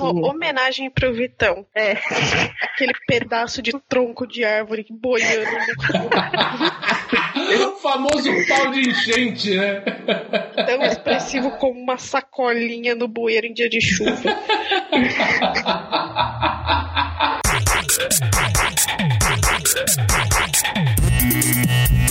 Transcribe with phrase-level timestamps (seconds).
[0.00, 1.64] Uma homenagem pro Vitão.
[1.74, 1.96] É.
[2.60, 6.10] Aquele pedaço de tronco de árvore boiando no
[7.74, 9.80] O famoso pau de enchente, né?
[10.66, 14.10] Tão expressivo como uma sacolinha no bueiro em dia de chuva.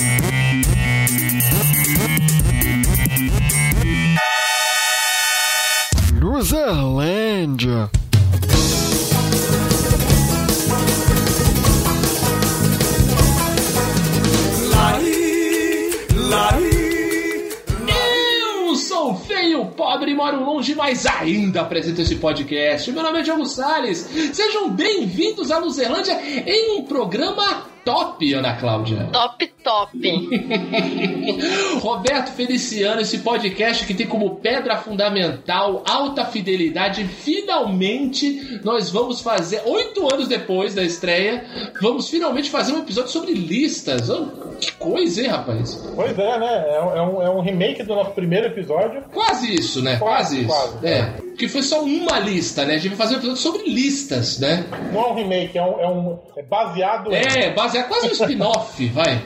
[17.88, 22.92] Eu sou feio, pobre moro longe, mas ainda apresento esse podcast.
[22.92, 24.08] Meu nome é Diogo Salles.
[24.34, 29.10] Sejam bem-vindos à Luzerlândia em um programa top, Ana Cláudia.
[29.12, 29.98] Top, top.
[31.80, 37.04] Roberto Feliciano, esse podcast que tem como pedra fundamental alta fidelidade.
[37.06, 41.44] Finalmente, nós vamos fazer, oito anos depois da estreia,
[41.82, 44.10] vamos finalmente fazer um episódio sobre listas.
[44.10, 44.28] Oh,
[44.60, 45.76] que coisa, hein, rapaz?
[45.96, 46.64] Pois é, né?
[46.68, 49.04] É, é, um, é um remake do nosso primeiro episódio.
[49.14, 49.98] Quase isso, né?
[49.98, 50.80] Quase, quase isso.
[50.80, 51.33] Quase, é.
[51.38, 52.76] Que foi só uma lista, né?
[52.76, 54.66] A gente vai fazer um episódio sobre listas, né?
[54.92, 55.80] Não é um remake, é um.
[55.80, 57.14] É, um, é baseado.
[57.14, 59.22] É, baseado é quase um spin-off, vai.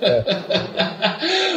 [0.00, 0.24] É.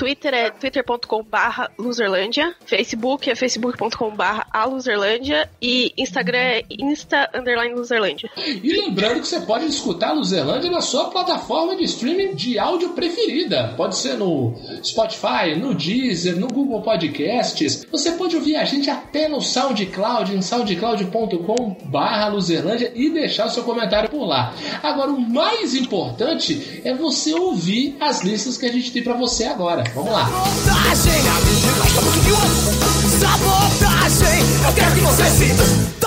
[0.01, 7.75] Twitter é twitter.com barra Loserlândia, Facebook é facebook.com barra aluzerlândia e Instagram é insta underline
[7.75, 8.27] Loserlândia.
[8.35, 12.89] E lembrando que você pode escutar a Luzerlândia na sua plataforma de streaming de áudio
[12.89, 13.75] preferida.
[13.77, 14.30] Pode ser no
[14.83, 17.85] Spotify, no Deezer, no Google Podcasts.
[17.91, 23.49] Você pode ouvir a gente até no SoundCloud, em soundcloud.com barra Luzerlândia e deixar o
[23.49, 24.53] seu comentário por lá.
[24.81, 29.45] Agora, o mais importante é você ouvir as listas que a gente tem para você
[29.45, 29.83] agora.
[29.93, 30.29] Vamos lá.
[33.19, 36.00] Sabotagem, eu quero que você sinta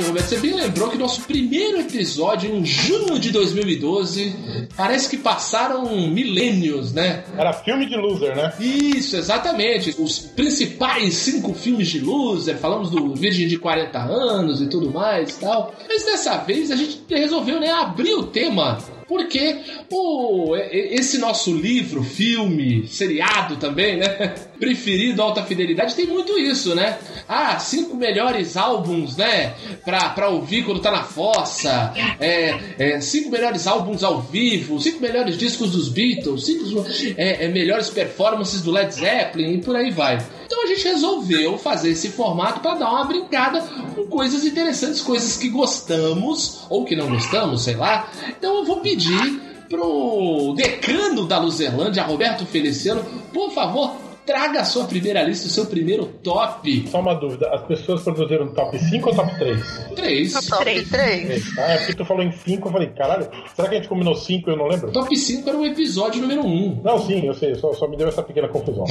[0.00, 0.28] É verdade, Roberto.
[0.28, 4.34] Você bem lembrou que nosso primeiro episódio, em junho de 2012,
[4.76, 7.24] parece que passaram milênios, né?
[7.36, 8.52] Era filme de loser, né?
[8.60, 9.94] Isso, exatamente.
[9.98, 12.58] Os principais cinco filmes de loser.
[12.58, 15.74] Falamos do Virgem de 40 anos e tudo mais e tal.
[15.88, 18.78] Mas dessa vez a gente resolveu né, abrir o tema
[19.10, 19.58] porque
[19.90, 24.06] o, esse nosso livro, filme, seriado também, né?
[24.56, 26.96] Preferido Alta Fidelidade, tem muito isso, né?
[27.28, 29.54] Ah, cinco melhores álbuns, né?
[29.84, 31.92] Pra, pra ouvir quando tá na fossa.
[32.18, 34.80] É, é, cinco melhores álbuns ao vivo.
[34.80, 36.46] Cinco melhores discos dos Beatles.
[36.46, 36.84] Cinco
[37.16, 40.18] é, é melhores performances do Led Zeppelin e por aí vai.
[40.46, 43.60] Então a gente resolveu fazer esse formato para dar uma brincada
[43.94, 48.10] com coisas interessantes, coisas que gostamos ou que não gostamos, sei lá.
[48.28, 53.94] Então eu vou pedir pro decano da Luzerlândia, Roberto Feliciano, por favor,
[54.30, 56.86] traga a sua primeira lista, o seu primeiro top.
[56.88, 59.88] Só uma dúvida: as pessoas produziram top 5 ou top 3?
[59.96, 60.32] 3.
[60.32, 60.88] Top 3.
[60.88, 61.58] 3.
[61.58, 64.14] Ah, é porque tu falou em 5, eu falei, caralho, será que a gente combinou
[64.14, 64.92] 5 eu não lembro?
[64.92, 66.80] Top 5 era o episódio número 1.
[66.84, 68.84] Não, sim, eu sei, só, só me deu essa pequena confusão.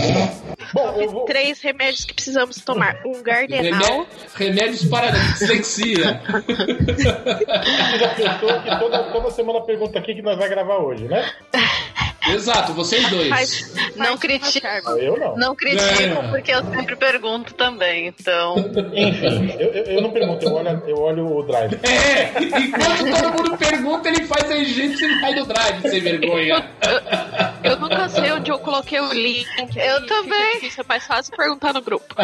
[0.74, 1.26] Bom, top eu vou...
[1.26, 4.06] Três remédios que precisamos tomar: um gardenal.
[4.36, 6.22] Remédios para dislexia.
[6.86, 7.04] Você
[7.98, 11.26] já pensou que toda, toda semana pergunta aqui que nós vai gravar hoje, né?
[12.28, 13.30] Exato, vocês dois.
[13.30, 14.68] Faz- Não critico.
[14.68, 15.36] Ah, Eu não.
[15.38, 16.28] Não critico, É.
[16.30, 18.56] porque eu sempre pergunto também, então.
[18.94, 21.80] Enfim, eu, eu, eu não pergunto, eu olho, eu olho o drive.
[21.84, 26.70] É, enquanto todo mundo pergunta, ele faz a gente e sai do drive, sem vergonha.
[27.64, 29.48] Eu nunca sei onde eu coloquei o link.
[29.76, 30.56] Eu também.
[30.56, 32.16] difícil, É mais fácil perguntar no grupo.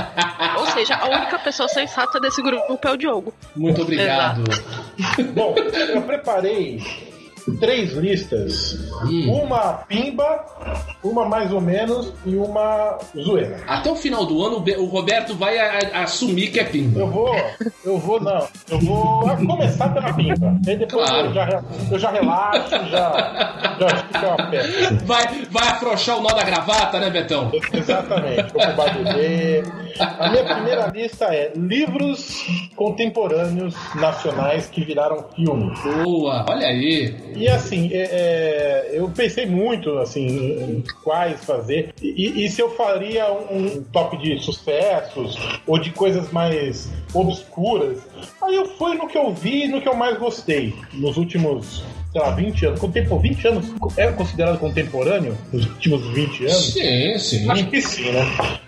[0.59, 3.33] Ou seja, a única pessoa sensata desse grupo é o Diogo.
[3.55, 4.43] Muito obrigado.
[5.33, 6.81] Bom, eu preparei
[7.59, 8.73] três listas.
[9.05, 9.31] Hum.
[9.43, 10.45] Uma pimba,
[11.03, 13.59] uma mais ou menos e uma zoeira.
[13.67, 16.63] Até o final do ano, o Be- o Roberto vai a- a- assumir que é
[16.63, 17.05] Eu pimba.
[17.05, 17.35] vou,
[17.83, 20.57] eu vou, não, eu vou começar pela pimba.
[20.67, 21.27] Aí depois Claro.
[21.27, 24.95] eu, já, eu já relaxo, já, já fica uma peça.
[25.05, 27.51] Vai, vai afrouxar o nó da gravata, né, Betão?
[27.73, 29.63] Exatamente, como o bebê.
[29.99, 32.45] A minha primeira lista é livros
[32.75, 35.73] contemporâneos nacionais que viraram filme.
[36.03, 37.15] Boa, olha aí.
[37.35, 41.93] E assim, é, é, eu pensei muito assim, quais fazer.
[42.01, 45.37] E, e se eu faria um, um top de sucessos
[45.67, 47.99] ou de coisas mais obscuras.
[48.41, 51.83] Aí eu fui no que eu vi no que eu mais gostei nos últimos.
[52.15, 52.79] Sei lá, 20 anos.
[52.79, 53.65] Contempo, 20 anos
[53.97, 55.37] é considerado contemporâneo?
[55.51, 56.71] Nos últimos 20 anos?
[56.73, 57.51] Sim, sim.
[57.51, 58.21] Acho que sim, né?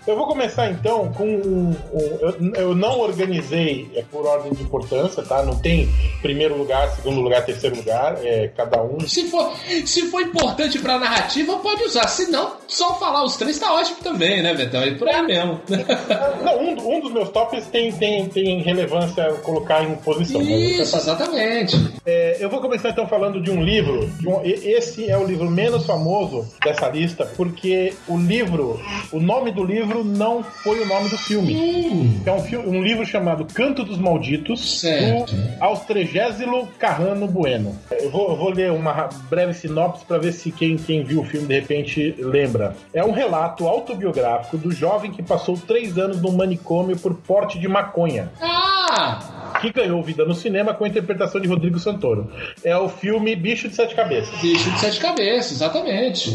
[0.06, 1.70] Eu vou começar então com um.
[1.70, 5.42] um- eu, eu não organizei é, por ordem de importância, tá?
[5.42, 5.88] Não tem
[6.20, 9.00] primeiro lugar, segundo lugar, terceiro lugar, é cada um.
[9.00, 9.50] Se for,
[9.86, 12.06] se for importante pra narrativa, pode usar.
[12.08, 14.82] Se não, só falar os três tá ótimo também, né, Betão?
[14.82, 15.58] É por aí mesmo.
[16.44, 20.40] Não, um, um dos meus tops tem, tem, tem relevância colocar em posição.
[20.40, 21.76] mas Isso, exatamente.
[22.04, 24.08] É, eu vou começar então falando de um livro.
[24.18, 28.80] de um- esse é o livro menos famoso dessa lista, porque o livro,
[29.12, 31.54] o nome do livro não foi o nome do filme.
[31.54, 35.34] Hum, É um, fi- um livro chamado Canto dos Malditos, Certo.
[35.34, 37.76] do Austrégésilo Carrano Bueno.
[37.90, 41.24] Eu vou, eu vou ler uma breve sinopse para ver se quem, quem viu o
[41.24, 42.76] filme de repente lembra.
[42.92, 47.68] É um relato autobiográfico do jovem que passou três anos num manicômio por porte de
[47.68, 48.30] maconha.
[48.40, 49.18] Ah!
[49.60, 52.30] Que ganhou vida no cinema com a interpretação de Rodrigo Santoro.
[52.64, 54.40] É o filme Bicho de Sete Cabeças.
[54.40, 56.30] Bicho de sete cabeças, exatamente.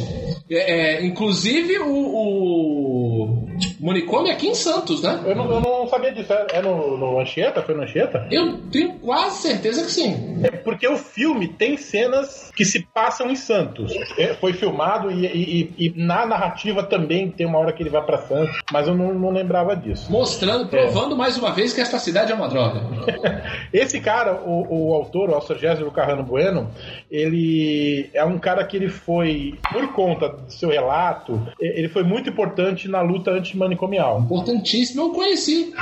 [0.49, 3.47] É, é, inclusive o, o
[3.83, 5.19] manicômio é aqui em Santos, né?
[5.25, 6.31] Eu não, eu não sabia disso.
[6.33, 7.61] É, é no, no Anchieta?
[7.61, 8.27] Foi no Anchieta?
[8.31, 10.39] Eu tenho quase certeza que sim.
[10.43, 13.93] É porque o filme tem cenas que se passam em Santos.
[14.17, 18.01] É, foi filmado e, e- e- na narrativa também tem uma hora que ele vai
[18.03, 20.11] pra Santos, mas eu não, não lembrava disso.
[20.11, 22.81] Mostrando, provando mais uma vez que esta cidade é uma droga.
[23.73, 26.69] Esse cara, o, o autor, o Alcegésio Carrano Bueno,
[27.09, 32.29] ele é um cara que ele foi, por conta do seu relato, ele foi muito
[32.29, 33.39] importante na luta
[33.73, 34.19] antimanicomial.
[34.21, 35.73] Importantíssimo, eu conheci.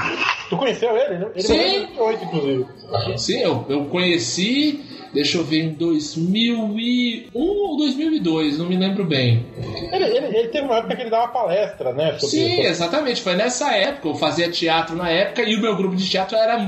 [0.50, 1.26] Tu conheceu ele?
[1.36, 1.54] Ele Sim.
[1.58, 2.66] morreu em 2008, inclusive.
[3.18, 4.82] Sim, eu, eu conheci,
[5.14, 9.46] deixa eu ver, em 2001 ou 2002, não me lembro bem.
[9.92, 12.18] Ele, ele- ele teve uma época que ele dava palestra, né?
[12.20, 13.22] sobre- Sim, sobre- exatamente.
[13.22, 14.10] Foi nessa época.
[14.10, 16.60] Eu fazia teatro na época e o meu grupo de teatro era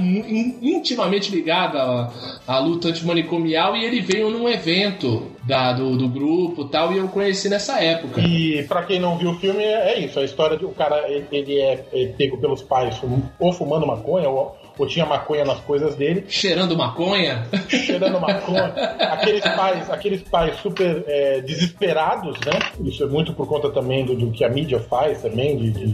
[0.62, 2.12] intimamente ligado à,
[2.48, 6.98] à luta antimanicomial e ele veio num evento da, do, do grupo e tal e
[6.98, 8.22] eu conheci nessa época.
[8.22, 10.20] E pra quem não viu o filme, é isso.
[10.20, 13.00] A história de o cara, ele, é, é pego pelos pais
[13.39, 17.48] ou fumando maconha, ou, ou tinha maconha nas coisas dele, Cheirando maconha.
[17.70, 18.74] cheirando maconha.
[19.12, 22.60] aqueles pais, aqueles pais super é, desesperados, né?
[22.84, 25.88] Isso é muito por conta também do, do que a mídia faz também, de, de,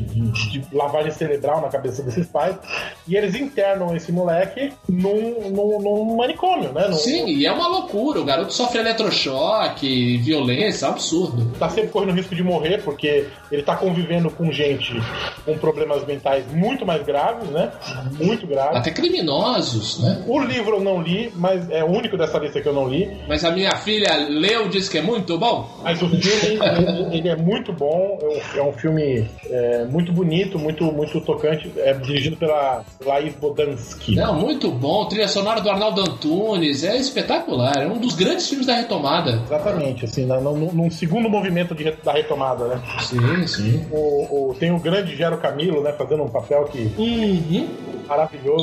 [0.59, 2.55] de- lavagem cerebral na cabeça desses pais.
[3.07, 6.87] E eles internam esse moleque num, num, num manicômio, né?
[6.87, 8.19] Num- Sim, e é uma loucura.
[8.19, 11.51] O garoto sofre eletrochoque, violência, é um absurdo.
[11.57, 14.93] tá sempre correndo risco de morrer, porque ele tá convivendo com gente
[15.45, 17.71] com problemas mentais muito mais graves, né?
[18.19, 18.68] Muito graves.
[18.77, 20.23] Até criminosos, né?
[20.27, 23.09] O livro eu não li, mas é o único dessa lista que eu não li.
[23.27, 25.67] Mas a minha filha leu disse que é muito bom.
[25.83, 28.17] Mas o filme, ele, ele é muito bom.
[28.55, 31.71] É um, é filme é, muito bonito, muito, muito tocante.
[31.77, 34.15] É dirigido pela Laís Bodansky.
[34.15, 35.05] Não, muito bom.
[35.05, 36.83] Trilha sonora do Arnaldo Antunes.
[36.83, 37.81] É espetacular.
[37.81, 39.41] É um dos grandes filmes da retomada.
[39.45, 42.81] Exatamente, assim, na- num, num segundo movimento de da retomada, né?
[43.01, 43.85] Sim, sim.
[43.91, 45.91] O, o- tem o grande Gero Camilo, né?
[45.93, 47.67] Fazendo um papel que Uhum.
[48.07, 48.58] maravilhoso.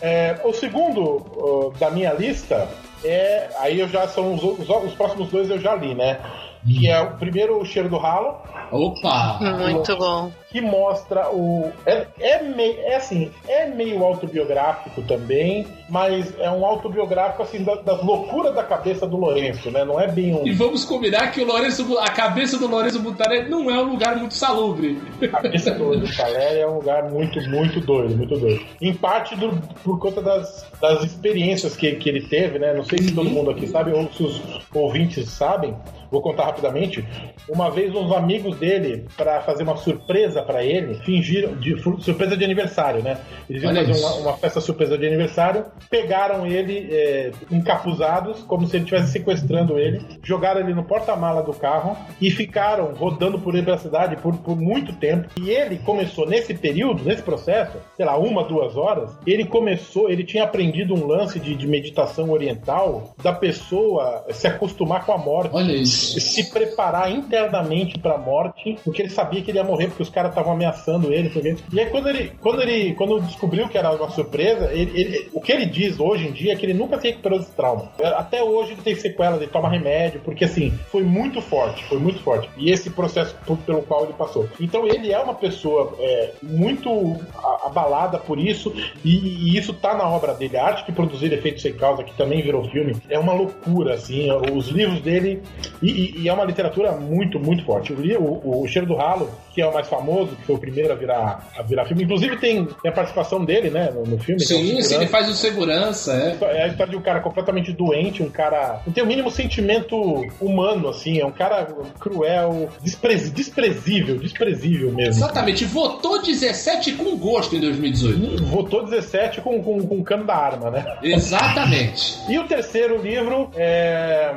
[0.00, 2.68] É, o segundo ó, da minha lista
[3.04, 3.48] é.
[3.58, 6.20] Aí eu já são os, os, os próximos dois eu já li, né?
[6.66, 8.36] Que é o primeiro o cheiro do ralo,
[8.70, 9.38] Opa!
[9.40, 10.30] Muito bom.
[10.50, 11.70] Que mostra o.
[11.84, 17.74] É, é, meio, é assim, é meio autobiográfico também, mas é um autobiográfico assim da-
[17.76, 19.84] das loucuras da cabeça do Lourenço, né?
[19.84, 20.46] Não é bem um.
[20.46, 24.16] E vamos combinar que o Lourenço, a cabeça do Lourenço Butarelli não é um lugar
[24.16, 24.98] muito salubre.
[25.22, 28.64] A cabeça do, do Caleri é um lugar muito, muito doido, muito doido.
[28.80, 32.72] Em parte do- por conta das, das experiências que, que ele teve, né?
[32.72, 34.40] Não sei se todo mundo aqui sabe ou se os
[34.74, 35.76] ouvintes sabem,
[36.10, 37.04] vou contar rapidamente.
[37.48, 42.44] Uma vez uns amigos dele, para fazer uma surpresa para ele, fingiram de surpresa de
[42.44, 43.18] aniversário, né?
[43.48, 48.66] Eles iam Olha fazer uma, uma festa surpresa de aniversário, pegaram ele é, encapuzados, como
[48.66, 53.54] se ele estivesse sequestrando ele, jogaram ele no porta-mala do carro e ficaram rodando por
[53.54, 55.28] ele pela cidade por, por muito tempo.
[55.40, 60.24] E ele começou nesse período, nesse processo, sei lá, uma, duas horas, ele começou, ele
[60.24, 65.54] tinha aprendido um lance de, de meditação oriental da pessoa se acostumar com a morte
[65.54, 66.20] Olha isso.
[66.20, 70.27] se preparar internamente pra morte, porque ele sabia que ele ia morrer, porque os caras
[70.28, 71.28] estavam ameaçando ele.
[71.30, 75.28] porque- E aí, quando ele, quando ele quando descobriu que era uma surpresa, ele- ele-
[75.32, 77.90] o que ele diz hoje em dia é que ele nunca se recuperou desse trauma.
[78.16, 82.20] Até hoje ele tem sequelas, ele toma remédio, porque assim, foi muito forte, foi muito
[82.20, 82.48] forte.
[82.56, 83.34] E esse processo
[83.66, 84.48] pelo qual ele passou.
[84.60, 87.16] Então ele é uma pessoa é, muito
[87.64, 88.72] abalada por isso,
[89.04, 89.16] e,
[89.54, 90.56] e isso tá na obra dele.
[90.56, 94.28] A arte que produzir Efeito Sem Causa, que também virou filme, é uma loucura, assim.
[94.52, 95.42] Os livros dele.
[95.82, 97.92] E, e- e é uma literatura muito, muito forte.
[97.92, 100.92] O, o, o Cheiro do Ralo, que é o mais famoso, que foi o primeiro
[100.92, 102.04] a virar, a virar filme.
[102.04, 104.38] Inclusive tem, tem a participação dele, né, no, no filme.
[104.44, 106.36] que é Sim, sim, ele faz o segurança, é.
[106.58, 108.80] É a história de um cara completamente doente, um cara.
[108.86, 109.96] Não tem o mínimo sentimento
[110.40, 111.20] humano, assim.
[111.20, 111.66] É um cara
[111.98, 115.22] cruel, desprezi- desprezível, desprezível mesmo.
[115.24, 118.44] Exatamente, votou 17 com gosto em 2018.
[118.46, 120.84] Votou 17 com, com, com o cano da arma, né?
[121.02, 122.18] Exatamente.
[122.28, 124.34] E o terceiro livro é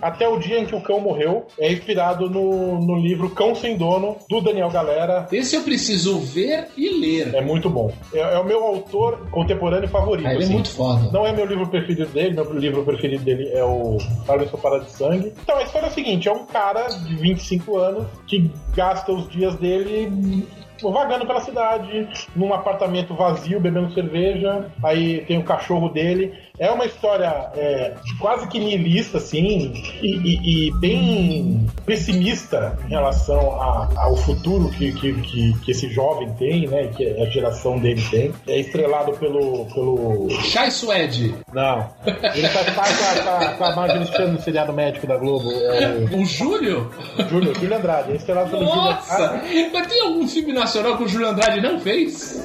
[0.00, 1.46] Até o Dia em que o Cão Morreu.
[1.58, 5.23] É inspirado no, no livro Cão Sem Dono, do Daniel Galera.
[5.32, 7.34] Esse eu preciso ver e ler.
[7.34, 7.92] É muito bom.
[8.12, 10.26] É, é o meu autor contemporâneo favorito.
[10.26, 10.54] Ah, ele é assim.
[10.54, 11.10] muito foda.
[11.12, 14.90] Não é meu livro preferido dele, meu livro preferido dele é o Para Para de
[14.90, 15.32] Sangue.
[15.42, 19.28] Então a história é a seguinte: é um cara de 25 anos que gasta os
[19.28, 20.46] dias dele
[20.82, 24.66] vagando pela cidade, num apartamento vazio, bebendo cerveja.
[24.82, 26.32] Aí tem o cachorro dele.
[26.58, 27.26] É uma história
[27.56, 34.70] é, quase que nihilista, assim, e, e- e bem pessimista em relação a- ao futuro
[34.70, 36.88] que, que, que, que esse jovem tem, né?
[36.96, 38.32] Que a geração dele tem.
[38.46, 39.66] É estrelado pelo.
[39.66, 41.34] pelo Chai Suede.
[41.52, 41.90] não.
[42.34, 45.50] Ele a, com a Marjorie Chan no seriado médico da Globo.
[45.50, 46.90] É O Júlio?
[47.28, 48.12] Júlio, Júlio Andrade.
[48.12, 49.24] É estrelado pelo Júlio Nossa!
[49.24, 49.70] Andrade.
[49.72, 52.44] Mas tem algum filme nacional que o Júlio Andrade não fez?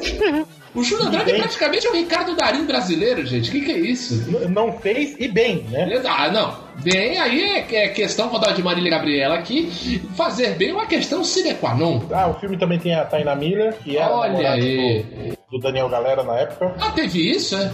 [0.75, 3.49] O Júlio Andrade é praticamente o Ricardo Darim brasileiro, gente.
[3.49, 4.13] O que, que é isso?
[4.49, 6.01] Não fez e bem, né?
[6.05, 6.69] Ah, não.
[6.83, 10.01] Bem, aí é, é questão, vou dar de Marília Gabriela aqui.
[10.15, 12.03] Fazer bem é uma questão sine qua non.
[12.11, 15.03] Ah, o filme também tem a Taina Miller, que era Olha aí.
[15.49, 16.75] do, do Daniel Galera na época.
[16.79, 17.71] Ah, teve isso, é?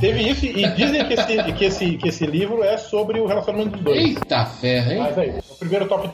[0.00, 3.70] Teve isso e dizem que esse, que esse, que esse livro é sobre o relacionamento
[3.70, 3.98] dos dois.
[3.98, 4.98] Eita ferro, hein?
[4.98, 6.08] Mas aí, o primeiro top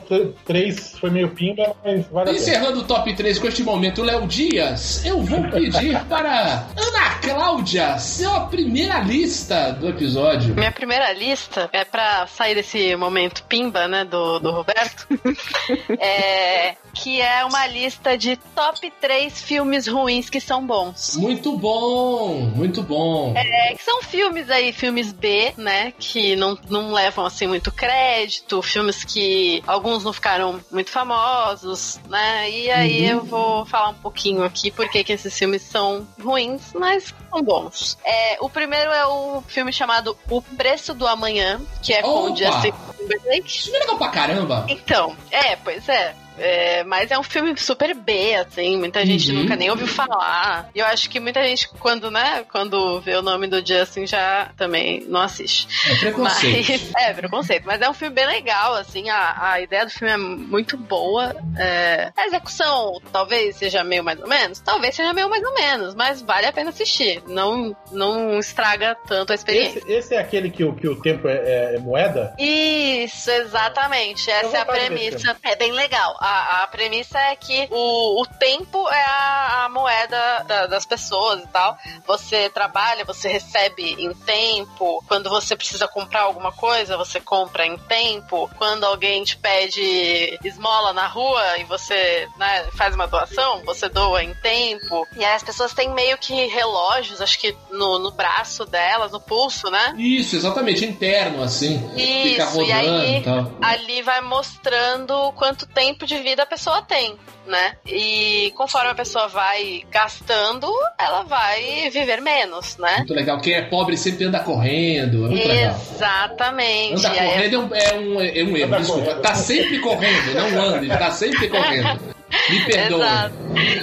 [0.45, 2.37] 3 foi meio pimba, mas vale a pena.
[2.37, 7.97] Encerrando o top 3 com este momento, Léo Dias, eu vou pedir para Ana Cláudia
[7.99, 10.55] sua primeira lista do episódio.
[10.55, 15.07] Minha primeira lista é pra sair desse momento pimba, né, do, do Roberto.
[15.99, 21.17] é, que é uma lista de top 3 filmes ruins que são bons.
[21.17, 23.33] Muito bom, muito bom.
[23.35, 25.93] É, são filmes aí, filmes B, né?
[25.97, 32.49] Que não, não levam assim muito crédito, filmes que alguns não ficaram muito famosos, né?
[32.49, 37.13] E aí eu vou falar um pouquinho aqui porque que esses filmes são ruins, mas
[37.29, 37.97] são bons.
[38.03, 42.31] É, o primeiro é o filme chamado O Preço do Amanhã, que é com Opa!
[42.31, 43.47] o Justin Timberlake.
[43.47, 44.65] Isso é legal pra caramba.
[44.67, 46.15] Então, é, pois é.
[46.37, 49.43] É, mas é um filme super B, assim, muita gente Uhum.
[49.43, 50.69] nunca nem ouviu falar.
[50.75, 54.49] E eu acho que muita gente, quando, né, quando vê o nome do Justin, já
[54.57, 55.67] também não assiste.
[55.89, 56.67] É preconceito.
[56.69, 57.63] Mas, é, preconceito.
[57.65, 61.35] Mas é um filme bem legal, assim, a, a ideia do filme é muito boa.
[61.57, 65.95] é, a execução talvez seja meio mais ou menos, talvez seja meio mais ou menos,
[65.95, 67.21] mas vale a pena assistir.
[67.27, 69.79] Não, não estraga tanto a experiência.
[69.79, 72.35] Esse, esse é aquele que, o- que o tempo é, é- é moeda?
[72.37, 74.29] Isso, exatamente.
[74.29, 75.35] Essa é a premissa.
[75.43, 76.17] É bem legal.
[76.25, 81.43] A, a premissa é que o, o tempo é a, a moeda da- das pessoas
[81.43, 81.77] e tal.
[82.07, 85.03] Você trabalha, você recebe em tempo.
[85.07, 88.49] Quando você precisa comprar alguma coisa, você compra em tempo.
[88.57, 94.23] Quando alguém te pede esmola na rua e você né, faz uma doação, você doa
[94.23, 95.05] em tempo.
[95.15, 99.19] E aí as pessoas têm meio que relógios, acho que no, no braço delas, no
[99.19, 99.93] pulso, né?
[99.97, 101.77] Isso, exatamente, interno, assim.
[101.95, 103.51] Fica Isso, rodando e aí e tal.
[103.61, 107.75] ali vai mostrando quanto tempo de vida a pessoa tem, né?
[107.85, 110.67] E conforme a pessoa vai gastando,
[110.99, 112.97] ela vai viver menos, né?
[112.97, 113.39] Muito legal.
[113.41, 115.25] Quem é pobre sempre anda correndo.
[115.25, 115.75] É muito legal.
[115.93, 117.05] Exatamente.
[117.05, 119.05] Anda aí- correndo é um, é um, é um erro, Anda desculpa.
[119.05, 119.21] correndo.
[119.21, 122.14] Tá sempre correndo, não anda, ele tá sempre correndo.
[122.49, 123.01] Me perdoe.
[123.01, 123.35] Exato.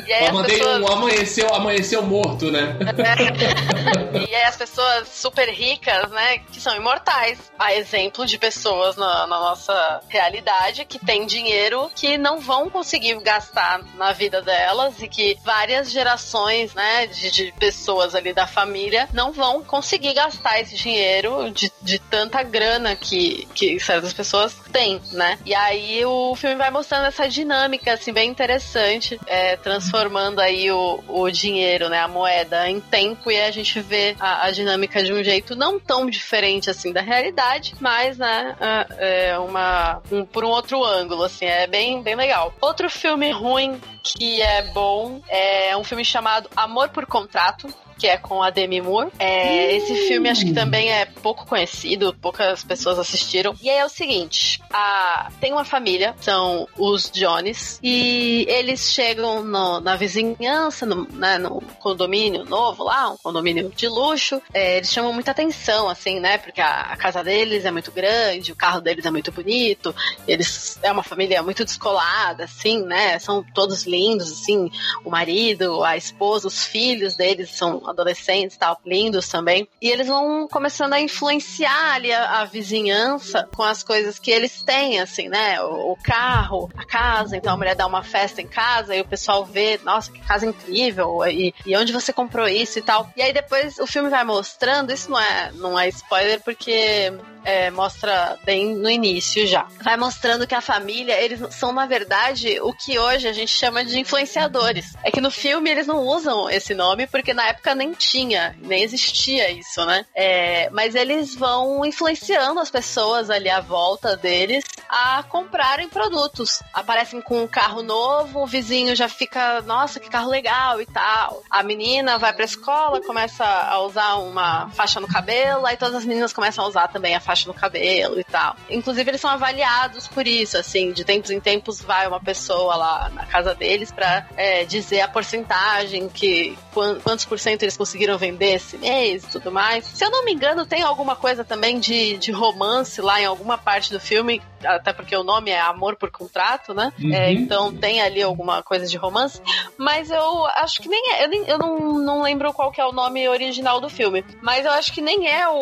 [0.07, 0.81] E aí Eu mandei pessoas...
[0.81, 2.77] um amanheceu, amanheceu morto, né?
[4.29, 7.39] e aí as pessoas super ricas, né, que são imortais.
[7.59, 13.19] Há exemplo de pessoas na, na nossa realidade que têm dinheiro que não vão conseguir
[13.23, 19.09] gastar na vida delas e que várias gerações, né, de, de pessoas ali da família
[19.13, 25.01] não vão conseguir gastar esse dinheiro de, de tanta grana que, que certas pessoas têm,
[25.13, 25.39] né?
[25.45, 31.03] E aí o filme vai mostrando essa dinâmica, assim, bem interessante, é, transformando aí o,
[31.09, 35.13] o dinheiro, né, a moeda em tempo e a gente vê a, a dinâmica de
[35.13, 38.57] um jeito não tão diferente, assim, da realidade, mas, né,
[38.99, 42.53] é uma, um- por um outro ângulo, assim, é bem, bem legal.
[42.61, 48.17] Outro filme ruim que é bom é um filme chamado Amor por Contrato, que é
[48.17, 49.13] com a Demi Moore.
[49.19, 53.55] É, Esse filme acho que também é pouco conhecido, poucas pessoas assistiram.
[53.63, 59.43] E aí é o seguinte: a- tem uma família, são os Jones, e eles chegam
[59.43, 64.41] no- na vizinhança, no, né, no condomínio novo lá, um condomínio de luxo.
[64.53, 66.39] É, eles chamam muita atenção, assim, né?
[66.39, 69.95] Porque a, a casa deles é muito grande, o carro deles é muito bonito,
[70.27, 73.19] eles é uma família muito descolada, assim, né?
[73.19, 74.71] São todos lindos, assim,
[75.05, 79.69] o marido, a esposa, os filhos deles são adolescentes, tal, lindos também.
[79.81, 84.62] E eles vão começando a influenciar ali a, a vizinhança com as coisas que eles
[84.63, 85.61] têm, assim, né?
[85.63, 87.37] O, o carro, a casa.
[87.37, 90.47] Então a mulher dá uma festa em casa e o pessoal vê, nossa, que casa
[90.47, 91.27] incrível.
[91.27, 93.11] E, e onde você comprou isso e tal.
[93.17, 97.13] E aí depois o filme vai mostrando, isso não é, não é spoiler porque
[97.45, 99.67] é, mostra bem no início já.
[99.83, 103.85] Vai mostrando que a família, eles são, na verdade, o que hoje a gente chama
[103.85, 104.95] de influenciadores.
[105.03, 108.83] É que no filme eles não usam esse nome, porque na época nem tinha, nem
[108.83, 110.07] existia isso, né?
[110.15, 116.63] É, mas eles vão influenciando as pessoas ali à volta deles a comprarem produtos.
[116.73, 121.43] Aparecem com um carro novo, o vizinho já fica, nossa, que carro legal e tal.
[121.51, 126.05] A menina vai pra escola, começa a usar uma faixa no cabelo, aí todas as
[126.05, 128.57] meninas começam a usar também a faixa no cabelo e tal.
[128.71, 133.11] Inclusive, eles são avaliados por isso, assim, de tempos em tempos vai uma pessoa lá
[133.15, 138.17] na casa deles pra é, dizer a porcentagem que quan- quantos por cento eles conseguiram
[138.19, 139.85] vender esse mês e tudo mais.
[139.87, 143.57] Se eu não me engano, tem alguma coisa também de, de romance lá em alguma
[143.59, 146.93] parte do filme, até porque o nome é Amor por Contrato, né?
[147.01, 147.13] Uhum.
[147.13, 149.41] É, então tem ali alguma coisa de romance,
[149.77, 152.85] mas eu acho que nem é, eu, nem- eu não, não lembro qual que é
[152.87, 155.57] o nome original do filme, mas eu acho que nem é o,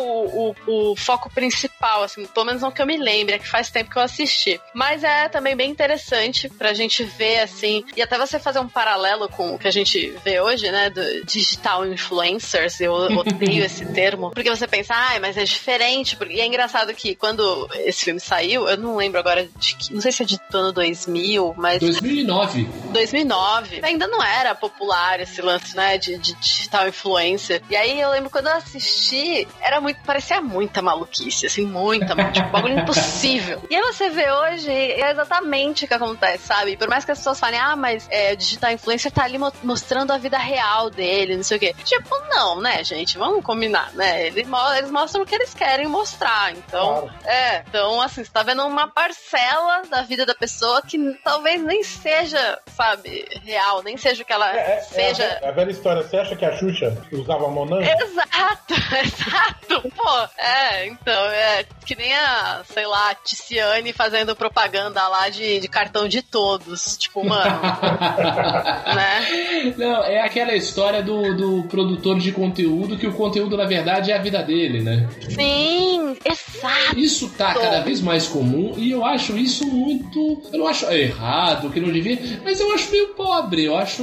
[0.67, 1.60] o, o foco principal,
[2.03, 4.59] assim, pelo menos não que eu me lembre, é que faz tempo que eu assisti.
[4.73, 9.27] Mas é também bem interessante pra gente ver, assim, e até você fazer um paralelo
[9.29, 14.31] com o que a gente vê hoje, né, do digital influencers, eu odeio esse termo,
[14.31, 16.33] porque você pensa, ai, mas é diferente, porque...
[16.33, 20.01] e é engraçado que quando esse filme saiu, eu não lembro agora de que, não
[20.01, 22.67] sei se é de ano 2000, mas 2009.
[22.91, 27.61] 2009, ainda não era popular esse lance, né, de, de digital influencer.
[27.69, 32.47] E aí eu lembro quando eu assisti, era muito, parecia muita maluquice, assim, muita, tipo,
[32.47, 33.61] um bagulho impossível.
[33.69, 36.77] E aí você vê hoje, é exatamente o que acontece, sabe?
[36.77, 39.51] Por mais que as pessoas falem, ah, mas é, o digital influencer tá ali mo-
[39.63, 41.75] mostrando a vida real dele, não sei o quê.
[41.83, 43.17] Tipo, não, né, gente?
[43.17, 44.27] Vamos combinar, né?
[44.27, 46.51] Eles, mo- eles mostram o que eles querem mostrar.
[46.53, 47.13] Então, Claro.
[47.25, 51.83] é, então assim, você tá vendo uma parcela da vida da pessoa que talvez nem
[51.83, 55.25] seja, sabe, real, nem seja o que ela É, é- é seja.
[55.25, 56.01] a, ve- a velha história.
[56.03, 57.81] Você acha que a Xuxa usava Monan?
[57.81, 59.91] Exato, exato.
[59.95, 61.40] Pô, é, então, é
[61.85, 66.97] que nem a, sei lá, Ticiane fazendo propaganda lá de, de cartão de todos.
[66.97, 67.61] Tipo, mano,
[68.95, 69.73] né?
[69.77, 74.17] Não, é aquela história do, do produtor de conteúdo que o conteúdo, na verdade, é
[74.17, 75.09] a vida dele, né?
[75.29, 76.97] Sim, exato.
[76.97, 80.41] Isso tá cada vez mais comum e eu acho isso muito.
[80.51, 83.65] Eu não acho errado, que não devia, mas eu acho meio pobre.
[83.65, 83.97] Eu acho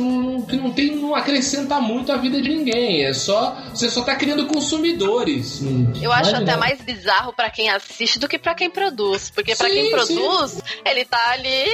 [0.48, 3.05] que não tem, não acrescenta muito a vida de ninguém.
[3.05, 3.57] É só.
[3.70, 5.62] Você só tá criando consumidores.
[6.01, 9.31] Eu acho até mais bizarro pra quem assiste do que pra quem produz.
[9.31, 9.91] Porque pra Sim, quem sim.
[9.91, 11.64] produz, ele tá ali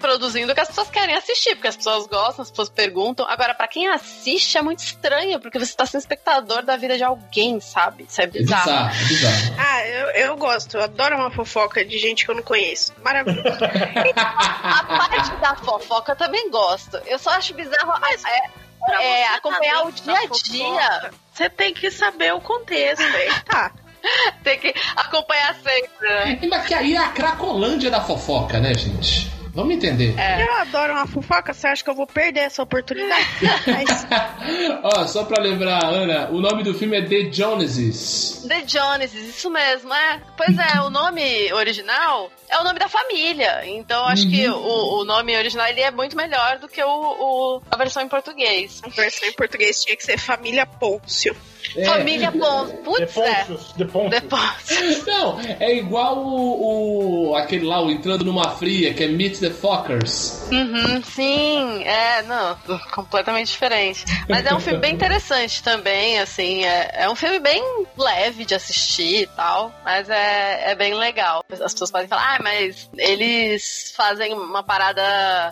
[0.00, 3.26] produzindo o que as pessoas querem assistir, porque as pessoas gostam, as pessoas perguntam.
[3.28, 7.04] Agora, pra quem assiste é muito estranho, porque você tá sendo espectador da vida de
[7.04, 8.04] alguém, sabe?
[8.08, 8.64] Isso é É bizarro.
[8.64, 9.54] bizarro, é bizarro.
[9.58, 12.92] Ah, eu, eu gosto, eu adoro uma fofoca de gente que eu não conheço.
[13.02, 13.58] Maravilhoso.
[14.16, 16.96] A parte da fofoca eu também gosto.
[17.06, 20.28] Eu só acho bizarro é, Pra é, você acompanhar tá o dia a dia.
[20.28, 23.02] fofoca, Você tem que saber o contexto.
[23.02, 23.70] Aí tá.
[24.42, 26.08] Tem que acompanhar sempre.
[26.08, 26.38] né?
[26.48, 29.30] Mas que aí é a cracolândia da fofoca, né, gente?
[29.54, 30.18] Vamos entender.
[30.18, 30.42] É.
[30.42, 33.26] Eu adoro uma fofoca, você acha que eu vou perder essa oportunidade?
[33.66, 34.06] Mas...
[34.82, 38.46] Ó, só pra lembrar, Ana, o nome do filme é The Joneses.
[38.48, 40.22] The Joneses, isso mesmo, é.
[40.36, 43.62] Pois é, o nome original é o nome da família.
[43.66, 44.30] Então acho uhum.
[44.30, 48.02] que o, o, nome original ele é muito melhor do que o, o, a versão
[48.02, 48.80] em português.
[48.84, 51.34] A versão em português tinha que ser Família Pôncio.
[51.76, 51.84] É.
[51.84, 52.76] Família Pôncio.
[52.78, 53.46] Putz, é.
[53.76, 55.06] De Pôncio.
[55.06, 59.50] Não, é igual o, o, aquele lá, o Entrando Numa Fria, que é Meet the
[59.50, 60.48] Fuckers.
[60.50, 62.56] Uhum, sim, é, não,
[62.92, 64.04] completamente diferente.
[64.28, 67.60] Mas é um filme bem interessante também, assim, é, é um filme bem
[67.96, 71.44] leve de assistir e tal, mas é, é bem legal.
[71.50, 75.02] As pessoas podem falar, ah, mas eles fazem uma parada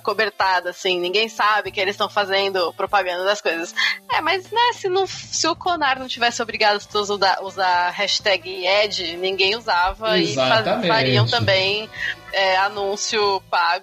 [0.04, 3.74] cobertada, assim, ninguém sabe que eles estão fazendo propaganda das coisas.
[4.12, 7.38] É, mas, né, se, não, se o Conar não tivesse obrigado as pessoas a usar,
[7.42, 10.86] usar hashtag Ed, ninguém usava Exatamente.
[10.86, 11.90] e fariam também
[12.32, 13.79] é, anúncio pago,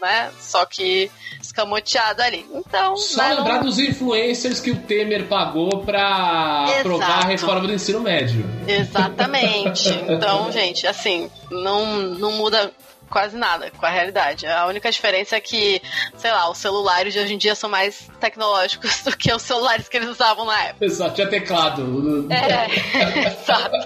[0.00, 0.30] né?
[0.40, 2.46] Só que escamoteado ali.
[2.52, 2.96] Então.
[2.96, 3.64] Só lembrar não...
[3.64, 6.80] dos influencers que o Temer pagou pra Exato.
[6.80, 8.44] aprovar a reforma do ensino médio.
[8.66, 9.90] Exatamente.
[10.10, 12.72] Então, gente, assim, não, não muda
[13.10, 14.46] quase nada com a realidade.
[14.46, 15.82] A única diferença é que,
[16.16, 19.88] sei lá, os celulares de hoje em dia são mais tecnológicos do que os celulares
[19.88, 20.84] que eles usavam na época.
[20.84, 22.28] Exato, tinha teclado.
[22.30, 23.76] É, exato.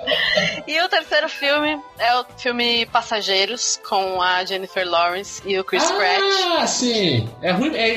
[0.67, 5.91] E o terceiro filme é o filme Passageiros, com a Jennifer Lawrence e o Chris
[5.91, 6.23] ah, Pratt.
[6.59, 7.29] Ah, sim.
[7.41, 7.75] É ruim.
[7.75, 7.95] É,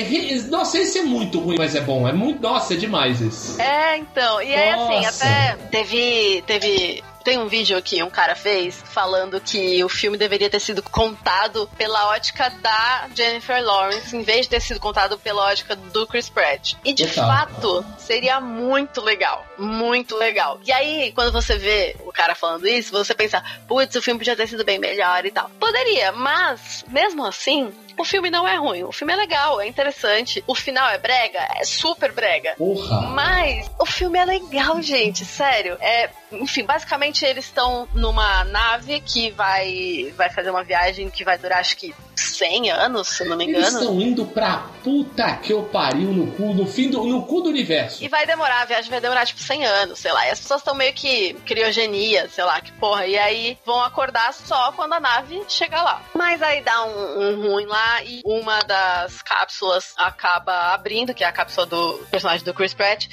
[0.48, 2.08] não sei se é muito ruim, mas é bom.
[2.08, 2.40] É muito.
[2.40, 3.60] Nossa, é demais esse.
[3.60, 4.40] É, então.
[4.40, 4.70] E aí,
[5.04, 6.42] assim, até teve.
[6.46, 10.82] Teve tem um vídeo aqui, um cara fez, falando que o filme deveria ter sido
[10.82, 16.06] contado pela ótica da Jennifer Lawrence, em vez de ter sido contado pela ótica do
[16.06, 16.72] Chris Pratt.
[16.82, 19.44] E de fato, seria muito legal.
[19.58, 20.58] Muito legal.
[20.64, 24.34] E aí, quando você vê o cara falando isso, você pensa, putz, o filme podia
[24.34, 25.50] ter sido bem melhor e tal.
[25.60, 28.84] Poderia, mas, mesmo assim, o filme não é ruim.
[28.84, 30.42] O filme é legal, é interessante.
[30.46, 31.40] O final é brega?
[31.56, 32.54] É super brega.
[32.56, 33.02] Porra.
[33.10, 35.24] Mas o filme é legal, gente.
[35.24, 35.76] Sério.
[35.80, 41.38] É enfim, basicamente eles estão numa nave que vai, vai fazer uma viagem que vai
[41.38, 43.64] durar acho que 100 anos, se não me engano.
[43.64, 47.40] Eles estão indo pra puta que eu pariu no cu, no fim do, no cu
[47.40, 48.02] do universo.
[48.02, 50.26] E vai demorar, a viagem vai demorar tipo 100 anos, sei lá.
[50.26, 53.06] E as pessoas estão meio que criogenia, sei lá, que porra.
[53.06, 56.02] E aí vão acordar só quando a nave chegar lá.
[56.14, 61.26] Mas aí dá um, um ruim lá e uma das cápsulas acaba abrindo, que é
[61.26, 63.06] a cápsula do personagem do Chris Pratt.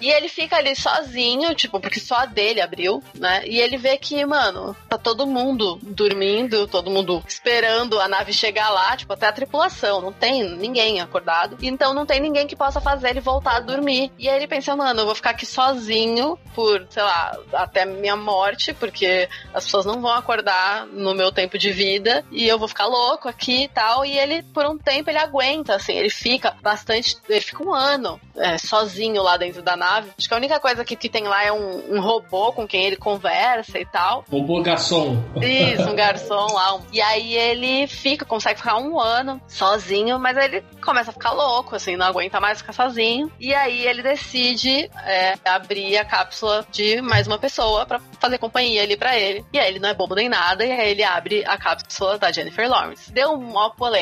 [0.00, 3.42] E ele fica ali sozinho, tipo, porque só a dele abriu, né?
[3.46, 8.70] E ele vê que, mano, tá todo mundo dormindo, todo mundo esperando a nave chegar
[8.70, 10.00] lá, tipo, até a tripulação.
[10.00, 11.56] Não tem ninguém acordado.
[11.62, 14.12] Então não tem ninguém que possa fazer ele voltar a dormir.
[14.18, 18.16] E aí ele pensa, mano, eu vou ficar aqui sozinho por, sei lá, até minha
[18.16, 22.68] morte, porque as pessoas não vão acordar no meu tempo de vida e eu vou
[22.68, 24.04] ficar louco aqui e tal.
[24.04, 27.16] E ele, por um tempo, ele aguenta, assim, ele fica bastante.
[27.28, 30.10] Ele fica um ano é, sozinho lá dentro da nave.
[30.16, 32.84] Acho que a única coisa que, que tem lá é um, um robô com quem
[32.84, 34.24] ele conversa e tal.
[34.30, 35.22] Robô garçom.
[35.42, 36.80] Isso, um garçom lá.
[36.92, 41.76] E aí ele fica, consegue ficar um ano sozinho, mas ele começa a ficar louco,
[41.76, 43.30] assim, não aguenta mais ficar sozinho.
[43.38, 48.82] E aí ele decide é, abrir a cápsula de mais uma pessoa para fazer companhia
[48.82, 49.44] ali para ele.
[49.52, 52.32] E aí ele não é bobo nem nada, e aí ele abre a cápsula da
[52.32, 53.12] Jennifer Lawrence.
[53.12, 53.97] Deu uma polêmica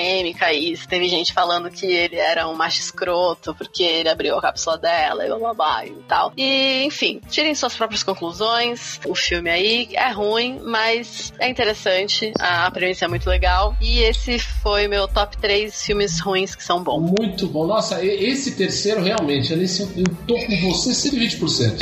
[0.52, 4.78] isso, teve gente falando que ele era um macho escroto porque ele abriu a cápsula
[4.78, 6.32] dela e blá blá blá e tal.
[6.36, 9.00] E enfim, tirem suas próprias conclusões.
[9.06, 12.32] O filme aí é ruim, mas é interessante.
[12.38, 13.76] A premissa é muito legal.
[13.80, 17.12] E esse foi meu top 3 filmes ruins que são bons.
[17.18, 17.66] Muito bom.
[17.66, 21.78] Nossa, esse terceiro realmente, eu tô com você 120%.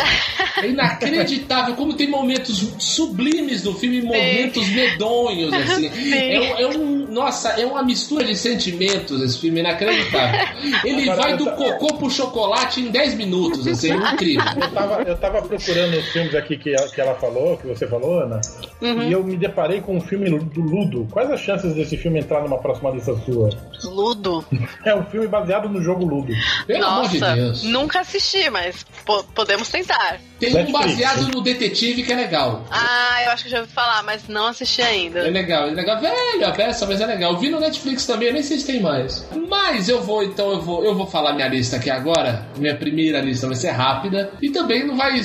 [0.62, 5.90] É inacreditável como tem momentos sublimes no filme e momentos medonhos, assim.
[6.14, 7.07] É, é, um.
[7.11, 10.40] Nossa, é uma mistura de sentimentos esse filme, inacreditável.
[10.84, 14.44] Ele Agora, vai do cocô pro chocolate em 10 minutos, assim, é incrível.
[14.60, 18.20] Eu tava, eu tava procurando os filmes aqui que, que ela falou, que você falou,
[18.20, 18.40] Ana,
[18.80, 19.02] uhum.
[19.04, 21.06] e eu me deparei com um filme do Ludo.
[21.10, 23.50] Quais as chances desse filme entrar numa próxima lista sua?
[23.84, 24.44] Ludo?
[24.84, 26.32] É um filme baseado no jogo Ludo.
[26.66, 27.62] Pelo Nossa, amor de Deus.
[27.64, 30.20] Nunca assisti, mas po podemos tentar.
[30.52, 32.64] Tem um baseado no detetive que é legal.
[32.70, 35.20] Ah, eu acho que já ouvi falar, mas não assisti ainda.
[35.20, 36.00] É legal, é legal.
[36.00, 37.33] Velho, a peça, mas é legal.
[37.33, 39.26] Eu vi no Netflix também, eu nem sei se tem mais.
[39.48, 42.46] Mas eu vou, então, eu vou, eu vou falar minha lista aqui agora.
[42.57, 44.33] Minha primeira lista vai ser rápida.
[44.40, 45.20] E também não vai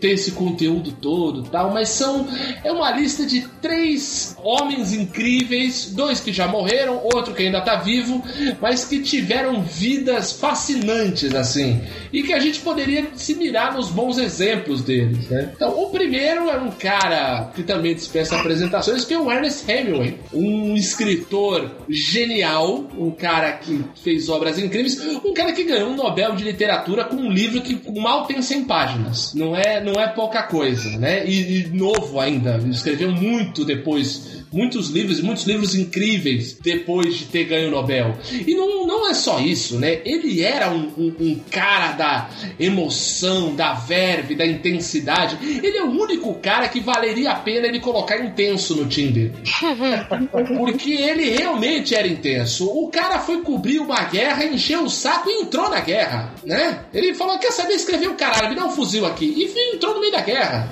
[0.00, 2.26] ter esse conteúdo todo tal, mas são.
[2.64, 7.76] É uma lista de três homens incríveis, dois que já morreram, outro que ainda tá
[7.76, 8.22] vivo,
[8.60, 11.82] mas que tiveram vidas fascinantes, assim.
[12.12, 15.52] E que a gente poderia se mirar nos bons exemplos exemplos deles, né?
[15.54, 20.18] Então, o primeiro é um cara que também dispensa apresentações, que é o Ernest Hemingway,
[20.32, 26.34] um escritor genial, um cara que fez obras incríveis, um cara que ganhou um Nobel
[26.34, 29.34] de Literatura com um livro que mal tem 100 páginas.
[29.34, 31.26] Não é, não é pouca coisa, né?
[31.26, 37.44] E, e novo ainda, escreveu muito depois muitos livros, muitos livros incríveis depois de ter
[37.44, 38.16] ganho o Nobel.
[38.46, 40.00] E não, não é só isso, né?
[40.04, 45.38] Ele era um, um, um cara da emoção, da verve, da intensidade.
[45.42, 49.32] Ele é o único cara que valeria a pena ele colocar intenso no Tinder.
[50.56, 52.66] Porque ele realmente era intenso.
[52.66, 56.84] O cara foi cobrir uma guerra, encheu o saco e entrou na guerra, né?
[56.92, 59.26] Ele falou: quer saber escrever o caralho, me dá um fuzil aqui.
[59.26, 60.68] E entrou no meio da guerra.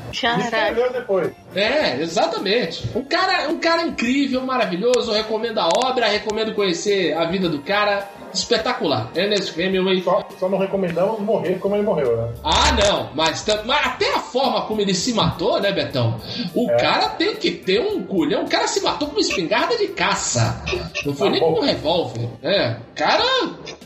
[0.73, 1.40] Escreveu depois.
[1.55, 2.89] É, exatamente.
[2.95, 5.13] Um cara, um cara incrível, maravilhoso.
[5.13, 8.09] Recomendo a obra, recomendo conhecer a vida do cara.
[8.33, 9.11] Espetacular.
[9.17, 10.03] Ernest Hemingway.
[10.05, 12.33] Só, só não recomendamos morrer como ele morreu, né?
[12.45, 16.21] Ah, não, mas, mas até a forma como ele se matou, né, Betão?
[16.55, 16.77] O É.
[16.77, 18.45] cara tem que ter um culhão.
[18.45, 20.63] O cara se matou com uma espingarda de caça.
[21.05, 21.55] Não foi Tá nem bom.
[21.55, 22.29] com um revólver.
[22.45, 23.25] É, cara,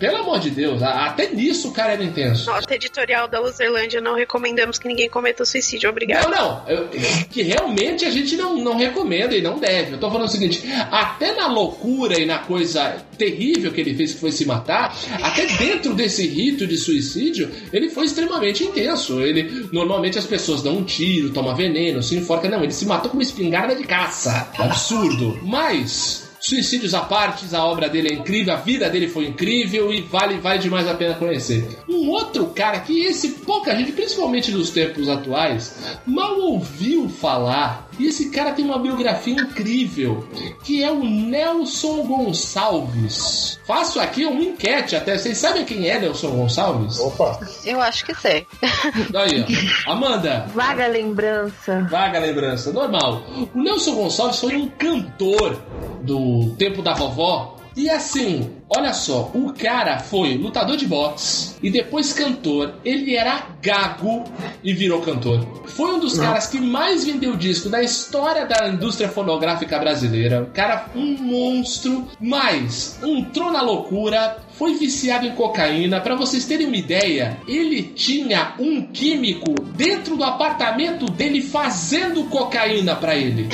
[0.04, 2.50] pelo amor de Deus, até nisso o cara era intenso.
[2.50, 5.88] Nota editorial da Luzerlândia, não recomendamos que ninguém cometa suicídio.
[5.88, 6.28] Obrigado.
[6.30, 6.68] Não, não.
[6.68, 6.88] eu-
[7.30, 9.92] que realmente a gente não, não recomenda e não deve.
[9.94, 14.12] Eu tô falando o seguinte: até na loucura e na coisa terrível que ele fez,
[14.14, 19.20] que foi se matar, até dentro desse rito de suicídio, ele foi extremamente intenso.
[19.22, 22.48] Ele normalmente as pessoas dão um tiro, toma veneno, se enforca.
[22.48, 24.48] Não, ele se matou com uma espingarda de caça.
[24.58, 25.38] Absurdo.
[25.42, 26.23] Mas.
[26.46, 30.38] Suicídios à parte, a obra dele é incrível, a vida dele foi incrível e vale,
[30.40, 31.66] vale demais a pena conhecer.
[31.94, 37.88] Um outro cara que esse pouca gente, principalmente nos tempos atuais, mal ouviu falar.
[37.98, 40.26] E esse cara tem uma biografia incrível,
[40.64, 43.60] que é o Nelson Gonçalves.
[43.64, 45.16] Faço aqui uma enquete até.
[45.16, 46.98] Vocês sabem quem é Nelson Gonçalves?
[46.98, 48.46] Opa, Eu acho que sei.
[49.14, 49.44] Aí,
[49.86, 49.92] ó.
[49.92, 51.86] Amanda, Vaga lembrança.
[51.88, 53.22] Vaga lembrança, normal.
[53.54, 55.62] O Nelson Gonçalves foi um cantor
[56.02, 57.53] do tempo da vovó.
[57.76, 62.74] E assim, olha só, o cara foi lutador de boxe e depois cantor.
[62.84, 64.24] Ele era gago
[64.62, 65.44] e virou cantor.
[65.66, 70.42] Foi um dos caras que mais vendeu disco na história da indústria fonográfica brasileira.
[70.42, 76.00] O cara, um monstro, mas entrou na loucura, foi viciado em cocaína.
[76.00, 82.94] Pra vocês terem uma ideia, ele tinha um químico dentro do apartamento dele fazendo cocaína
[82.96, 83.48] pra ele.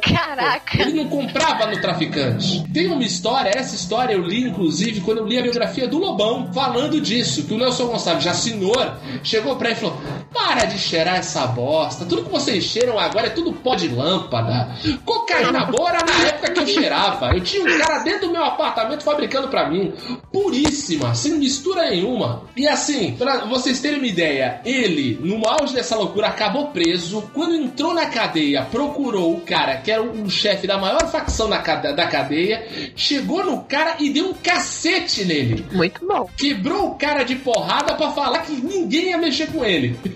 [0.00, 0.80] Caraca!
[0.80, 2.64] Ele não comprava no traficante.
[2.72, 6.52] Tem uma história, essa história eu li inclusive quando eu li a biografia do Lobão,
[6.52, 10.00] falando disso, que o Nelson Gonçalves, já senhor, chegou pra ele e falou:
[10.32, 14.76] Para de cheirar essa bosta, tudo que vocês cheiram agora é tudo pó de lâmpada.
[15.04, 17.34] Cocaína boa era na época que eu cheirava.
[17.34, 19.92] Eu tinha um cara dentro do meu apartamento fabricando pra mim,
[20.40, 22.42] puríssima, sem mistura nenhuma.
[22.54, 27.30] E assim, pra vocês terem uma ideia, ele, no auge dessa loucura, acabou preso.
[27.32, 31.56] Quando entrou na cadeia, procurou o cara que era o chefe da maior facção da
[31.66, 35.64] da cadeia, chegou no cara e deu um cacete nele.
[35.72, 36.28] Muito bom.
[36.36, 39.96] Quebrou o cara de porrada pra falar que ninguém ia mexer com ele.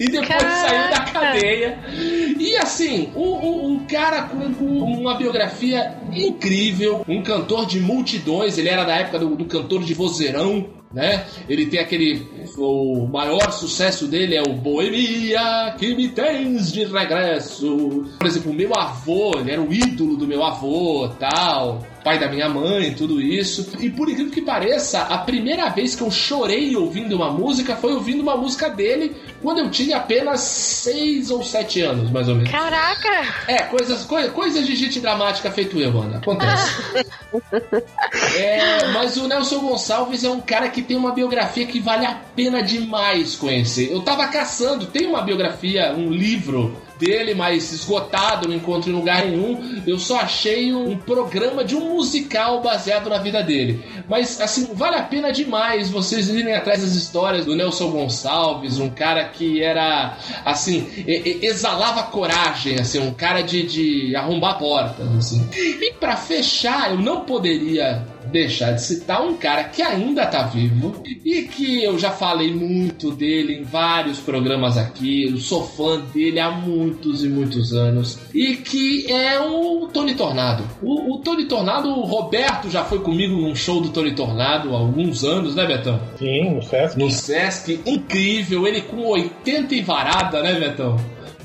[0.00, 0.68] e depois Caraca.
[0.68, 1.78] saiu da cadeia.
[2.38, 8.56] E assim, um, um- um cara com, com uma biografia incrível, um cantor de multidões,
[8.58, 10.66] ele era da época do, do cantor de vozeirão.
[10.92, 11.26] Né?
[11.48, 12.26] Ele tem aquele.
[12.56, 18.06] O maior sucesso dele é o Boemia, que me tens de regresso.
[18.18, 22.28] Por exemplo, o meu avô, ele era o ídolo do meu avô, tal pai da
[22.28, 23.70] minha mãe, tudo isso.
[23.80, 27.92] E por incrível que pareça, a primeira vez que eu chorei ouvindo uma música foi
[27.92, 32.50] ouvindo uma música dele quando eu tinha apenas seis ou sete anos, mais ou menos.
[32.50, 33.34] Caraca!
[33.46, 36.18] É, coisas, coi- coisas de gente dramática feito eu, Ana.
[36.18, 36.72] Acontece.
[38.36, 42.14] É, mas o Nelson Gonçalves é um cara que tem uma biografia que vale a
[42.34, 43.90] pena demais conhecer.
[43.92, 49.24] Eu tava caçando, tem uma biografia, um livro dele, mas esgotado, não encontro em lugar
[49.24, 49.82] nenhum.
[49.86, 53.82] Eu só achei um programa de um musical baseado na vida dele.
[54.08, 58.90] Mas, assim, vale a pena demais vocês irem atrás das histórias do Nelson Gonçalves, um
[58.90, 65.48] cara que era, assim, exalava coragem, assim, um cara de, de arrombar portas, assim.
[65.54, 71.02] E pra fechar, eu não poderia deixar de citar um cara que ainda tá vivo
[71.24, 75.24] e que eu já falei muito dele em vários programas aqui.
[75.30, 80.64] Eu sou fã dele há muitos e muitos anos e que é o Tony Tornado.
[80.82, 84.78] O, o Tony Tornado, o Roberto já foi comigo num show do Tony Tornado há
[84.78, 86.00] alguns anos, né, Betão?
[86.18, 86.98] sim, no Sesc.
[86.98, 90.96] No Sesc, incrível, ele com 80 e varada, né, Betão?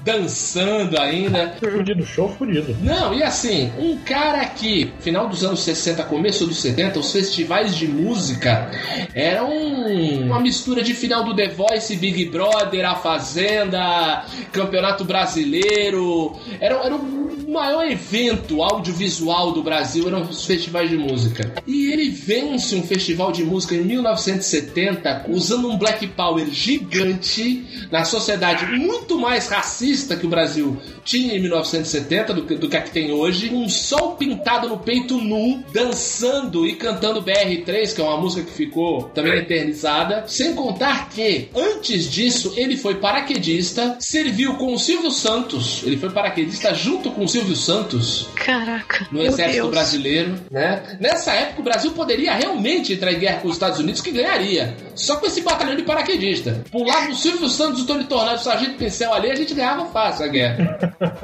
[0.04, 1.56] Dançando ainda.
[1.60, 2.76] Fudido, show fudido.
[2.82, 7.76] Não, e assim, um cara que, final dos anos 60, começo dos 70, os festivais
[7.76, 8.70] de música
[9.14, 16.36] eram uma mistura de final do The Voice, Big Brother, A Fazenda, Campeonato Brasileiro.
[16.60, 21.54] Era, era o maior evento audiovisual do Brasil, eram os festivais de música.
[21.66, 28.04] E ele vence um festival de música em 1970 usando um Black Power gigante na
[28.04, 32.82] sociedade muito mais racista que o Brasil tinha em 1970 do que, do que a
[32.82, 33.50] que tem hoje.
[33.54, 38.52] Um sol pintado no peito nu, dançando e cantando BR3, que é uma música que
[38.52, 40.26] ficou também eternizada.
[40.28, 45.84] Sem contar que, antes disso, ele foi paraquedista, serviu com o Silvio Santos.
[45.84, 49.08] Ele foi paraquedista junto com o Silvio Santos Caraca.
[49.12, 50.98] no exército brasileiro, né?
[51.00, 54.76] Nessa época o Brasil poderia realmente entrar em guerra com os Estados Unidos que ganharia.
[54.96, 56.64] Só com esse batalhão de paraquedista.
[56.72, 60.26] Pulava o Silvio Santos, o Tony Tornado, o Sargento Pincel ali, a gente ganhava fácil
[60.26, 60.80] a guerra.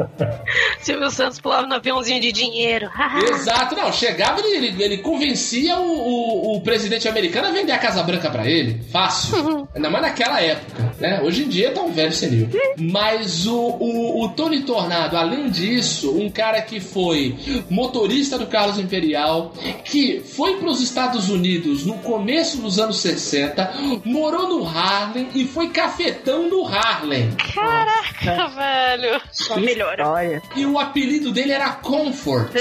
[0.81, 2.89] Silvio Santos pulava no aviãozinho de dinheiro.
[3.31, 3.91] Exato, não.
[3.91, 8.29] Chegava e ele, ele convencia o, o- o presidente americano a vender a Casa Branca
[8.29, 8.81] pra ele.
[8.91, 9.67] Fácil.
[9.75, 11.21] Ainda mais naquela época, né?
[11.23, 12.49] Hoje em dia tá um velho senil.
[12.77, 17.35] Mas o, o, o Tony Tornado, além disso, um cara que foi
[17.69, 23.73] motorista do Carlos Imperial, que foi pros Estados Unidos no começo dos anos 60,
[24.05, 27.31] morou no Harlem e foi cafetão do Harlem.
[27.53, 29.21] Caraca, velho.
[29.31, 30.07] Só melhora.
[30.07, 30.41] Olha.
[30.55, 32.51] E o apelido dele era Comfort.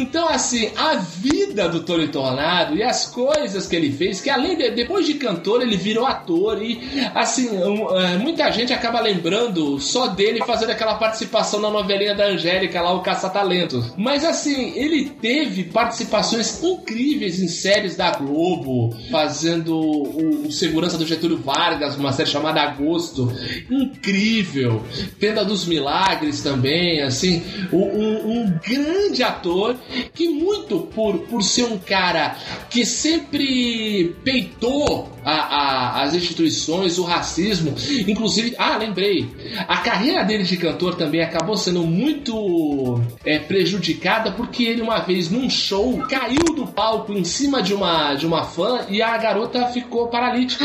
[0.00, 4.56] Então, assim, a vida do Tony Tornado e as coisas que ele fez, que além
[4.56, 6.80] de, depois de cantor, ele virou ator e,
[7.14, 12.80] assim, é, muita gente acaba lembrando só dele fazendo aquela participação na novelinha da Angélica
[12.80, 13.92] lá, o Caça-Talentos.
[13.96, 21.06] Mas, assim, ele teve participações incríveis em séries da Globo, fazendo o, o segurança do
[21.06, 23.32] Getúlio Vargas, uma série chamada Agosto.
[23.70, 24.82] Incrível.
[25.18, 27.42] Tenda dos Milagres também, assim,
[27.72, 29.76] um, um- grande ator
[30.14, 32.36] que muito por, por ser um cara
[32.70, 37.74] que sempre peitou a- a- as instituições, o racismo,
[38.06, 39.28] inclusive, ah, lembrei,
[39.68, 45.30] a carreira dele de cantor também acabou sendo muito é, prejudicada porque ele uma vez
[45.30, 49.66] num show caiu do palco em cima de uma, de uma fã e a garota
[49.66, 50.64] ficou paralítica.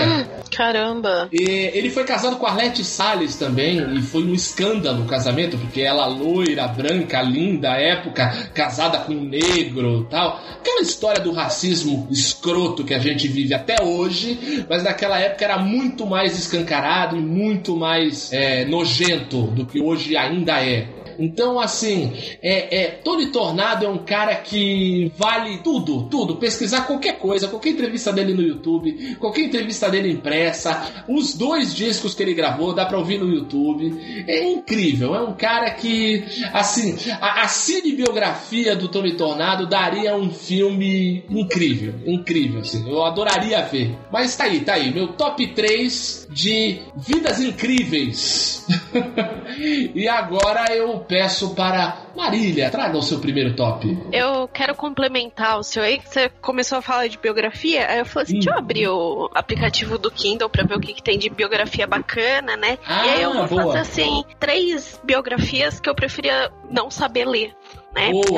[0.55, 1.29] Caramba.
[1.31, 5.57] E ele foi casado com a Arlete Salles também, e foi um escândalo o casamento,
[5.57, 10.39] porque ela loira, branca, linda, época, casada com um negro tal.
[10.59, 15.57] Aquela história do racismo escroto que a gente vive até hoje, mas naquela época era
[15.57, 21.02] muito mais escancarado e muito mais é, nojento do que hoje ainda é.
[21.19, 26.37] Então, assim, é, é, Tony Tornado é um cara que vale tudo, tudo.
[26.37, 32.13] Pesquisar qualquer coisa, qualquer entrevista dele no YouTube, qualquer entrevista dele impressa, os dois discos
[32.13, 34.23] que ele gravou, dá pra ouvir no YouTube.
[34.27, 40.31] É incrível, é um cara que, assim, a, a cinebiografia do Tony Tornado daria um
[40.31, 42.89] filme incrível, incrível, assim.
[42.89, 43.97] Eu adoraria ver.
[44.11, 48.65] Mas tá aí, tá aí, meu top 3 de vidas incríveis.
[49.95, 53.97] e agora eu peço para Marília, traga o seu primeiro top.
[54.11, 57.87] Eu quero complementar o seu aí, que você começou a falar de biografia.
[57.87, 58.39] Aí eu falei assim: Hum.
[58.39, 61.87] deixa eu abrir o aplicativo do Kindle pra ver o que, que tem de biografia
[61.87, 62.77] bacana, né?
[62.85, 63.63] Ah, e aí eu vou boa.
[63.63, 67.53] fazer assim: três biografias que eu preferia não saber ler.
[67.95, 68.11] Né?
[68.11, 68.23] Boa!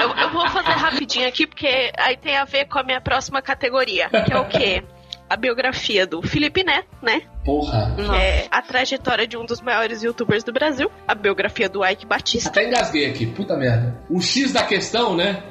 [0.00, 3.42] eu, eu vou fazer rapidinho aqui, porque aí tem a ver com a minha próxima
[3.42, 4.84] categoria, que é o quê?
[5.28, 7.22] A biografia do Felipe Neto, né?
[7.44, 7.94] Porra!
[8.20, 10.90] É a trajetória de um dos maiores youtubers do Brasil.
[11.06, 12.48] A biografia do Ike Batista.
[12.48, 13.98] Até engasguei aqui, puta merda.
[14.08, 15.42] O X da questão, né?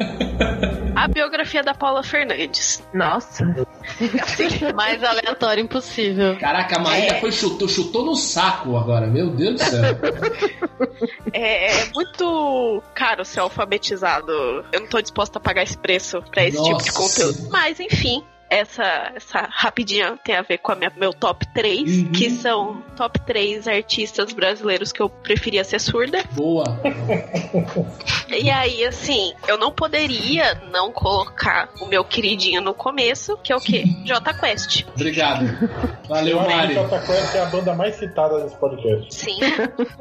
[0.95, 2.83] A biografia da Paula Fernandes.
[2.93, 3.43] Nossa.
[4.75, 6.37] Mais aleatório impossível.
[6.39, 7.19] Caraca, a Marília É.
[7.19, 9.83] foi chutou, chutou no saco agora, meu Deus do céu.
[11.33, 14.31] É, é muito caro ser alfabetizado.
[14.71, 16.93] Eu não tô disposta a pagar esse preço pra esse tipo de Nossa.
[17.23, 17.49] conteúdo.
[17.51, 18.23] Mas, enfim.
[18.49, 22.11] Essa, essa rapidinha tem a ver com a minha, meu top 3, Uhum.
[22.11, 26.23] que são top 3 artistas brasileiros que eu preferia ser surda.
[26.31, 26.63] Boa.
[28.29, 33.55] E aí, assim, eu não poderia não colocar o meu queridinho no começo, que é
[33.55, 33.83] o quê?
[34.05, 34.85] J Quest.
[34.95, 35.45] Obrigado.
[36.07, 36.73] Valeu, Eu acho que Mari.
[36.73, 39.13] Jota Quest é a banda mais citada nesse podcast.
[39.13, 39.39] Sim,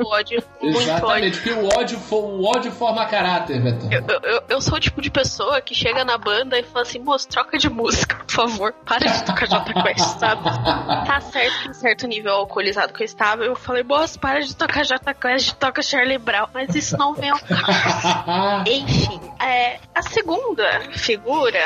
[0.04, 0.42] ódio.
[0.60, 0.82] Muito ódio.
[0.82, 3.90] Exatamente, porque o ódio, o ódio forma caráter, Betão.
[3.92, 6.98] Eu, eu, eu sou o tipo de pessoa que chega na banda e fala assim,
[6.98, 8.72] moço, troca de música, favor.
[8.84, 10.44] Para de tocar Jota Quest, sabe?
[10.44, 14.54] Tá certo que em certo nível alcoolizado que eu estava, eu falei, moço, para de
[14.54, 16.46] tocar Jota Quest, toca Charlie Brown.
[16.52, 18.64] Mas isso não vem ao caso.
[18.68, 21.60] Enfim, é, a segunda figura,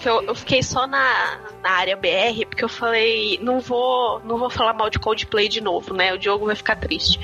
[0.00, 4.38] que eu, eu fiquei só na, na área BR, porque eu falei, não vou, não
[4.38, 6.12] vou falar mal de Coldplay de novo, né?
[6.12, 7.18] O Diogo vai ficar triste.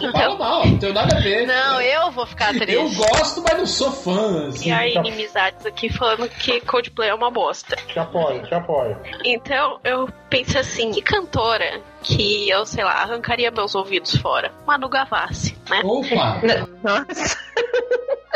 [0.00, 1.46] Não, fala mal, não tem nada a ver.
[1.46, 2.72] Não, eu vou ficar triste.
[2.72, 4.48] Eu gosto, mas não sou fã.
[4.48, 4.68] assim.
[4.68, 7.76] E aí, inimizades aqui falando que Coldplay é uma bosta.
[7.76, 8.96] Te apoio, te apoio.
[9.24, 14.52] Então eu pensei assim, que cantora que eu, sei lá, arrancaria meus ouvidos fora?
[14.66, 15.80] Manu Gavassi, né?
[15.84, 16.40] Opa,
[16.82, 17.38] Nossa.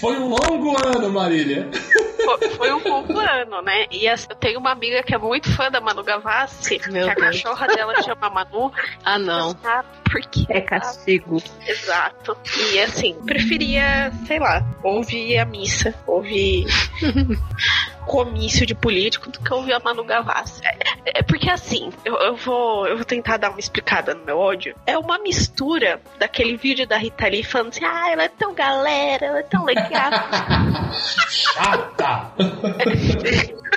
[0.00, 1.68] foi um longo ano, Marília.
[2.24, 3.86] Foi, foi um longo ano, né?
[3.90, 7.10] E assim, eu tenho uma amiga que é muito fã da Manu Gavassi, Meu que
[7.10, 7.42] a Deus.
[7.42, 8.72] cachorra dela chama Manu.
[9.04, 9.54] Ah, não.
[9.54, 10.46] Por quê?
[10.48, 11.42] É castigo.
[11.66, 12.36] Exato.
[12.72, 16.66] E assim, preferia, sei lá, ouvir a missa, ouvir
[18.06, 20.62] comício de político do que ouvir a Manu Gavassi.
[20.64, 24.38] É, é porque assim, eu, eu vou, eu vou tentar dar uma explicada no meu
[24.38, 24.74] ódio.
[24.86, 29.26] É uma mistura daquele vídeo da Rita Lee falando assim, ah, ela é tão galera,
[29.26, 30.10] ela é tão legal.
[31.28, 32.32] Chata.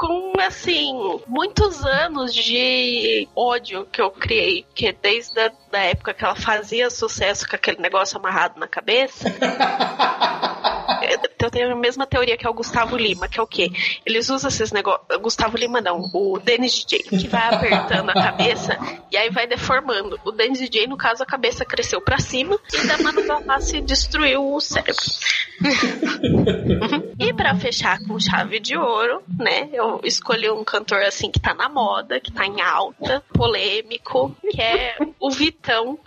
[0.00, 4.64] com, assim, muitos anos de ódio que eu criei.
[4.74, 9.28] Que desde a da época que ela fazia sucesso com aquele negócio amarrado na cabeça.
[11.44, 13.70] eu tenho a mesma teoria que é o Gustavo Lima, que é o quê?
[14.04, 15.06] Eles usam esses negócios.
[15.20, 18.78] Gustavo Lima não, o Dennis DJ, que vai apertando a cabeça
[19.10, 20.18] e aí vai deformando.
[20.24, 24.54] O Dennis DJ, no caso, a cabeça cresceu pra cima e da Manu Gavassi destruiu
[24.54, 25.02] o cérebro.
[27.18, 29.68] E pra fechar com chave de ouro, né?
[29.72, 34.60] Eu escolhi um cantor assim que tá na moda, que tá em alta, polêmico, que
[34.60, 35.98] é o Vitão.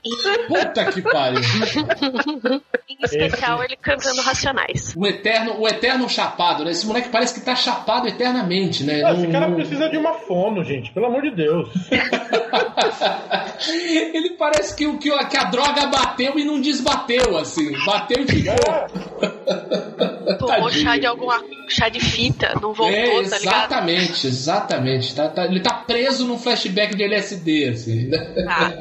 [0.48, 1.42] Puta que pariu.
[2.90, 4.96] em especial ele cantando Racionais.
[4.96, 6.72] O eterno, o eterno chapado, né?
[6.72, 9.02] Esse moleque parece que tá chapado eternamente, né?
[9.04, 10.92] Ah, esse Não- cara não- precisa de uma fono, gente.
[10.92, 11.70] Pelo amor de Deus.
[14.14, 17.72] Ele parece que, o- que, a- que a droga bateu e não desbateu, assim.
[17.86, 18.54] Bateu e ficou.
[18.54, 21.42] É, Tomou chá de alguma.
[21.70, 23.38] chá de fita, não voltou, é, tá ligado?
[23.40, 25.16] exatamente, exatamente.
[25.16, 28.10] Tá- tá- ele tá preso num flashback de LSD, assim.
[28.10, 28.74] Tá.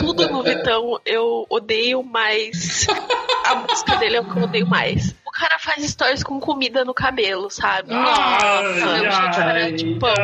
[0.00, 2.86] Tudo no Vitão eu odeio, mas
[3.44, 5.14] a música dele é o que eu odeio mais.
[5.34, 7.88] O cara faz stories com comida no cabelo, sabe?
[7.88, 10.14] Cabelo cheio de farinha de pão.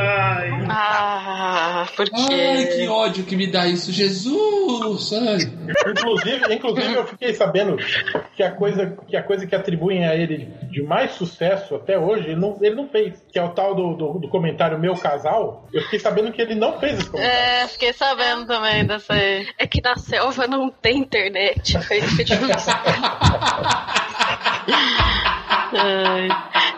[0.71, 2.77] Ah, por Ai, quê?
[2.77, 5.13] que ódio que me dá isso, Jesus!
[5.13, 5.39] Ai.
[5.91, 7.77] inclusive, inclusive, eu fiquei sabendo
[8.37, 12.27] que a, coisa, que a coisa que atribuem a ele de mais sucesso até hoje,
[12.29, 13.21] ele não, ele não fez.
[13.33, 15.69] Que é o tal do, do, do comentário Meu Casal.
[15.73, 17.37] Eu fiquei sabendo que ele não fez esse comentário.
[17.37, 19.45] É, fiquei sabendo também dessa aí.
[19.59, 21.77] É que na selva não tem internet.
[21.91, 22.73] Aí fica difícil.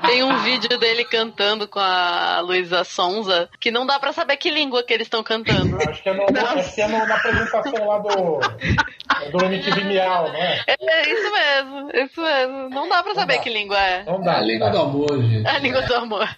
[0.07, 4.51] Tem um vídeo dele cantando com a Luísa Sonza que não dá pra saber que
[4.51, 5.76] língua que eles estão cantando.
[5.88, 8.40] Acho que é, no, acho que é no- na apresentação lá do,
[9.30, 10.64] do MTV Miau, não é?
[10.66, 12.68] É isso mesmo, isso mesmo.
[12.70, 13.43] Não dá pra saber dá.
[13.43, 14.05] que língua é.
[14.05, 14.38] Não dá.
[14.38, 15.47] A língua do amor, gente.
[15.47, 16.28] A língua do amor.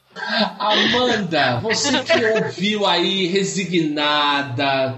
[0.59, 4.95] Amanda, você que ouviu aí resignada,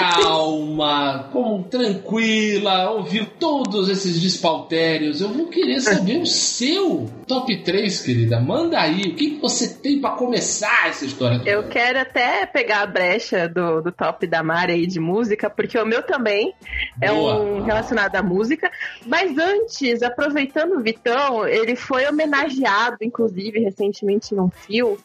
[0.00, 8.00] calma, como tranquila, ouviu todos esses despautérios, eu vou querer saber o seu top 3,
[8.02, 8.40] querida.
[8.40, 11.40] Manda aí, o que que você tem pra começar essa história?
[11.46, 15.78] Eu quero até pegar a brecha do, do top da Mari aí de música, porque
[15.78, 16.52] o meu também
[17.00, 17.40] é Boa.
[17.40, 18.70] um relacionado à música.
[19.06, 24.98] Mas antes, aproveitando o Vitão, ele foi homenageado, inclusive, recentemente num fio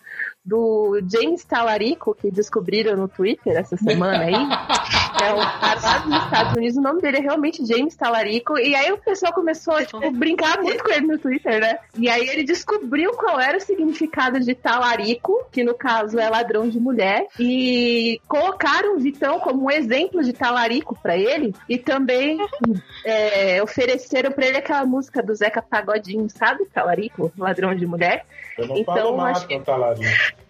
[0.50, 4.34] do James Talarico, que descobriram no Twitter essa semana aí.
[5.22, 8.58] É um cara lá dos Estados Unidos, o nome dele é realmente James Talarico.
[8.58, 11.78] E aí o pessoal começou a tipo, brincar muito com ele no Twitter, né?
[11.98, 16.70] E aí ele descobriu qual era o significado de talarico, que no caso é ladrão
[16.70, 22.38] de mulher, e colocaram o Vitão como um exemplo de talarico pra ele, e também
[23.06, 26.66] é, ofereceram pra ele aquela música do Zeca Pagodinho, sabe?
[26.66, 28.26] Talarico, ladrão de mulher.
[28.58, 30.10] Eu não Então, falo nada acho que- com talarinho.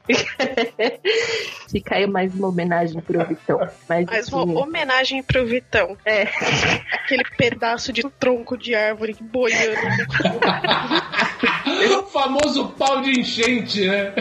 [1.70, 3.60] Fica aí mais uma homenagem pro Vitão.
[3.88, 5.96] Mas, assim, uma homenagem pro Vitão.
[6.04, 6.24] É.
[6.94, 9.80] Aquele pedaço de tronco de árvore boiando.
[12.00, 14.12] o famoso pau de enchente, né?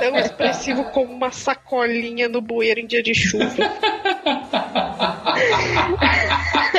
[0.00, 3.44] Tão expressivo como uma sacolinha no bueiro em dia de chuva.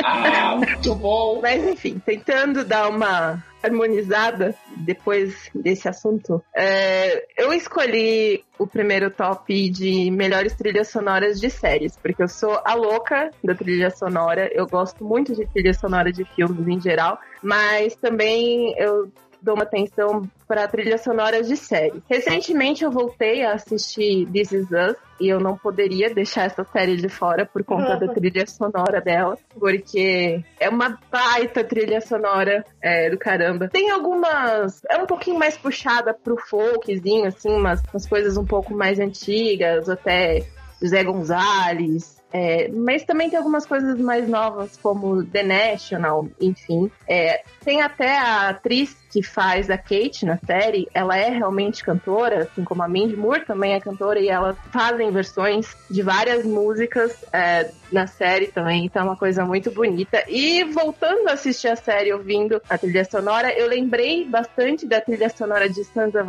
[0.04, 1.40] Ah, muito bom.
[1.40, 6.44] Mas enfim, tentando dar uma harmonizada depois desse assunto.
[6.54, 12.60] É, eu escolhi o primeiro top de melhores trilhas sonoras de séries, porque eu sou
[12.64, 14.50] a louca da trilha sonora.
[14.52, 19.64] Eu gosto muito de trilha sonora de filmes em geral, mas também eu dou uma
[19.64, 22.02] atenção para trilhas sonoras de séries.
[22.08, 26.96] Recentemente eu voltei a assistir This Is Us e eu não poderia deixar essa série
[26.96, 33.10] de fora por conta da trilha sonora dela, porque é uma baita trilha sonora é,
[33.10, 33.68] do caramba.
[33.68, 34.82] Tem algumas.
[34.90, 39.88] É um pouquinho mais puxada pro folkzinho, assim, umas, umas coisas um pouco mais antigas,
[39.88, 40.46] até
[40.84, 46.90] Zé Gonzalez, é, mas também tem algumas coisas mais novas, como The National, enfim.
[47.08, 52.48] É, tem até a atriz que faz a Kate na série, ela é realmente cantora,
[52.50, 57.24] assim como a Mindy Moore também é cantora, e elas fazem versões de várias músicas
[57.32, 60.22] é, na série também, então é uma coisa muito bonita.
[60.28, 65.30] E voltando a assistir a série, ouvindo a trilha sonora, eu lembrei bastante da trilha
[65.30, 66.28] sonora de Sons of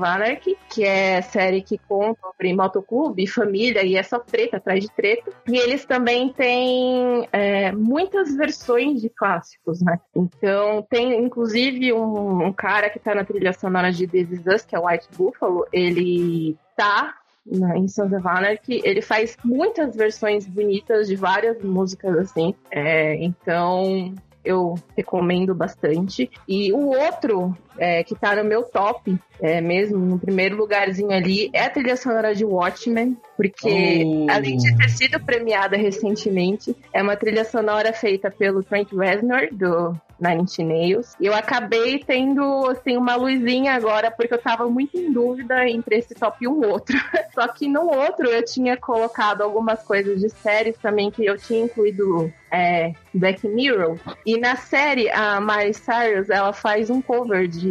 [0.69, 5.31] que é série que conta sobre motoclube, família, e é só treta atrás de treta.
[5.47, 9.99] E eles também têm é, muitas versões de clássicos, né?
[10.15, 14.61] Então tem inclusive um, um cara que tá na trilha sonora de This Is Us,
[14.63, 19.95] que é o White Buffalo, ele tá na, em Sons of Anarchy, ele faz muitas
[19.95, 22.55] versões bonitas de várias músicas assim.
[22.71, 26.29] É, então eu recomendo bastante.
[26.47, 31.49] E o outro é, que tá no meu top, é, mesmo, no primeiro lugarzinho ali,
[31.53, 34.27] é a trilha sonora de Watchmen, porque Oh.
[34.29, 39.95] além de ter sido premiada recentemente, é uma trilha sonora feita pelo Trent Reznor, do
[40.19, 41.15] Nine Inch Nails.
[41.19, 45.97] E eu acabei tendo, assim, uma luzinha agora, porque eu tava muito em dúvida entre
[45.97, 46.95] esse top e um outro.
[47.33, 51.65] Só que no outro eu tinha colocado algumas coisas de séries também que eu tinha
[51.65, 53.97] incluído é, Black Mirror.
[54.25, 57.64] E na série, a Miley Cyrus, ela faz um cover de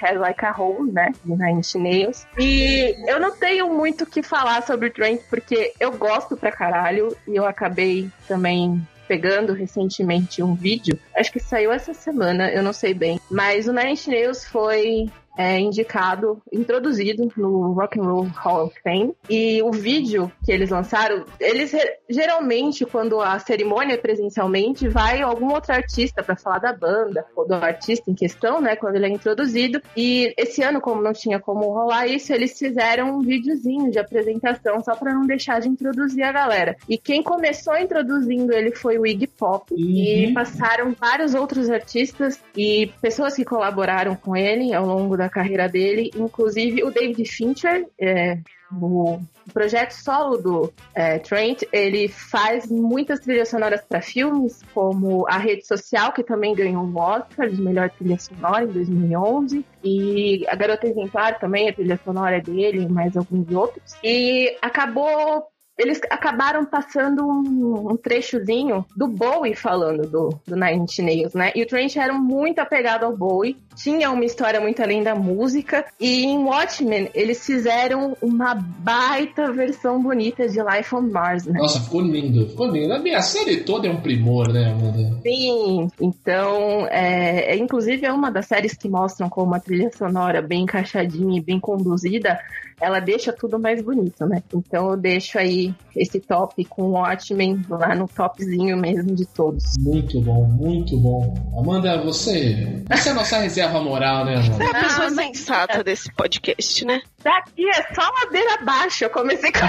[0.00, 1.12] Head Like a Hole, né?
[1.24, 2.26] De Nine Inch Nails.
[2.38, 6.52] E eu não tenho muito o que falar sobre o Trent, porque eu gosto pra
[6.52, 7.16] caralho.
[7.26, 10.98] E eu acabei também pegando recentemente um vídeo.
[11.16, 13.20] Acho que saiu essa semana, eu não sei bem.
[13.30, 18.74] Mas o Nine Inch Nails foi é, indicado, introduzido no Rock and Roll Hall of
[18.82, 19.14] Fame.
[19.28, 21.72] E o vídeo que eles lançaram, eles
[22.08, 27.46] geralmente, quando a cerimônia é presencialmente, vai algum outro artista para falar da banda, ou
[27.46, 29.80] do artista em questão, né, quando ele é introduzido.
[29.96, 34.82] E esse ano, como não tinha como rolar isso, eles fizeram um videozinho de apresentação
[34.82, 36.76] só para não deixar de introduzir a galera.
[36.88, 39.74] E quem começou introduzindo ele foi o Iggy Pop.
[39.76, 40.34] E Uhum.
[40.34, 46.10] passaram vários outros artistas e pessoas que colaboraram com ele ao longo da carreira dele,
[46.16, 48.38] inclusive o David Fincher, é,
[48.72, 49.20] o
[49.52, 55.66] projeto solo do é, Trent, ele faz muitas trilhas sonoras para filmes, como A Rede
[55.66, 60.86] Social, que também ganhou um Oscar de melhor trilha sonora em 2011, e A Garota
[60.86, 63.94] Exemplar também, a trilha sonora é dele, mais alguns outros.
[64.02, 65.46] E acabou
[65.78, 71.52] eles acabaram passando um, um trechozinho do Bowie falando do, do Nine Inch Nails, né?
[71.54, 75.84] E o Trent era muito apegado ao Bowie, tinha uma história muito além da música,
[76.00, 81.58] e em Watchmen eles fizeram uma baita versão bonita de Life on Mars, né?
[81.58, 82.94] Nossa, ficou lindo, ficou lindo.
[83.14, 85.20] A série toda é um primor, né, Amanda?
[85.22, 90.40] Sim, então, é, é, inclusive é uma das séries que mostram como uma trilha sonora
[90.40, 92.38] bem encaixadinha e bem conduzida,
[92.80, 94.42] ela deixa tudo mais bonito, né?
[94.54, 99.64] Então eu deixo aí esse top com o Watchmen lá no topzinho mesmo de todos.
[99.80, 101.34] Muito bom, muito bom.
[101.58, 102.82] Amanda, você.
[102.90, 104.64] Você é a nossa reserva moral, né, Amanda?
[104.64, 107.00] É a pessoa Ah, sensata desse podcast, né?
[107.24, 109.58] Daqui é só ladeira abaixo, eu comecei com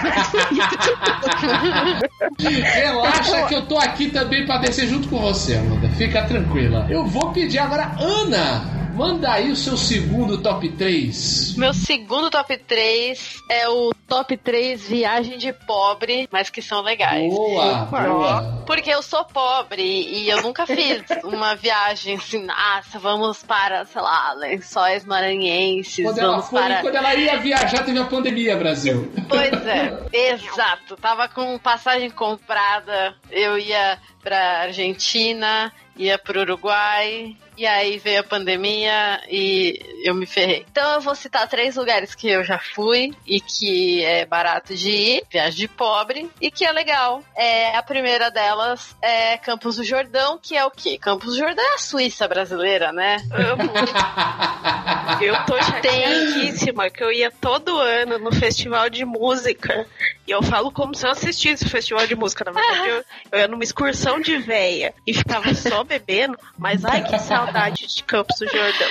[2.40, 5.90] Relaxa que eu tô aqui também pra descer junto com você, Amanda.
[5.92, 6.86] Fica tranquila.
[6.90, 11.54] Eu vou pedir agora, Ana, manda aí o seu segundo top 3.
[11.56, 17.34] Meu segundo top 3 é o top 3 viagem de pobre, mas que são legais.
[17.34, 18.64] Boa, boa.
[18.66, 24.02] Porque eu sou pobre e eu nunca fiz uma viagem assim, nossa, vamos para, sei
[24.02, 26.82] lá, lençóis maranhenses, Quando ela, vamos foi, para.
[26.82, 29.12] quando ela ia viajar, teve a pandemia, Brasil.
[29.28, 29.98] Pois é,
[30.32, 30.96] exato.
[30.96, 38.24] Tava com passagem comprada, eu ia pra Argentina, ia pro Uruguai, e aí veio a
[38.24, 40.64] pandemia e eu me ferrei.
[40.72, 44.90] Então eu vou citar três lugares que eu já fui e que é barato de
[44.90, 47.24] ir, viagem de pobre, e que é legal.
[47.36, 50.98] É, a primeira delas é Campos do Jordão, que é o quê?
[50.98, 53.18] Campos do Jordão é a Suíça brasileira, né?
[53.32, 53.68] Amo.
[55.22, 59.86] Eu tô chateadíssima que eu ia todo ano no festival de música.
[60.28, 62.44] E eu falo como se eu assistisse o festival de música.
[62.46, 66.38] Na verdade, eu, eu ia numa excursão de véia e ficava só bebendo.
[66.58, 68.90] Mas ai, que saudade de Campos do Jordão.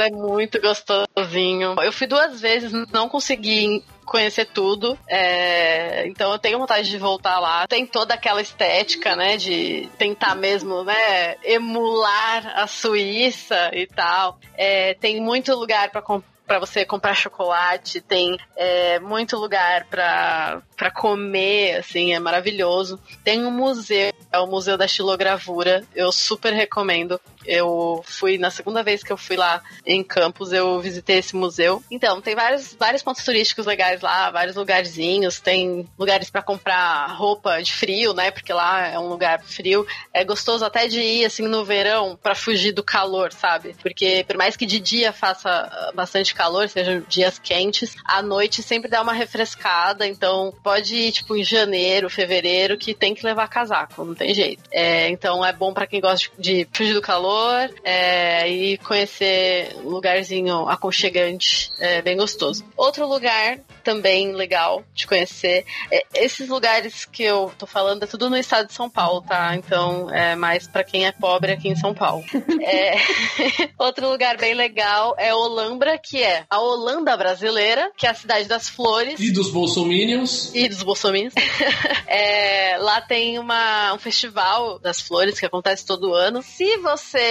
[0.00, 1.74] É muito gostosinho.
[1.82, 4.98] Eu fui duas vezes, não consegui conhecer tudo.
[5.08, 7.66] É, então eu tenho vontade de voltar lá.
[7.66, 9.36] Tem toda aquela estética, né?
[9.36, 11.36] De tentar mesmo, né?
[11.42, 14.38] Emular a Suíça e tal.
[14.56, 16.02] É, tem muito lugar para
[16.46, 23.00] para você comprar chocolate, tem é, muito lugar para comer, assim, é maravilhoso.
[23.22, 27.18] Tem um museu, é o Museu da Xilogravura, eu super recomendo.
[27.46, 31.82] Eu fui, na segunda vez que eu fui lá em Campos, eu visitei esse museu.
[31.90, 37.62] Então, tem vários, vários pontos turísticos legais lá, vários lugarzinhos, tem lugares para comprar roupa
[37.62, 38.30] de frio, né?
[38.30, 39.86] Porque lá é um lugar frio.
[40.12, 43.74] É gostoso até de ir, assim, no verão para fugir do calor, sabe?
[43.82, 48.90] Porque por mais que de dia faça bastante calor, sejam dias quentes, à noite sempre
[48.90, 54.04] dá uma refrescada, então pode ir, tipo, em janeiro, fevereiro, que tem que levar casaco,
[54.04, 54.62] não tem jeito.
[54.70, 59.74] É, então é bom para quem gosta de fugir do calor calor é, e conhecer
[59.84, 62.64] um lugarzinho aconchegante, é, bem gostoso.
[62.76, 68.30] Outro lugar também legal de conhecer, é, esses lugares que eu tô falando é tudo
[68.30, 69.54] no estado de São Paulo, tá?
[69.56, 72.24] Então é mais para quem é pobre aqui em São Paulo.
[72.66, 72.94] É,
[73.78, 78.48] outro lugar bem legal é Olambra, que é a Holanda brasileira, que é a cidade
[78.48, 79.20] das flores.
[79.20, 80.54] E dos bolsominions.
[80.54, 81.34] E dos bolsominions.
[82.06, 86.42] é, lá tem uma, um festival das flores que acontece todo ano.
[86.42, 87.23] Se você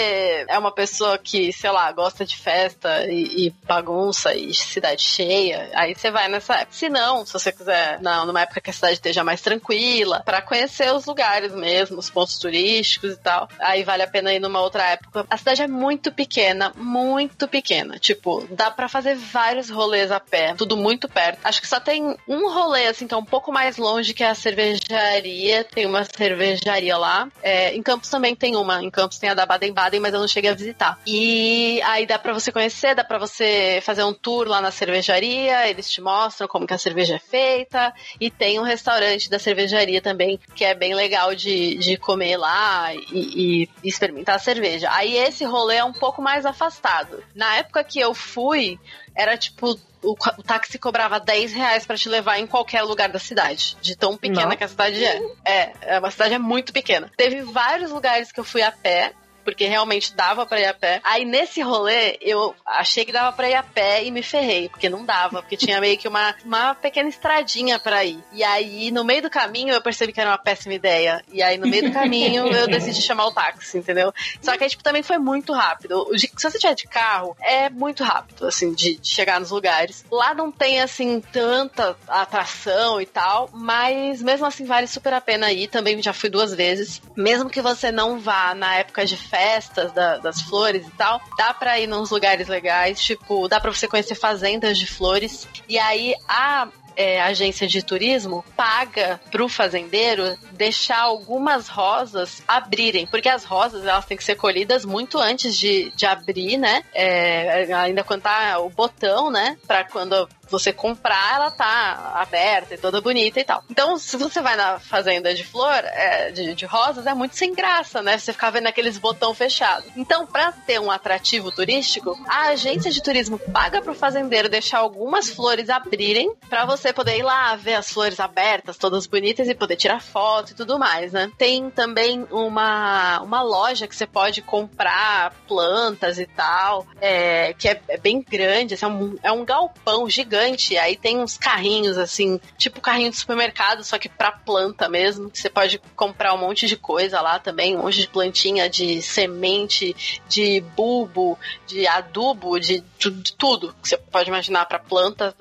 [0.48, 5.70] é uma pessoa que, sei lá, gosta de festa e, e bagunça e cidade cheia,
[5.74, 6.72] aí você vai nessa época.
[6.72, 10.42] Se não, se você quiser, não, numa época que a cidade esteja mais tranquila, para
[10.42, 14.62] conhecer os lugares mesmo, os pontos turísticos e tal, aí vale a pena ir numa
[14.62, 15.26] outra época.
[15.30, 17.98] A cidade é muito pequena, muito pequena.
[18.00, 21.40] Tipo, dá para fazer vários rolês a pé, tudo muito perto.
[21.44, 24.30] Acho que só tem um rolê, assim, que é um pouco mais longe, que é
[24.30, 25.64] a cervejaria.
[25.64, 27.28] Tem uma cervejaria lá.
[27.42, 28.84] É, em Campos também tem uma.
[28.84, 30.98] Em Campos tem a da Baden Baden, mas eu não cheguei a visitar.
[31.06, 35.68] E aí dá para você conhecer, dá para você fazer um tour lá na cervejaria,
[35.70, 40.02] eles te mostram como que a cerveja é feita, e tem um restaurante da cervejaria
[40.02, 44.90] também, que é bem legal de, de comer lá e, e experimentar a cerveja.
[44.92, 47.24] Aí esse rolê é um pouco mais afastado.
[47.36, 48.80] Na época que eu fui,
[49.16, 53.20] era tipo o, o, táxi cobrava 10 reais pra te levar em qualquer lugar da
[53.20, 53.78] cidade.
[53.82, 54.58] De tão pequena Não.
[54.58, 55.22] que a cidade é.
[55.46, 57.10] É, é uma cidade é muito pequena.
[57.16, 59.14] Teve vários lugares que eu fui a pé
[59.44, 61.02] porque realmente dava para ir a pé.
[61.04, 64.90] Aí nesse rolê, eu achei que dava para ir a pé e me ferrei, porque
[64.90, 68.20] não dava, porque tinha meio que uma, uma pequena estradinha para ir.
[68.32, 71.24] E aí, no meio do caminho, eu percebi que era uma péssima ideia.
[71.32, 74.14] E aí, no meio do caminho, eu decidi chamar o táxi, entendeu?
[74.42, 76.08] Só que aí, tipo, também foi muito rápido.
[76.18, 80.06] Se você tiver de carro, é muito rápido, assim, de, de chegar nos lugares.
[80.12, 85.52] Lá não tem, assim, tanta atração e tal, mas mesmo assim vale super a pena
[85.52, 85.68] ir.
[85.68, 87.02] Também já fui duas vezes.
[87.16, 91.52] Mesmo que você não vá na época de festas da, das flores e tal, dá
[91.56, 95.48] pra ir nos lugares legais, tipo, dá pra você conhecer fazendas de flores.
[95.68, 103.28] E aí a é, agência de turismo paga pro fazendeiro deixar algumas rosas abrirem, porque
[103.28, 106.84] as rosas elas têm que ser colhidas muito antes de, de abrir, né?
[106.94, 109.58] É, ainda quando tá o botão, né?
[109.68, 113.64] Pra quando você comprar, ela tá aberta e toda bonita e tal.
[113.70, 117.54] Então, se você vai na fazenda de flor, é, de, de, rosas, é muito sem
[117.54, 118.18] graça, né?
[118.18, 119.90] Você ficar vendo aqueles botão fechados.
[119.96, 125.30] Então, para ter um atrativo turístico, a agência de turismo paga pro fazendeiro deixar algumas
[125.30, 129.76] flores abrirem para você poder ir lá ver as flores abertas, todas bonitas e poder
[129.76, 131.32] tirar foto e tudo mais, né?
[131.38, 137.82] Tem também uma, uma loja que você pode comprar plantas e tal, é, que é,
[137.88, 140.78] é bem grande, assim, é, um, é um galpão gigante gigante.
[140.78, 145.30] Aí tem uns carrinhos, assim, tipo carrinho de supermercado, só que pra planta mesmo.
[145.32, 149.96] Você pode comprar um monte de coisa lá também, um monte de plantinha, de semente,
[150.28, 155.36] de bulbo, de adubo, de, de, de tudo que você pode imaginar pra planta.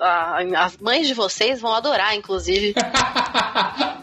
[0.57, 2.75] as mães de vocês vão adorar, inclusive.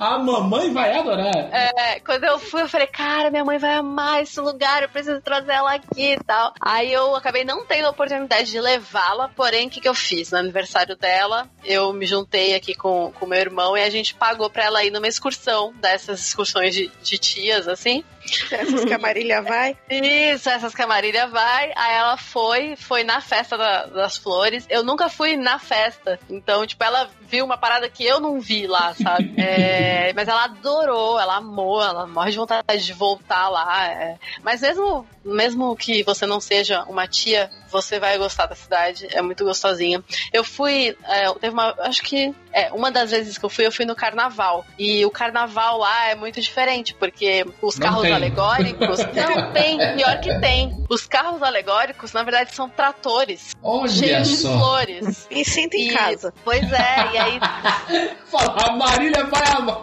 [0.00, 1.30] A mamãe vai adorar.
[1.52, 5.20] É, quando eu fui, eu falei, cara, minha mãe vai amar esse lugar, eu preciso
[5.20, 6.54] trazer ela aqui e tal.
[6.58, 10.30] Aí eu acabei não tendo a oportunidade de levá-la, porém, o que, que eu fiz?
[10.30, 14.14] No aniversário aniversário dela, eu me juntei aqui com o meu irmão e a gente
[14.14, 18.04] pagou pra ela ir numa excursão, dessas excursões de, de tias, assim.
[18.50, 19.76] Essas que a Marília vai?
[19.88, 21.72] Isso, essas que a Marília vai.
[21.74, 24.66] Aí ela foi, foi na festa da, das flores.
[24.68, 26.18] Eu nunca fui na festa.
[26.28, 29.30] Então, tipo, ela viu uma parada que eu não vi lá, sabe?
[29.50, 33.88] É, mas ela adorou, ela amou, ela morre de vontade de voltar lá.
[33.88, 34.16] É.
[34.42, 39.22] Mas mesmo, mesmo que você não seja uma tia você vai gostar da cidade, é
[39.22, 40.02] muito gostosinha.
[40.32, 43.72] Eu fui, é, teve uma, acho que é, uma das vezes que eu fui, eu
[43.72, 44.64] fui no carnaval.
[44.78, 48.12] E o carnaval lá é muito diferente, porque os Não carros tem.
[48.12, 48.98] alegóricos.
[49.14, 50.72] Não tem, pior que tem.
[50.88, 53.50] Os carros alegóricos, na verdade, são tratores.
[53.62, 54.52] Olha cheios de só.
[54.58, 55.26] flores.
[55.30, 56.32] Me sinto em E- casa.
[56.44, 57.40] Pois é, e aí
[58.30, 59.80] Fala, a Marília vai amar.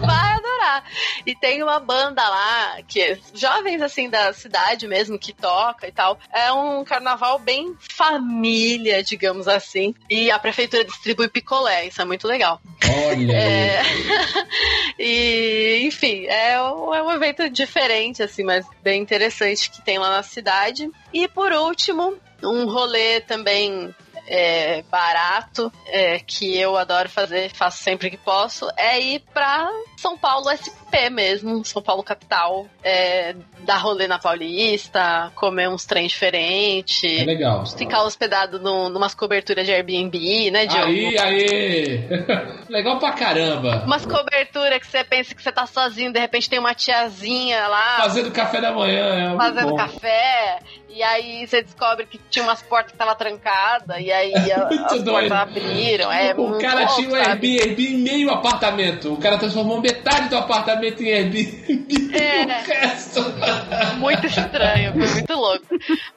[0.00, 0.84] vai adorar.
[1.26, 5.92] E tem uma banda lá, que é jovens assim da cidade mesmo, que toca e
[5.92, 6.18] tal.
[6.32, 9.94] É um carnaval bem família, digamos assim.
[10.10, 11.53] E a prefeitura distribui picolé,
[11.86, 12.60] isso é muito legal.
[13.06, 13.32] Olha.
[13.32, 13.82] É...
[14.98, 20.10] e, enfim, é um, é um evento diferente, assim, mas bem interessante que tem lá
[20.10, 20.90] na cidade.
[21.12, 23.94] E por último, um rolê também
[24.26, 30.16] é, barato, é, que eu adoro fazer, faço sempre que posso, é ir pra São
[30.16, 33.34] Paulo SP mesmo, São Paulo capital, é,
[33.64, 37.20] dar rolê na Paulista, comer uns trem diferentes.
[37.20, 37.64] É legal.
[37.66, 40.86] Ficar hospedado numas coberturas de Airbnb, né, Diogo?
[40.86, 42.04] Aí, aí.
[42.68, 43.82] Legal pra caramba.
[43.86, 47.96] Umas coberturas que você pensa que você tá sozinho, de repente tem uma tiazinha lá
[47.98, 49.76] Fazendo café da manhã é fazendo bom.
[49.76, 50.58] café,
[50.88, 55.02] e aí você descobre que tinha umas portas que tava trancada, e aí a- as
[55.02, 55.10] doido.
[55.10, 56.10] portas abriram.
[56.12, 57.14] É o cara louco, tinha um?
[57.14, 59.12] Airbnb em meio apartamento.
[59.12, 62.44] O cara transformou metade do apartamento em Airbnb É.
[62.44, 63.20] o resto.
[63.98, 65.66] Muito estranho, foi muito louco.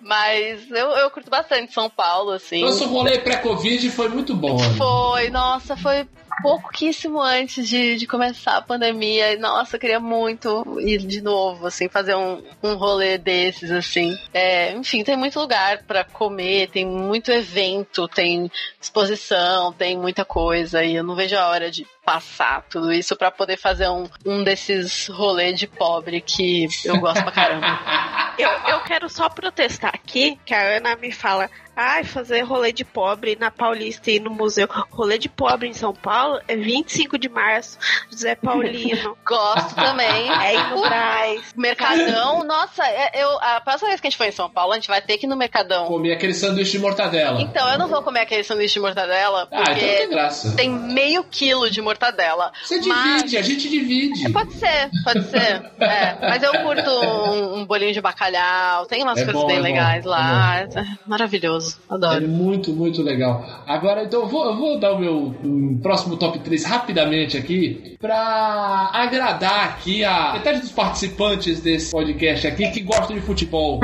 [0.02, 2.62] Mas eu, eu curto bastante São Paulo, assim.
[2.62, 4.58] Nosso rolê pré-Covid foi muito bom.
[4.58, 4.70] né?
[4.78, 6.08] Foi, nossa, foi
[6.42, 9.38] pouquíssimo antes de, de começar a pandemia.
[9.40, 14.16] Nossa, eu queria muito ir de novo, assim, fazer um, um rolê desses, assim.
[14.34, 18.52] É, enfim, tem muito lugar pra comer, tem muito evento, tem
[18.88, 20.84] exposição, tem muita coisa.
[20.84, 24.44] E eu não vejo a hora de passar tudo isso pra poder fazer um, um
[24.44, 27.68] desses rolês de pobre que eu gosto pra caramba.
[28.38, 32.86] Eu, eu quero só protestar aqui, que a Ana me fala, ai, fazer rolê de
[32.86, 34.68] pobre na Paulista e no museu.
[34.92, 37.80] Rolê de pobre em São Paulo é 25 de março,
[38.12, 40.30] José Paulino, Gosto também.
[40.46, 41.52] é ir no Braz.
[41.58, 44.76] Mercadão, nossa, é- eu, a próxima vez que a gente for em São Paulo, a
[44.76, 45.88] gente vai ter que ir no Mercadão.
[45.88, 47.42] Comi aquele sanduíche de mortadela.
[47.42, 50.56] Então, eu não vou comer aquele sanduíche de mortadela, ah, então não tem porque graça.
[50.56, 52.52] tem meio quilo de mortadela.
[52.64, 54.32] Você Mas- divide, a gente divide.
[54.32, 55.72] Pode ser, pode ser.
[55.80, 59.56] É, mas eu curto um, um bolinho de bacalhau, tem umas É coisas bom, bem
[59.58, 60.60] é bom, legais é lá.
[60.62, 60.68] É
[61.08, 62.28] maravilhoso, É adoro.
[62.28, 63.44] muito, muito legal.
[63.68, 67.96] Agora, então, eu vou, eu vou dar o meu hum, próximo top 3 rapidamente aqui
[68.00, 73.80] pra agradar aqui a metade dos participantes desse podcast aqui que gostam de futebol.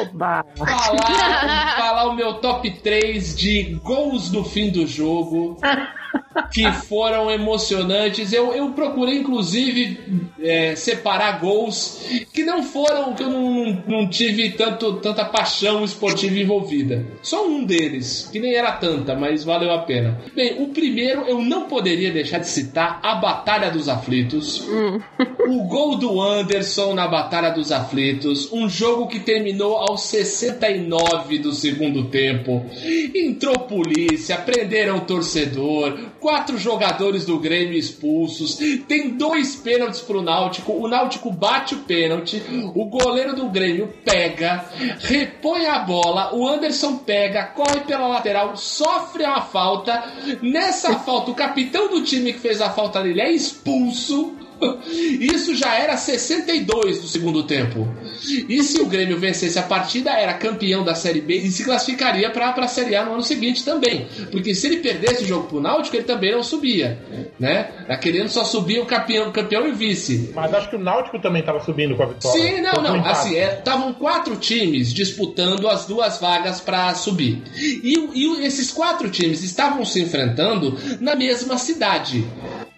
[0.00, 0.44] Oba!
[0.56, 5.56] Falar, falar o meu top 3 de gols no fim do jogo.
[6.52, 8.32] Que foram emocionantes.
[8.32, 12.00] Eu, eu procurei, inclusive, é, separar gols
[12.32, 17.04] que não foram, que eu não, não tive tanto, tanta paixão esportiva envolvida.
[17.22, 20.20] Só um deles, que nem era tanta, mas valeu a pena.
[20.34, 24.66] Bem, o primeiro eu não poderia deixar de citar a Batalha dos Aflitos.
[25.48, 31.52] O gol do Anderson na Batalha dos Aflitos, um jogo que terminou aos 69 do
[31.52, 32.64] segundo tempo.
[33.14, 40.72] Entrou polícia, prenderam o torcedor, quatro jogadores do Grêmio expulsos, tem dois pênaltis pro Náutico,
[40.72, 42.42] o Náutico bate o pênalti,
[42.74, 44.64] o goleiro do Grêmio pega,
[45.00, 50.04] repõe a bola, o Anderson pega, corre pela lateral, sofre uma falta.
[50.42, 54.37] Nessa falta, o capitão do time que fez a falta dele é expulso.
[55.20, 57.88] Isso já era 62 do segundo tempo.
[58.48, 62.30] E se o Grêmio vencesse a partida, era campeão da Série B e se classificaria
[62.30, 64.06] para a Série A no ano seguinte também.
[64.30, 66.98] Porque se ele perdesse o jogo pro Náutico, ele também não subia.
[67.38, 67.70] Né?
[67.88, 70.32] Naquele ano só subia o campeão, campeão e o vice.
[70.34, 72.40] Mas acho que o Náutico também tava subindo com a vitória.
[72.40, 73.04] Sim, não, não.
[73.04, 77.42] Assim, estavam quatro times disputando as duas vagas para subir.
[77.56, 82.26] E, e esses quatro times estavam se enfrentando na mesma cidade.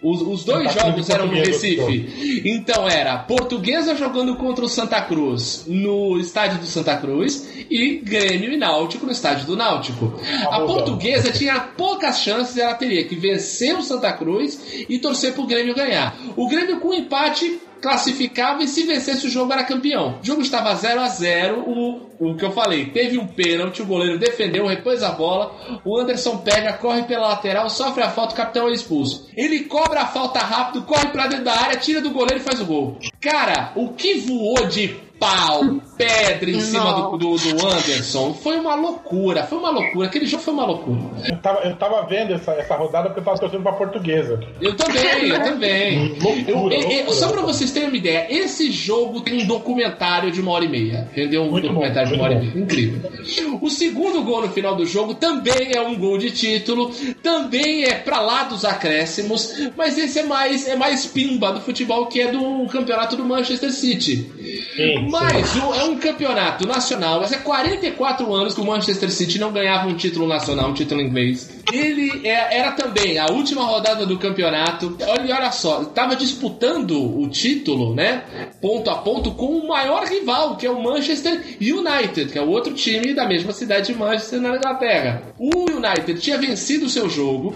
[0.01, 2.49] Os, os dois jogos eram no Portuguesa, Recife.
[2.49, 8.51] Então era Portuguesa jogando contra o Santa Cruz no estádio do Santa Cruz e Grêmio
[8.51, 10.13] e Náutico no estádio do Náutico.
[10.49, 10.61] A.
[10.61, 15.75] Portuguesa tinha poucas chances, ela teria que vencer o Santa Cruz e torcer pro Grêmio
[15.75, 16.15] ganhar.
[16.35, 20.19] O Grêmio com empate classificava e se vencesse o jogo era campeão.
[20.21, 23.85] O jogo estava 0 a 0 o, o que eu falei, teve um pênalti, o
[23.85, 28.37] goleiro defendeu, repôs a bola, o Anderson pega, corre pela lateral, sofre a falta, o
[28.37, 29.27] capitão é expulso.
[29.35, 32.61] Ele cobra a falta rápido, corre pra dentro da área, tira do goleiro e faz
[32.61, 32.97] o gol.
[33.19, 35.61] Cara, o que voou de pau,
[35.95, 38.33] pedra em cima do, do, do Anderson.
[38.33, 40.07] Foi uma loucura, foi uma loucura.
[40.07, 40.99] Aquele jogo foi uma loucura.
[41.29, 44.39] Eu tava, eu tava vendo essa, essa rodada porque eu tava torcendo pra portuguesa.
[44.59, 46.17] Eu também, eu também.
[46.19, 47.11] Loucura, Eu- eu- eu- loucura.
[47.13, 50.69] só pra vocês terem uma ideia, esse jogo tem um documentário de uma hora e
[50.69, 51.07] meia.
[51.11, 51.43] Entendeu?
[51.43, 52.63] Um Muito documentário bom, de uma hora e muito meia.
[52.63, 53.59] Incrível.
[53.61, 56.89] O segundo gol no final do jogo também é um gol de título,
[57.21, 62.07] também é pra lá dos acréscimos, mas esse é mais, é mais pimba do futebol
[62.07, 64.31] que é do campeonato do Manchester City.
[64.75, 69.51] Sim, Mas é um campeonato nacional, mas é 44 anos que o Manchester City não
[69.51, 71.49] ganhava um título nacional, um título inglês.
[71.71, 74.97] Ele é- era também a última rodada do campeonato.
[75.07, 78.23] Olha, olha só, estava disputando o título, né?
[78.61, 82.49] Ponto a ponto com o maior rival, que é o Manchester United, que é o
[82.49, 85.23] outro time da mesma cidade de Manchester, na Inglaterra.
[85.37, 87.53] O United tinha vencido o seu jogo,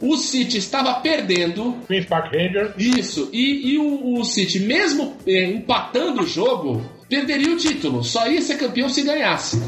[0.00, 2.72] o City estava perdendo, Queen's Park Rangers.
[2.76, 8.04] isso, e, e o, o City, mesmo eh, empatando o jogo, perderia o título.
[8.04, 9.60] Só ia ser campeão se ganhasse.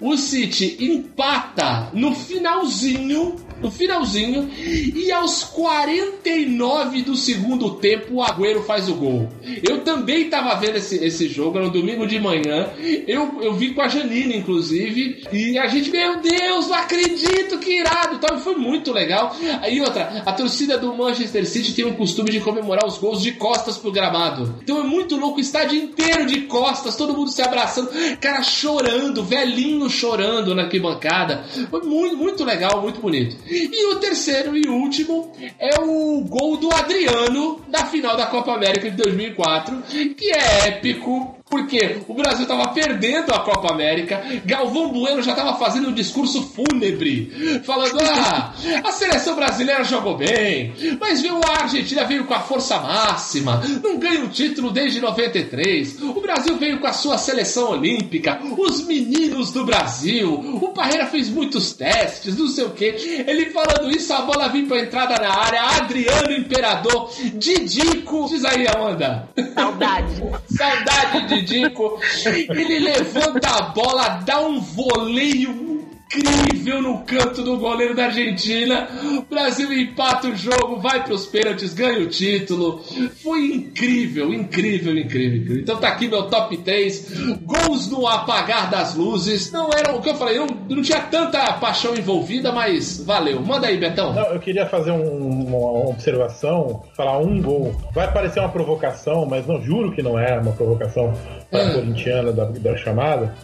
[0.00, 8.62] O City empata no finalzinho, no finalzinho, e aos 49 do segundo tempo o Agüero
[8.62, 9.28] faz o gol.
[9.62, 12.68] Eu também estava vendo esse, esse jogo, era um domingo de manhã.
[13.06, 17.78] Eu, eu vi com a Janine, inclusive, e a gente, meu Deus, não acredito que
[17.78, 18.16] irado.
[18.16, 19.34] Então foi muito legal.
[19.60, 23.32] Aí outra, a torcida do Manchester City tem um costume de comemorar os gols de
[23.32, 24.54] costas pro gramado.
[24.62, 27.90] Então é muito louco o estádio inteiro de costas, todo mundo se abraçando,
[28.20, 31.44] cara chorando, velhinho chorando na arquibancada.
[31.70, 33.36] Foi muito, muito legal, muito bonito.
[33.50, 38.90] E o terceiro e último é o gol do Adriano da final da Copa América
[38.90, 39.82] de 2004,
[40.16, 41.37] que é épico.
[41.48, 46.42] Porque o Brasil estava perdendo a Copa América, Galvão Bueno já estava fazendo um discurso
[46.42, 48.52] fúnebre, falando: ah,
[48.84, 53.98] a seleção brasileira jogou bem, mas veio a Argentina veio com a força máxima, não
[53.98, 56.02] ganha um título desde 93.
[56.02, 60.32] O Brasil veio com a sua seleção olímpica, os meninos do Brasil.
[60.34, 62.84] O Parreira fez muitos testes, não sei o que.
[62.84, 65.62] Ele falando isso, a bola vinha para entrada na área.
[65.78, 69.28] Adriano Imperador, Didico, diz aí, Amanda.
[69.54, 70.22] Saudade.
[70.50, 71.98] Saudade Dico.
[72.26, 75.77] Ele levanta a bola, dá um voleio
[76.16, 78.88] incrível no canto do goleiro da Argentina.
[79.18, 82.80] O Brasil empata o jogo, vai pros pênaltis, ganha o título.
[83.22, 85.62] Foi incrível, incrível, incrível, incrível.
[85.62, 87.38] Então tá aqui meu top 3.
[87.42, 89.52] Gols no apagar das luzes.
[89.52, 93.40] Não era o que eu falei, não, não tinha tanta paixão envolvida, mas valeu.
[93.40, 94.12] Manda aí, Betão.
[94.12, 97.74] Não, eu queria fazer um- uma observação, falar um gol.
[97.94, 101.12] Vai parecer uma provocação, mas não juro que não é uma provocação
[101.50, 101.68] para Hum.
[101.68, 103.34] a corintiana da, da chamada.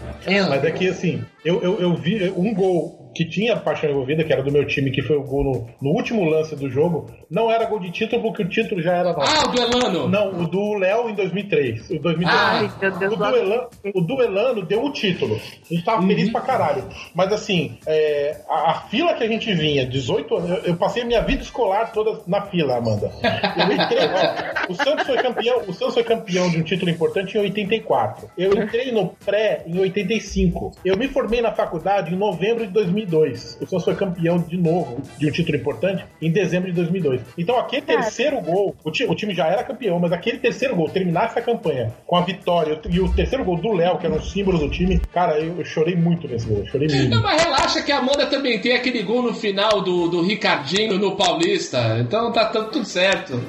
[0.48, 4.32] Mas é que assim, eu, eu, eu vi um gol que tinha paixão envolvida, que
[4.32, 7.50] era do meu time, que foi o gol no, no último lance do jogo, não
[7.50, 9.32] era gol de título, porque o título já era nosso.
[9.32, 10.08] Ah, o do Elano.
[10.08, 11.90] Não, o do Léo em 2003.
[11.90, 12.26] O 2003.
[12.28, 15.34] Ah, Ai, meu Deus O do duelano, o duelano deu o título.
[15.36, 16.08] A gente tava Uhum.
[16.08, 16.84] feliz pra caralho.
[17.14, 21.02] Mas assim, é, a, a fila que a gente vinha, 18 anos, eu, eu passei
[21.02, 23.10] a minha vida escolar toda na fila, Amanda.
[23.56, 27.36] Eu entrei, ó, o Santos foi campeão, o Santos foi campeão de um título importante
[27.36, 28.28] em 84.
[28.36, 30.72] Eu entrei no pré em 85.
[30.84, 32.72] Eu me formei na faculdade em novembro de
[33.05, 33.59] 2002.
[33.61, 37.20] O Santos foi campeão de novo de um título importante em dezembro de 2002.
[37.38, 40.88] Então aquele terceiro gol, o, ti- o time já era campeão, mas aquele terceiro gol,
[40.88, 44.22] terminar essa campanha com a vitória e o terceiro gol do Léo, que era um
[44.22, 47.22] símbolo do time, cara, eu, eu chorei muito nesse gol, chorei Não, muito.
[47.22, 51.16] mas relaxa que a Amanda também tem aquele gol no final do, do Ricardinho no
[51.16, 51.98] Paulista.
[52.00, 53.40] Então tá, tá tudo certo.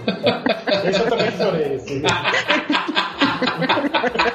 [0.87, 1.73] Esse eu também chorei.
[1.75, 2.01] Esse.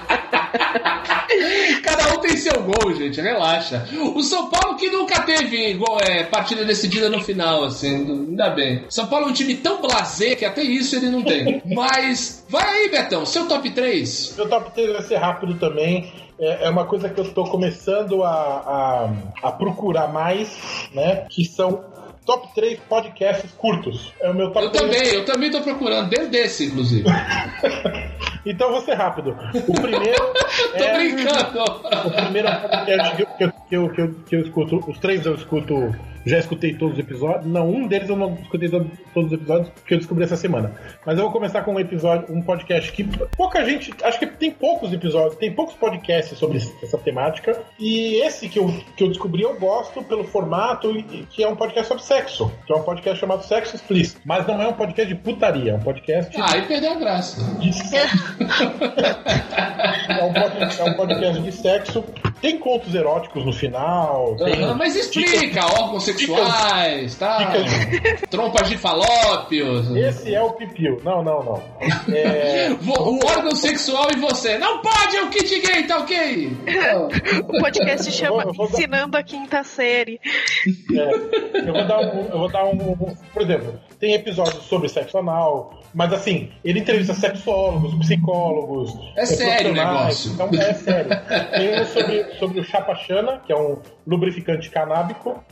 [2.21, 3.21] Cada um tem seu gol, gente.
[3.21, 3.89] Relaxa.
[4.15, 7.97] O São Paulo que nunca teve gol, é, partida decidida no final, assim.
[7.97, 8.85] Ainda bem.
[8.89, 11.63] São Paulo é um time tão blasé que até isso ele não tem.
[11.75, 13.25] Mas vai aí, Betão.
[13.25, 14.35] Seu top 3.
[14.37, 16.13] Meu top 3 vai ser rápido também.
[16.39, 18.31] É, é uma coisa que eu estou começando a,
[19.43, 21.27] a, a procurar mais, né?
[21.29, 21.85] Que são
[22.25, 24.13] top 3 podcasts curtos.
[24.21, 24.85] É o meu top Eu 3.
[24.85, 26.09] também, eu também tô procurando.
[26.09, 27.09] Dentro desse, inclusive.
[28.47, 29.37] Então vou ser rápido.
[29.69, 30.33] O primeiro
[30.73, 30.95] Tô é.
[30.95, 31.63] brincando.
[32.07, 33.45] O primeiro podcast que, eu, que,
[33.77, 35.95] eu, que, eu, que eu escuto, os três eu escuto,
[36.31, 37.47] já escutei todos os episódios.
[37.47, 40.75] Não, um deles eu não escutei todo- todos os episódios, porque eu descobri essa semana.
[41.05, 43.05] Mas eu vou começar com um episódio, um podcast que
[43.37, 47.61] pouca gente, acho que tem poucos episódios, tem poucos podcasts sobre essa temática.
[47.79, 51.57] E esse que eu, que eu descobri eu gosto pelo formato, e- que é um
[51.57, 54.21] podcast sobre sexo, que é um podcast chamado Sexo Explícito.
[54.25, 57.43] Mas não é um podcast de putaria, é um podcast Ah, aí perdeu a graça.
[57.61, 58.37] de sexo.
[60.09, 62.05] é, um podcast, é um podcast de sexo
[62.41, 64.35] tem contos eróticos no final.
[64.37, 67.53] Tem mas explica, órgãos sexuais, tá?
[68.31, 69.95] Trompas de falópios.
[69.97, 71.01] Esse é o pipiu.
[71.05, 71.63] Não, não, não.
[72.15, 74.59] É, O órgão sexual e você.
[74.59, 76.51] Não pode, é o kit gay, tá ok?
[77.49, 80.21] O podcast chama Eu vou dar- Ensinando a Quinta Série.
[80.95, 82.27] é, eu vou dar um.
[82.31, 86.81] Eu vou dar um, um- Por exemplo, tem episódios sobre sexo anal, mas assim, ele
[86.81, 88.93] entrevista sexólogos, psicólogos.
[89.17, 90.33] É sério o negócio.
[90.33, 91.11] Então é sério.
[91.51, 95.43] Tem um sobre, sobre o chapachana, que é um lubrificante canábico.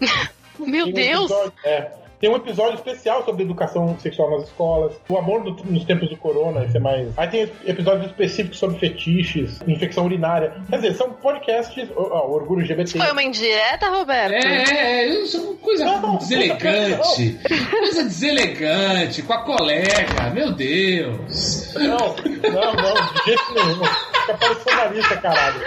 [0.66, 1.30] Meu Tem um Deus!
[1.30, 1.90] episódio- é.
[2.20, 6.16] Tem um episódio especial sobre educação sexual nas escolas, o amor no- nos tempos do
[6.16, 7.16] corona, esse é mais.
[7.16, 10.52] Aí tem episódios específicos sobre fetiches, infecção urinária.
[10.68, 11.88] Quer dizer, são podcasts.
[11.94, 12.98] Ó, ó, orgulho LGBT.
[12.98, 14.32] Foi uma indireta, Roberto?
[14.34, 17.38] É, é, isso uma coisa Não, não, deselegante.
[17.70, 21.72] Coisa deselegante, com a colega, meu Deus.
[21.74, 23.82] Não, não, não, de jeito nenhum.
[24.28, 25.60] Fica parecendo lista, caralho.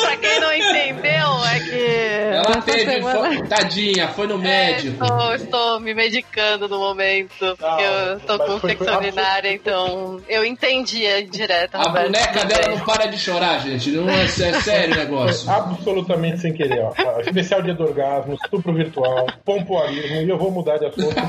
[0.00, 1.96] Pra quem não entendeu, é que.
[2.36, 5.02] Ela teve, semana- foi- tadinha, foi no É, médico.
[5.04, 11.06] estou, estou me medicando no momento, porque eu estou com infecção urinária, então eu entendi
[11.06, 12.12] a indireta, A Roberto.
[12.12, 12.76] boneca dela bem.
[12.78, 13.90] não para de chorar, gente.
[13.90, 15.50] Não é, é sério o negócio.
[15.50, 16.92] absolutamente sem querer, ó.
[17.20, 21.16] Especial dia do orgasmo, estupro virtual, pompoarismo, e eu vou mudar de assunto.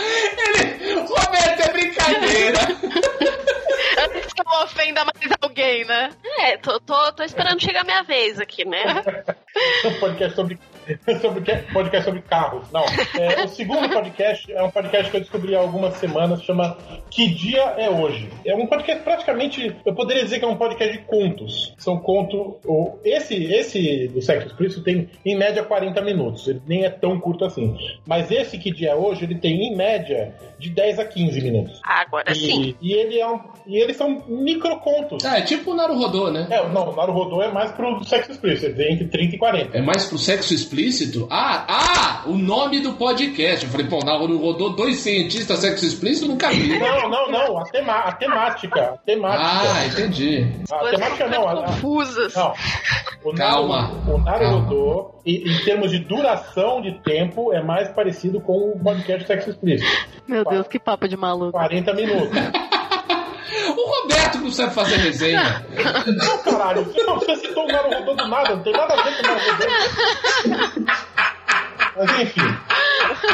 [0.00, 0.77] Ele, é
[1.78, 2.58] brincadeira.
[3.98, 6.10] Antes que eu ofenda mais alguém, né?
[6.38, 9.02] É, tô, tô, tô esperando chegar a minha vez aqui, né?
[9.84, 10.58] um podcast sobre,
[11.20, 12.70] sobre que- podcast sobre carros.
[12.72, 12.84] Não.
[13.18, 16.76] É, o segundo podcast é um podcast que eu descobri há algumas semanas, chama
[17.10, 18.28] Que Dia é Hoje?
[18.44, 21.74] É um podcast praticamente, eu poderia dizer que é um podcast de contos.
[21.78, 22.56] São contos.
[22.64, 26.46] o- Esse, esse do Sexo Explícito tem em média 40 minutos.
[26.48, 27.76] Ele nem é tão curto assim.
[28.06, 31.80] Mas esse Que Dia é Hoje, ele tem em média de 10 a 15 minutos.
[31.84, 32.74] Agora sim.
[32.80, 35.24] E, e ele é um, e eles são microcontos.
[35.24, 36.46] Ah, é tipo o Naruhodô, né?
[36.50, 39.76] É, não, o Naruhodô é mais pro sexo explícito, ele tem entre 30 e 40.
[39.78, 41.26] É mais pro sexo explícito?
[41.30, 43.64] Ah, ah, o nome do podcast.
[43.64, 46.78] Eu falei, pô, Naruhodô, dois cientistas sexo explícito, nunca vi.
[46.78, 47.58] Não, não, não.
[47.58, 48.80] A, tema, a temática.
[48.80, 49.44] A temática.
[49.44, 50.46] Ah, entendi.
[50.70, 51.48] a temática não.
[51.48, 52.34] A, a- confusas.
[52.34, 52.52] não.
[53.24, 58.40] O Calma, Naru- O Naruhodô, em, em termos de duração de tempo, é mais parecido
[58.40, 59.90] com o podcast Sexo Explícito.
[60.28, 61.52] Meu Deus, que papo de maluco.
[61.52, 62.30] 40 minutos.
[63.76, 64.17] O Roberto
[64.48, 65.64] não sabe fazer resenha.
[66.06, 66.84] Não, caralho.
[66.84, 68.56] Você, não, você citou o Naruhodô do nada.
[68.56, 69.66] Não tem nada a ver com o Naruhodô.
[71.96, 72.58] Mas enfim.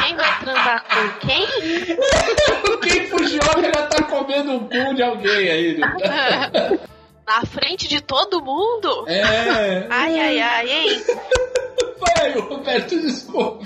[0.02, 1.46] Quem vai transar com quem?
[2.82, 5.78] Quem Fujioka já tá comendo um cu de alguém aí.
[5.78, 6.78] né?
[7.26, 9.04] Na frente de todo mundo?
[9.08, 9.86] É.
[9.90, 11.04] Ai, ai, ai, hein?
[12.24, 13.58] Vai, Roberto, desculpa.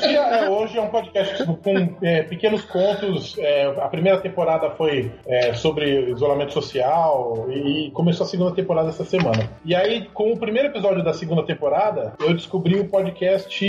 [0.00, 1.58] Dia Hoje é um podcast com
[2.00, 3.36] é, pequenos contos.
[3.38, 9.04] é, a primeira temporada foi é, sobre isolamento social e começou a segunda temporada essa
[9.04, 9.50] semana.
[9.66, 13.62] E aí, com o primeiro episódio da segunda temporada, eu descobri o podcast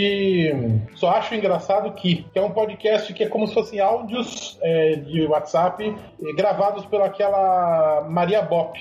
[0.54, 4.58] hum, Só Acho Engraçado Que, que é um podcast que é como se fossem áudios
[4.62, 5.93] é, de WhatsApp
[6.38, 8.80] gravados pelaquela Maria Bop.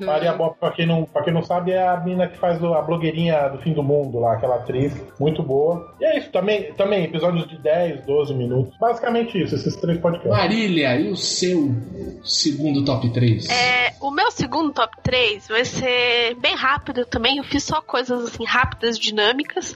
[0.00, 2.80] Maria Bop, pra quem, não, pra quem não sabe, é a menina que faz a
[2.80, 5.94] blogueirinha do fim do mundo lá, aquela atriz muito boa.
[6.00, 8.76] E é isso, também, também episódios de 10, 12 minutos.
[8.78, 10.30] Basicamente isso, esses três podcasts.
[10.30, 11.70] Marília, e o seu
[12.24, 13.48] segundo top 3?
[13.48, 17.38] É, o meu segundo top 3 vai ser bem rápido também.
[17.38, 19.74] Eu fiz só coisas assim rápidas, dinâmicas.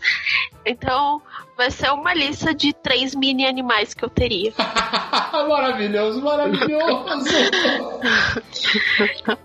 [0.64, 1.22] Então,
[1.56, 4.52] vai ser uma lista de três mini animais que eu teria.
[5.46, 7.28] maravilhoso, maravilhoso.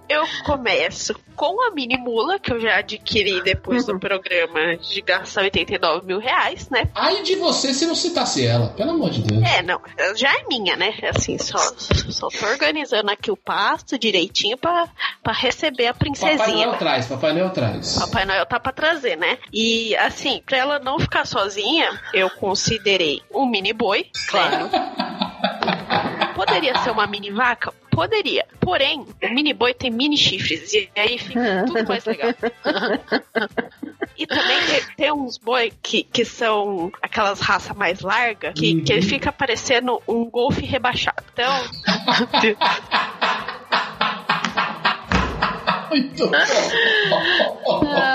[0.09, 5.41] Eu começo com a mini mula, que eu já adquiri depois do programa de gastar
[5.43, 6.89] 89 mil reais, né?
[6.93, 9.43] Ai de você se não citasse ela, pelo amor de Deus.
[9.43, 9.81] É, não,
[10.15, 10.93] já é minha, né?
[11.15, 14.87] Assim, só, só tô organizando aqui o pasto direitinho pra,
[15.23, 16.67] pra receber a Papai princesinha.
[16.67, 17.97] Noel traz, Papai Noel traz.
[17.97, 19.37] Papai Noel tá pra trazer, né?
[19.51, 24.69] E assim, pra ela não ficar sozinha, eu considerei um mini boi, claro.
[26.35, 27.73] Poderia ser uma mini vaca?
[27.91, 28.45] Poderia.
[28.59, 30.73] Porém, o mini boi tem mini chifres.
[30.73, 32.33] E aí fica tudo mais legal.
[34.15, 34.59] E também
[34.95, 39.99] tem, uns boi que, que são aquelas raças mais largas, que, que ele fica parecendo
[40.07, 41.23] um golfe rebaixado.
[41.33, 41.51] Então,
[45.89, 47.81] Muito bom.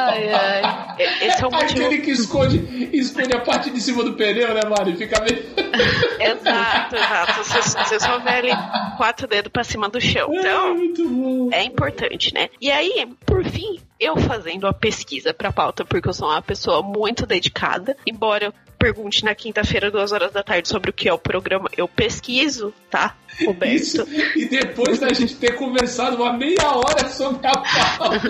[1.53, 1.87] É o motivo.
[1.87, 4.97] Aquele que esconde, esconde a parte de cima do pneu, né, Mari?
[4.97, 5.45] Fica meio.
[6.21, 7.45] Exato, exato.
[7.45, 8.51] Você, você só vê ali
[8.97, 10.29] quatro dedos pra cima do chão.
[10.33, 10.77] Ai, Então,
[11.09, 11.49] bom.
[11.53, 12.49] é importante, né?
[12.61, 16.83] E aí, por fim, eu fazendo a pesquisa pra pauta, porque eu sou uma pessoa
[16.83, 17.97] muito dedicada.
[18.07, 21.69] Embora eu pergunte na quinta-feira, duas horas da tarde, sobre o que é o programa,
[21.77, 23.15] eu pesquiso, tá?
[23.45, 23.75] Roberto.
[23.75, 28.21] Isso, e depois da gente ter conversado uma meia hora sobre a pauta.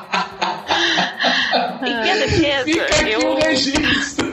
[1.86, 3.20] Em minha defesa, Fica aqui eu.
[3.20, 4.32] o registro.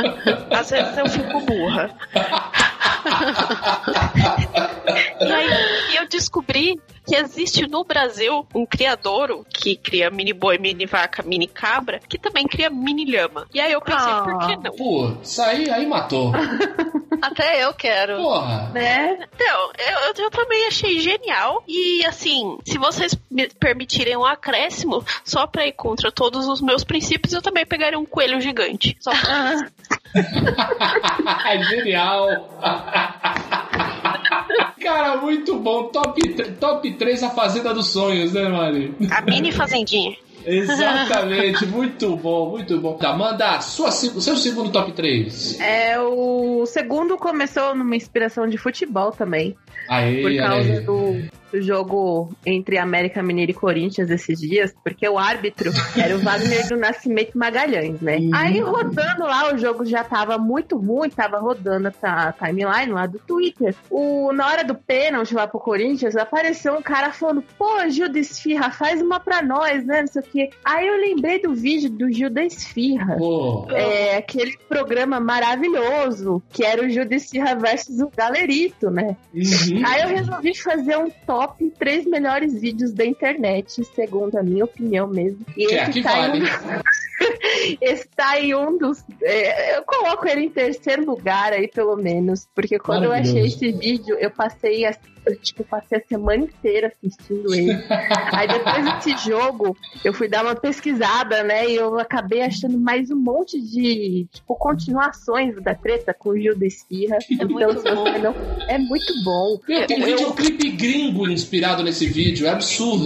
[0.50, 1.90] Às vezes eu fico burra.
[5.20, 10.86] e aí eu descobri que existe no Brasil um criadouro que cria mini boi, mini
[10.86, 13.46] vaca, mini cabra, que também cria mini lhama.
[13.52, 14.22] E aí eu pensei, Ah.
[14.22, 14.76] por que não?
[14.76, 16.32] Pô, isso aí, aí matou.
[17.22, 18.16] Até eu quero.
[18.16, 18.70] Porra.
[18.74, 19.18] Né?
[19.34, 21.62] Então, eu, eu, eu também achei genial.
[21.66, 26.84] E assim, se vocês me permitirem um acréscimo, só pra ir contra todos os meus
[26.84, 28.96] princípios, eu também pegaria um coelho gigante.
[29.00, 29.68] Só pra...
[31.70, 32.28] Genial.
[34.84, 35.84] Cara, muito bom.
[35.84, 36.20] Top,
[36.60, 38.94] top 3 a Fazenda dos Sonhos, né, Mari?
[39.10, 40.14] A mini fazendinha.
[40.46, 42.98] Exatamente, muito bom, muito bom.
[42.98, 45.58] Tá, manda sua, seu segundo top 3.
[45.58, 49.56] É, o segundo começou numa inspiração de futebol também.
[49.88, 50.80] Aí, por causa aí.
[50.80, 51.22] do,
[51.60, 56.76] jogo entre América Mineira e Corinthians esses dias, porque o árbitro era o Wagner do
[56.76, 58.18] Nascimento Magalhães, né?
[58.18, 58.30] Uhum.
[58.34, 63.18] Aí rodando lá, o jogo já tava muito ruim, tava rodando a timeline lá do
[63.18, 63.74] Twitter.
[63.90, 68.18] O, na hora do pênalti lá pro Corinthians, apareceu um cara falando: pô, Gil da
[68.18, 70.00] Esfirra, faz uma pra nós, né?
[70.00, 70.50] Não sei o quê.
[70.64, 73.16] Aí eu lembrei do vídeo do Gil da Esfirra.
[73.16, 79.16] Pô, É aquele programa maravilhoso que era o Gil da Esfirra versus o Galerito, né?
[79.32, 79.63] uhum.
[79.86, 85.06] Aí eu resolvi fazer um top três melhores vídeos da internet, segundo a minha opinião
[85.06, 85.44] mesmo.
[85.56, 86.38] E que é esse que tá, vale.
[86.38, 86.46] em um,
[87.80, 89.04] esse tá em um dos.
[89.22, 92.46] é, eu coloco ele em terceiro lugar aí, pelo menos.
[92.54, 94.94] Porque quando eu achei esse vídeo, eu passei a.
[95.26, 97.72] eu, tipo, passei a semana inteira assistindo ele.
[98.32, 101.68] Aí depois desse jogo, eu fui dar uma pesquisada, né?
[101.70, 106.56] E eu acabei achando mais um monte de, tipo, continuações da treta com o Gil
[106.58, 107.18] da Esfirra.
[107.30, 108.34] então, muito você não.
[108.68, 109.58] É muito bom.
[109.68, 113.04] Meu, tem um Eu- videoclipe gringo inspirado nesse vídeo, é absurdo.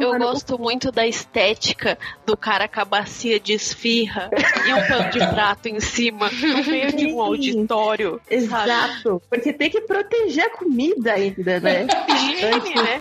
[0.00, 4.30] Eu Mano, gosto muito da estética do cara com a bacia de esfirra
[4.68, 8.20] e um pano de prato em cima, no meio de um auditório.
[8.28, 8.34] sabe?
[8.36, 9.22] Exato.
[9.28, 11.86] Porque tem que proteger a comida ainda, né?
[12.08, 13.00] Higiene, né?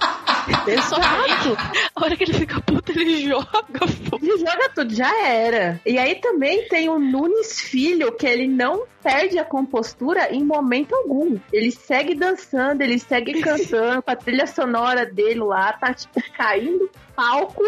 [0.81, 1.57] Só que aí,
[1.95, 4.25] a hora que ele fica puto, ele joga fogo.
[4.25, 5.79] Ele joga tudo, já era.
[5.85, 10.95] E aí também tem o Nunes Filho, que ele não perde a compostura em momento
[10.95, 11.37] algum.
[11.51, 16.89] Ele segue dançando, ele segue cantando, com a trilha sonora dele lá, tá tipo caindo
[17.17, 17.63] palco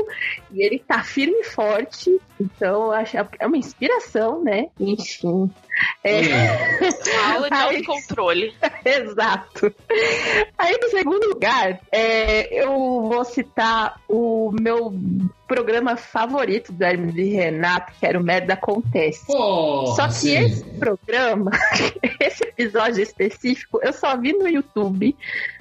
[0.52, 2.22] e ele tá firme e forte.
[2.40, 4.68] Então, eu acho é uma inspiração, né?
[4.80, 5.50] Enfim.
[6.04, 6.22] É,
[7.14, 8.56] Uma aula de autocontrole.
[8.86, 9.74] Exato.
[10.56, 14.94] Aí, no segundo lugar, é, eu vou citar o meu
[15.50, 19.26] programa favorito do Hermes e Renato, que era o Merda Acontece.
[19.26, 20.38] Pô, Só que sim.
[20.38, 21.50] esse programa,
[22.22, 25.18] esse episódio específico, eu só vi no YouTube.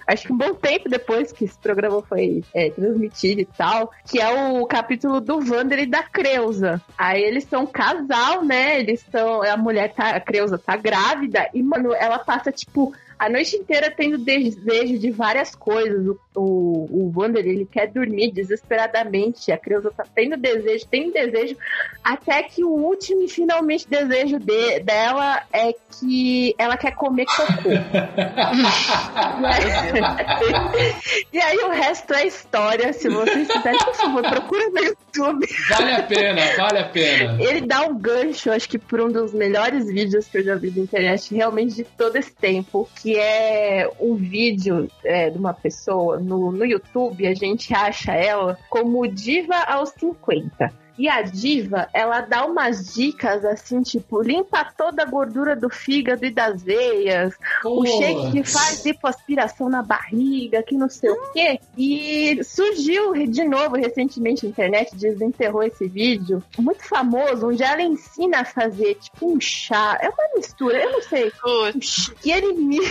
[0.07, 4.21] Acho que um bom tempo depois que esse programa foi é, transmitido e tal, que
[4.21, 6.81] é o capítulo do Wander e da Creuza.
[6.97, 8.79] Aí eles são um casal, né?
[8.81, 9.43] Eles são.
[9.43, 10.11] A mulher tá.
[10.11, 15.11] A Creuza tá grávida e, mano, ela passa, tipo, a noite inteira tendo desejo de
[15.11, 16.07] várias coisas.
[16.07, 19.51] O, o, o Wander, ele quer dormir desesperadamente.
[19.51, 21.57] A Creuza tá tendo desejo, tem desejo,
[22.03, 27.71] até que o último e finalmente desejo de, dela é que ela quer comer cocô.
[31.33, 32.93] e aí o resto é história.
[32.93, 35.47] Se vocês quiserem, por favor, procura no YouTube.
[35.71, 37.43] Vale a pena, vale a pena.
[37.43, 40.71] Ele dá um gancho, acho que por um dos melhores vídeos que eu já vi
[40.71, 46.19] na internet, realmente de todo esse tempo, que é um vídeo é, de uma pessoa
[46.29, 50.73] no, no YouTube, a gente acha ela como diva aos 50.
[50.99, 56.25] E a diva, ela dá umas dicas assim, tipo, limpa toda a gordura do fígado
[56.27, 57.35] e das veias,
[57.65, 61.61] o shake que faz lipoaspiração na barriga, que não sei o quê.
[61.77, 68.41] E surgiu de novo recentemente na internet, desenterrou esse vídeo, muito famoso, onde ela ensina
[68.41, 69.99] a fazer tipo um chá.
[70.03, 71.31] É uma mistura, eu não sei.
[71.41, 72.79] Putz, E ele me.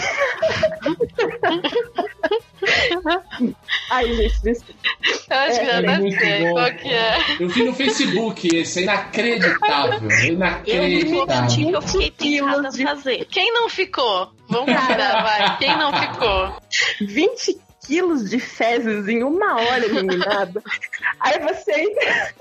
[3.92, 4.80] Ai, gente, desculpa.
[5.30, 6.54] Eu acho que É, eu é até muito sei bom.
[6.54, 7.18] qual que é.
[7.40, 7.97] Eu vi no Facebook
[8.56, 10.00] esse, é inacreditável.
[10.02, 11.70] um Inacreditável.
[11.72, 13.26] eu fiquei tentada a de- fazer.
[13.26, 14.32] Quem não ficou?
[14.50, 15.58] Vamos combinar, vai.
[15.58, 16.56] Quem não ficou?
[17.02, 20.62] 20 quilos de fezes em uma hora eliminada.
[21.20, 22.34] Aí você entra.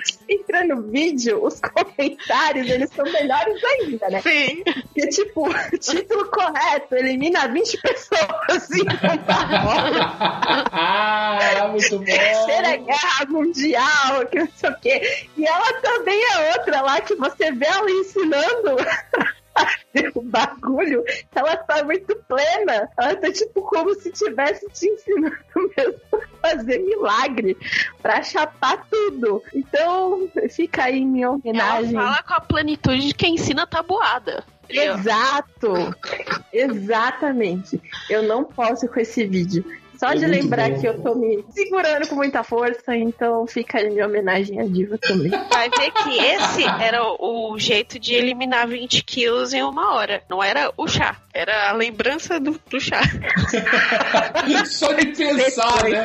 [0.28, 4.20] entra no vídeo, os comentários, eles são melhores ainda, né?
[4.22, 4.62] Sim.
[4.64, 9.16] Porque, tipo, título correto, elimina 20 pessoas em uma
[10.72, 12.04] ah, muito bom.
[12.04, 15.26] Terceira Guerra Mundial, que não sei o quê.
[15.36, 18.76] E ela também é outra lá que você vê ela ensinando
[20.14, 21.02] o bagulho.
[21.34, 22.88] Ela tá muito plena.
[22.98, 25.36] Ela tá tipo como se tivesse te ensinando
[25.76, 26.00] mesmo
[26.50, 27.56] fazer milagre
[28.02, 29.42] pra chapar tudo.
[29.54, 31.92] Então, fica aí minha Ela homenagem.
[31.92, 34.44] fala com a plenitude de quem ensina tabuada.
[34.68, 35.94] Exato!
[36.52, 37.80] Exatamente.
[38.10, 39.64] Eu não posso com esse vídeo.
[39.98, 40.80] Só É de lembrar bom.
[40.80, 44.98] que eu tô me segurando com muita força, então fica aí minha homenagem à diva
[44.98, 45.30] também.
[45.50, 50.22] Vai ver que esse era o, o jeito de eliminar 20 quilos em uma hora.
[50.28, 53.00] Não era o chá, era a lembrança do, do chá.
[54.66, 56.04] Só de pensar, né?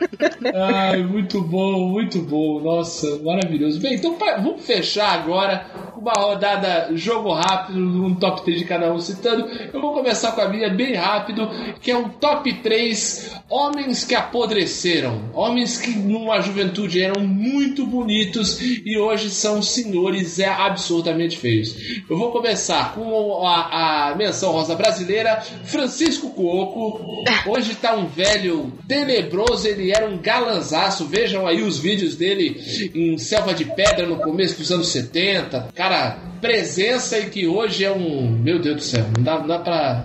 [0.54, 2.60] Ai, muito bom, muito bom.
[2.60, 3.80] Nossa, maravilhoso.
[3.80, 8.92] Bem, então pra- vamos fechar agora uma rodada jogo rápido, um top 3 de cada
[8.92, 9.46] um citando.
[9.72, 11.48] Eu vou começar com a minha bem rápido,
[11.80, 15.30] que é um top 3 homens que apodreceram.
[15.34, 21.74] Homens que numa juventude eram muito bonitos e hoje são senhores é, absurdamente feios.
[22.08, 27.00] Eu vou começar com a, a menção rosa brasileira, Francisco Cuoco.
[27.46, 31.06] Hoje tá um velho tenebroso, ele era um galanzaço.
[31.06, 35.68] Vejam aí os vídeos dele em Selva de Pedra no começo dos anos 70.
[35.74, 38.28] Cara, presença e que hoje é um.
[38.28, 40.04] Meu Deus do céu, não dá, não dá pra.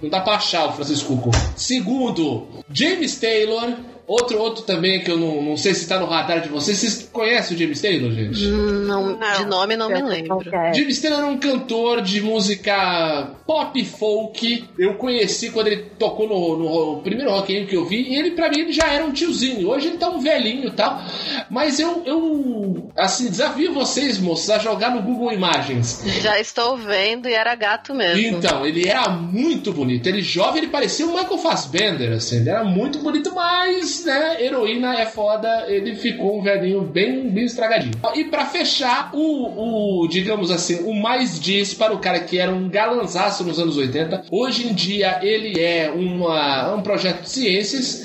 [0.00, 1.36] Não dá pra achar o Francisco Cuoco.
[1.56, 3.74] Segundo, James Taylor.
[4.10, 6.78] Outro, outro também que eu não, não sei se tá no radar de vocês.
[6.78, 8.44] Vocês conhecem o James Taylor, gente?
[8.44, 9.36] Não, Não.
[9.36, 10.42] de nome não me lembro.
[10.52, 10.74] É.
[10.74, 14.64] James Taylor era um cantor de música pop folk.
[14.76, 16.56] Eu conheci quando ele tocou no,
[16.96, 18.02] no primeiro Rock in que eu vi.
[18.02, 19.68] E ele, pra mim, ele já era um tiozinho.
[19.68, 21.00] Hoje ele tá um velhinho e tal.
[21.48, 26.02] Mas eu, eu, assim, desafio vocês, moços, a jogar no Google Imagens.
[26.20, 28.38] Já estou vendo e era gato mesmo.
[28.38, 30.08] Então, ele era muito bonito.
[30.08, 32.38] Ele jovem, ele parecia o Michael Fassbender, assim.
[32.38, 35.66] Ele era muito bonito, mas, né, heroína é foda.
[35.68, 37.94] Ele ficou um velhinho bem, bem estragadinho.
[38.14, 42.52] E pra fechar, o, o, digamos assim, o mais diz para o cara que era
[42.52, 44.24] um galanzaço nos anos 80.
[44.30, 48.04] Hoje em dia, ele é uma, um projeto de ciências,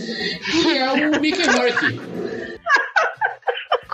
[0.51, 2.34] que é o Mickey Herc.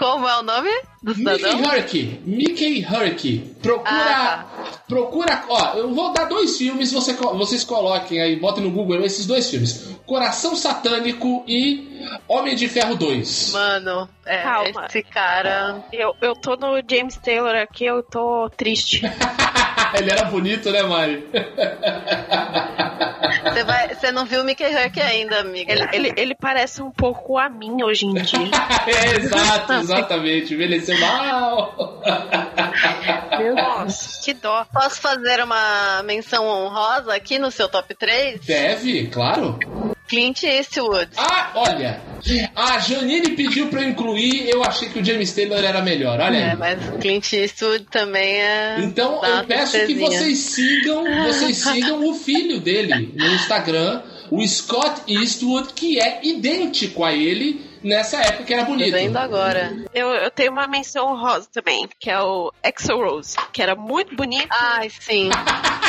[0.02, 0.72] Como é o nome
[1.04, 1.60] do cidadão?
[1.60, 2.22] Mickey Herc.
[2.26, 3.38] Mickey Herc.
[3.62, 3.92] Procura.
[3.94, 4.46] Ah,
[4.88, 5.44] Procura.
[5.48, 9.48] Ó, eu vou dar dois filmes, você, vocês coloquem aí, botem no Google esses dois
[9.48, 13.52] filmes: Coração Satânico e Homem de Ferro 2.
[13.54, 14.88] Mano, é, Calma.
[14.90, 15.84] esse cara.
[15.94, 19.04] Eu, eu tô no James Taylor aqui, eu tô triste.
[19.98, 21.28] Ele era bonito, né, Mari?
[23.44, 25.72] Você, vai, você não viu o Mickey Herc ainda, amiga.
[25.72, 28.40] Ele, ele, ele parece um pouco a mim hoje em dia.
[28.88, 30.54] é, exato, exatamente.
[30.54, 32.02] Envelheceu mal.
[33.38, 34.66] Meu Nossa, que dó.
[34.72, 38.42] Posso fazer uma menção honrosa aqui no seu top 3?
[38.46, 39.60] Deve, claro.
[40.12, 41.10] Clint Eastwood.
[41.16, 42.02] Ah, olha.
[42.54, 46.20] A Janine pediu pra eu incluir, eu achei que o James Taylor era melhor.
[46.20, 46.52] Olha aí.
[46.52, 48.76] É, mas o Clint Eastwood também é.
[48.80, 55.02] Então eu peço que vocês sigam, vocês sigam o filho dele no Instagram, o Scott
[55.08, 58.92] Eastwood, que é idêntico a ele nessa época que era bonito.
[58.92, 59.74] vendo agora.
[59.94, 64.14] Eu, eu tenho uma menção rosa também, que é o Exo Rose, que era muito
[64.14, 64.50] bonito.
[64.52, 65.30] Ai, sim.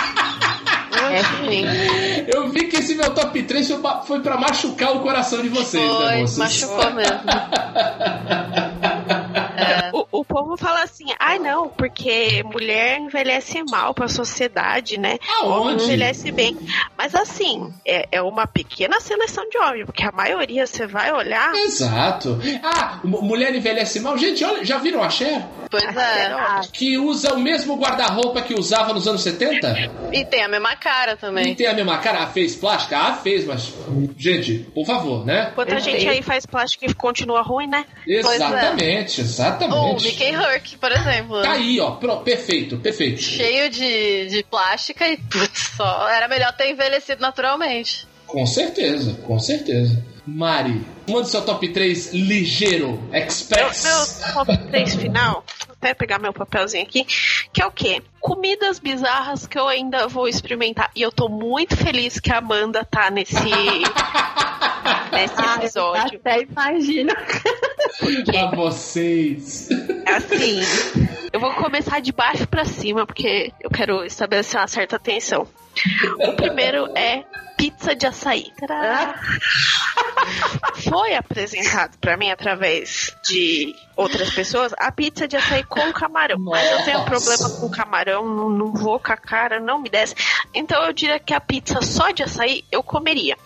[1.11, 2.27] É.
[2.35, 5.49] Eu vi que esse meu top 3 foi pra, foi pra machucar o coração de
[5.49, 6.39] vocês, né, Foi, moças?
[6.39, 7.21] machucou mesmo.
[9.63, 9.91] É.
[9.93, 15.19] O, o povo fala assim, ai não, porque mulher envelhece mal pra sociedade, né?
[15.45, 16.57] Homem envelhece bem.
[16.97, 21.53] Mas assim, é, é uma pequena seleção de homens, porque a maioria você vai olhar.
[21.55, 22.39] Exato.
[22.63, 24.17] Ah, mu- mulher envelhece mal.
[24.19, 25.45] Gente, olha, já viram a Cher?
[25.71, 26.33] Pois é.
[26.73, 29.91] Que usa o mesmo guarda-roupa que usava nos anos 70?
[30.13, 31.55] E tem a mesma cara E também.
[31.55, 32.23] tem a mesma cara?
[32.23, 32.97] Ah, fez plástica?
[32.99, 33.73] Ah, fez, mas.
[34.17, 35.51] Gente, por favor, né?
[35.55, 37.85] Quanta gente aí faz plástico e continua ruim, né?
[38.05, 38.35] Pois é.
[38.37, 39.25] Exatamente,
[39.61, 40.05] Ou o exatamente.
[40.05, 41.43] Mickey Herc, por exemplo.
[41.43, 41.93] Tá aí, ó.
[41.93, 43.21] Pro- perfeito, perfeito.
[43.23, 48.07] Cheio de, de plástica e putz, só era melhor ter envelhecido naturalmente.
[48.27, 50.03] Com certeza, com certeza.
[50.27, 50.81] Mari,
[51.13, 53.85] manda seu top 3 ligeiro, Meu, express.
[54.25, 57.05] meu top 3 final, vou até pegar meu papelzinho aqui,
[57.53, 58.03] que é o quê?
[58.21, 60.91] Comidas bizarras que eu ainda vou experimentar.
[60.97, 63.35] E eu tô muito feliz que a Amanda tá nesse,
[65.13, 66.19] nesse Ah, episódio.
[66.25, 67.13] Até imagino.
[68.27, 69.69] Pra vocês.
[70.07, 70.61] Assim,
[71.33, 75.47] eu vou começar de baixo pra cima, porque eu quero estabelecer uma certa tensão.
[76.29, 77.25] O primeiro é
[77.57, 78.47] pizza de açaí.
[78.59, 79.15] Tadá!
[81.03, 86.39] Foi apresentado pra mim através de outras pessoas a pizza de açaí com camarão.
[86.39, 90.15] Mas eu tenho problema com camarão, não, não vou com a cara, não me desce.
[90.55, 93.37] Então eu diria que a pizza só de açaí eu comeria.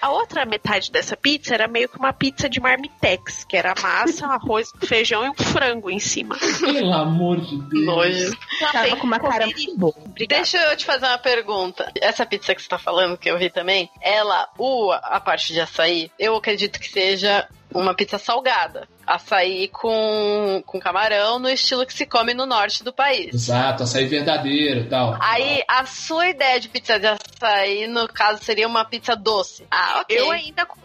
[0.00, 4.26] A outra metade dessa pizza era meio que uma pizza de marmitex, que era massa,
[4.32, 6.36] arroz, feijão e um frango em cima.
[6.58, 7.84] Pelo amor de Deus.
[7.84, 8.38] Nojo.
[8.72, 9.94] Tava com uma cara muito boa.
[10.04, 10.42] Obrigada.
[10.42, 11.90] Deixa eu te fazer uma pergunta.
[12.00, 15.60] Essa pizza que você tá falando, que eu vi também, ela, o, a parte de
[15.60, 18.88] açaí, eu acredito que seja uma pizza salgada.
[19.06, 23.34] Açaí com, com camarão, no estilo que se come no norte do país.
[23.34, 25.16] Exato, açaí verdadeiro e tal.
[25.20, 29.66] Aí, a sua ideia de pizza de açaí, no caso, seria uma pizza doce.
[29.70, 30.16] Ah, ok.
[30.16, 30.78] Eu ainda com-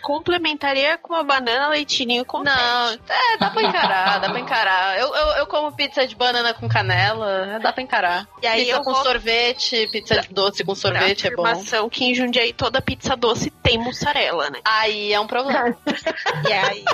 [0.00, 4.98] complementaria com uma banana, leitinho com Não, é, dá pra encarar, dá pra encarar.
[4.98, 8.26] Eu, eu, eu como pizza de banana com canela, dá pra encarar.
[8.42, 11.44] E aí pizza eu com vou- sorvete, pizza de doce com sorvete é bom.
[11.90, 14.60] que em Jundiaí toda pizza doce tem mussarela, né?
[14.64, 15.76] Aí é um problema.
[16.48, 16.84] E aí,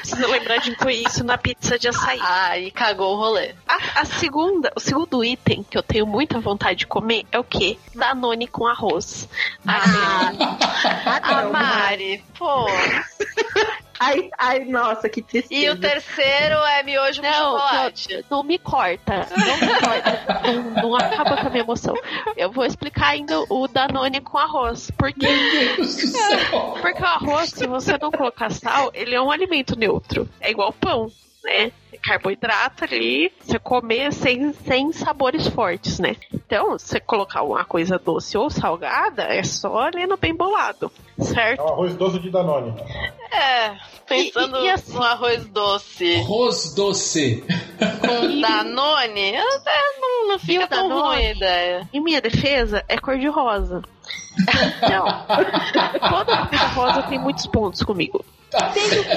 [0.00, 2.18] precisa lembrar de incluir isso na pizza de açaí.
[2.20, 3.54] Aí cagou o rolê.
[3.66, 7.44] A, a segunda, o segundo item que eu tenho muita vontade de comer é o
[7.44, 7.78] quê?
[7.94, 9.28] Danone com arroz.
[9.66, 10.30] Ah,
[11.06, 11.50] Ah, não.
[11.52, 12.66] Mari, pô.
[13.98, 15.54] Ai, ai, nossa, que tristeza.
[15.54, 18.24] E o terceiro é miojo com Não, chocolate.
[18.30, 21.94] Não me corta, não me corta, não, não acaba com a minha emoção.
[22.36, 24.90] Eu vou explicar ainda o Danone com arroz.
[24.98, 26.76] Porque, Meu Deus do céu.
[26.80, 30.28] porque o arroz, se você não colocar sal, ele é um alimento neutro.
[30.40, 31.10] É igual pão,
[31.46, 31.72] né?
[31.92, 36.16] É carboidrato ali, você comer sem, sem sabores fortes, né?
[36.32, 40.90] Então, se você colocar uma coisa doce ou salgada, é só ali no bem bolado,
[41.18, 41.62] É certo?
[41.62, 42.74] um arroz doce de Danone.
[43.32, 43.74] É,
[44.06, 47.44] pensando E- e- e assim- no arroz doce Arroz doce.
[48.00, 51.08] com Danone, até não, não fica tão Danone?
[51.16, 51.88] ruim a ideia.
[51.92, 53.82] Em minha defesa, é cor de rosa.
[54.38, 55.06] Então,
[56.10, 58.24] toda comida rosa tem muitos pontos comigo.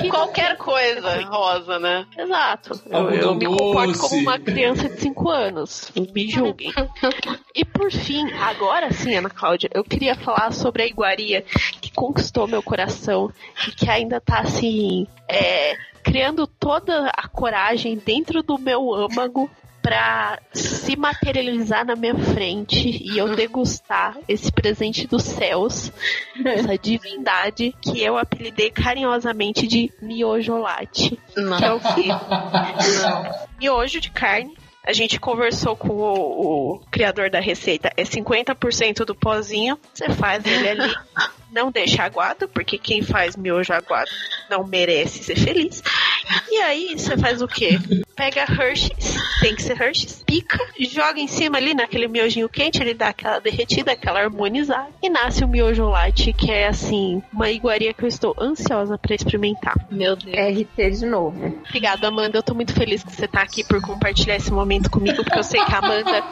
[0.10, 2.06] Qualquer coisa rosa, né?
[2.18, 2.82] Exato.
[2.90, 5.92] Eu, eu me comporto como uma criança de 5 anos.
[6.14, 6.74] Me julguem.
[7.56, 11.44] E por fim, agora sim, Ana Cláudia, eu queria falar sobre a iguaria
[11.82, 13.32] que conquistou meu coração
[13.68, 19.50] e que ainda tá assim, é, criando toda a coragem dentro do meu âmago
[19.82, 25.92] pra se materializar na minha frente e eu degustar esse presente dos céus,
[26.46, 31.20] essa divindade que eu apelidei carinhosamente de miojolate.
[31.36, 31.58] Não.
[31.58, 32.08] Que é o quê?
[33.60, 34.58] Miojo de carne.
[34.86, 37.92] A gente conversou com o, o criador da receita.
[37.96, 39.78] É 50% do pozinho.
[39.94, 40.94] Você faz ele ali.
[41.52, 44.10] Não deixa aguado, porque quem faz miojo aguado
[44.50, 45.82] não merece ser feliz.
[46.50, 47.80] E aí você faz o quê?
[48.16, 50.60] Pega Hershey's, tem que ser Hershey's, pica,
[50.92, 55.44] joga em cima ali naquele miojinho quente, ele dá aquela derretida, aquela harmonizada, e nasce
[55.44, 59.74] o miojo light, que é assim, uma iguaria que eu estou ansiosa pra experimentar.
[59.90, 60.36] Meu Deus.
[60.36, 61.62] RT de novo.
[61.68, 62.38] Obrigada, Amanda.
[62.38, 65.44] Eu tô muito feliz que você tá aqui por compartilhar esse momento comigo, porque eu
[65.44, 66.24] sei que a Amanda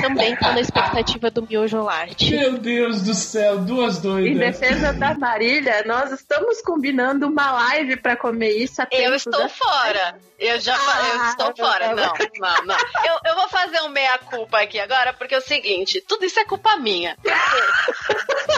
[0.00, 2.30] também tá na expectativa do miojo light.
[2.30, 4.58] Meu Deus do céu, duas doidas.
[4.64, 9.48] Defesa da Marília, nós estamos combinando uma live pra comer isso a Eu estou da-
[9.48, 10.18] fora.
[10.38, 11.94] Eu já fa- eu Ah, estou fora.
[11.94, 12.76] Não, não, não.
[13.06, 16.44] Eu, eu vou fazer um meia-culpa aqui agora, porque é o seguinte: tudo isso é
[16.44, 17.16] culpa minha.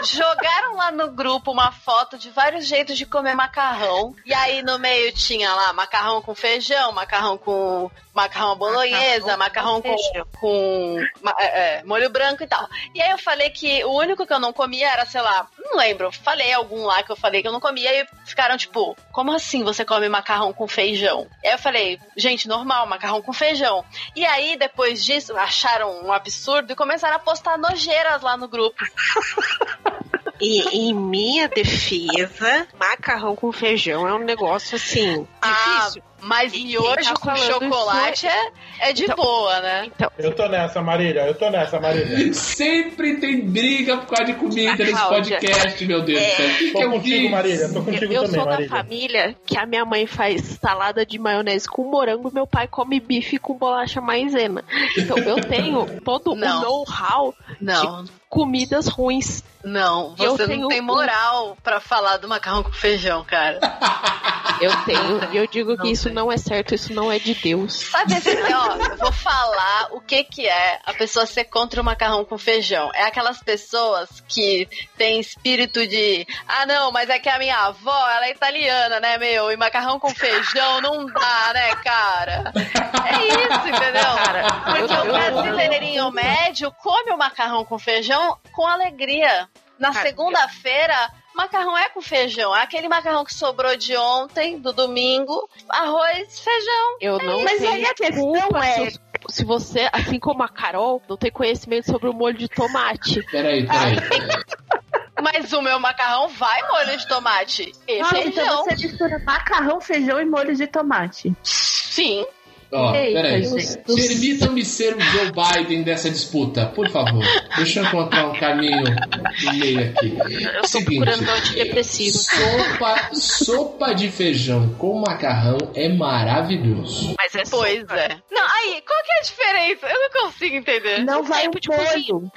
[0.05, 4.15] Jogaram lá no grupo uma foto de vários jeitos de comer macarrão.
[4.25, 9.95] E aí no meio tinha lá macarrão com feijão, macarrão com macarrão bolonhesa, macarrão, com,
[10.41, 12.67] com ma- é, é, molho branco e tal.
[12.95, 15.77] E aí eu falei que o único que eu não comia era, sei lá, não
[15.77, 19.33] lembro, falei algum lá que eu falei que eu não comia e ficaram tipo, como
[19.33, 21.27] assim você come macarrão com feijão?
[21.43, 23.85] E aí eu falei, gente, normal, macarrão com feijão.
[24.15, 28.85] E aí depois disso acharam um absurdo e começaram a postar nojeiras lá no grupo.
[30.41, 36.03] E em minha defesa, macarrão com feijão é um negócio assim, Ah, difícil.
[36.27, 38.51] Mas E miojo tá com chocolate é,
[38.81, 39.85] é de Então- boa, né?
[39.87, 41.21] Então, Eu tô nessa, Marília.
[41.27, 42.33] Eu tô nessa, Marília.
[42.35, 45.39] Sempre tem briga por causa de comida nesse Cláudia.
[45.39, 46.47] podcast, meu Deus do céu.
[46.49, 47.31] Que, que Tô eu contigo, fiz?
[47.31, 47.69] Marília.
[47.69, 48.69] Tô eu, contigo eu também, sou da Marília.
[48.71, 53.39] família que a minha mãe faz salada de maionese com morango, meu pai come bife
[53.39, 54.65] com bolacha maisena.
[54.97, 56.59] Então eu tenho todo Não.
[56.59, 59.45] o know-how Não, de comidas ruins.
[59.65, 63.61] não, Eu você tenho não tem um- moral pra falar do macarrão com feijão, cara.
[64.59, 67.75] Eu tenho, e eu digo que isso não é certo, isso não é de Deus.
[67.75, 71.85] Sabe esse, ó, eu vou falar o que que é a pessoa ser contra o
[71.85, 72.91] macarrão com feijão.
[72.95, 74.67] É aquelas pessoas que
[74.97, 79.19] têm espírito de, ah não, mas é que a minha avó, ela é italiana, né,
[79.19, 79.53] meu?
[79.53, 82.51] E macarrão com feijão não dá, né, cara?
[82.55, 84.03] É isso, entendeu?
[84.03, 89.49] Cara, Porque o brasileirinho médio come o macarrão com feijão com alegria.
[89.79, 92.53] Na segunda-feira, macarrão é com feijão.
[92.55, 96.97] Aquele macarrão que sobrou de ontem, do domingo, arroz, feijão.
[97.01, 98.91] Eu não Mas tenho aí a questão é.
[99.29, 103.23] se, você, assim como a Carol, não tem conhecimento sobre o molho de tomate.
[103.31, 103.97] Peraí, peraí.
[105.23, 108.45] Mas o meu macarrão vai molho de tomate e Nossa, feijão.
[108.45, 111.35] então você mistura macarrão, feijão e molho de tomate.
[111.43, 112.27] Sim.
[112.73, 113.43] Ó, peraí.
[113.85, 117.25] Permitam-me ser o Joe Biden dessa disputa, por favor.
[117.57, 120.17] Deixa eu encontrar um caminho no meio aqui.
[120.55, 120.97] Eu tô Seguinte.
[121.05, 122.19] procurando antidepressivo.
[122.19, 127.15] Sopa, sopa de feijão com macarrão é maravilhoso.
[127.19, 127.95] Mas é Pois sopa.
[127.97, 128.17] é.
[128.31, 129.87] Não, aí, qual que é a diferença?
[129.87, 131.05] Eu não consigo entender.
[131.05, 132.15] Não vai o de cozinha.
[132.15, 132.31] molho.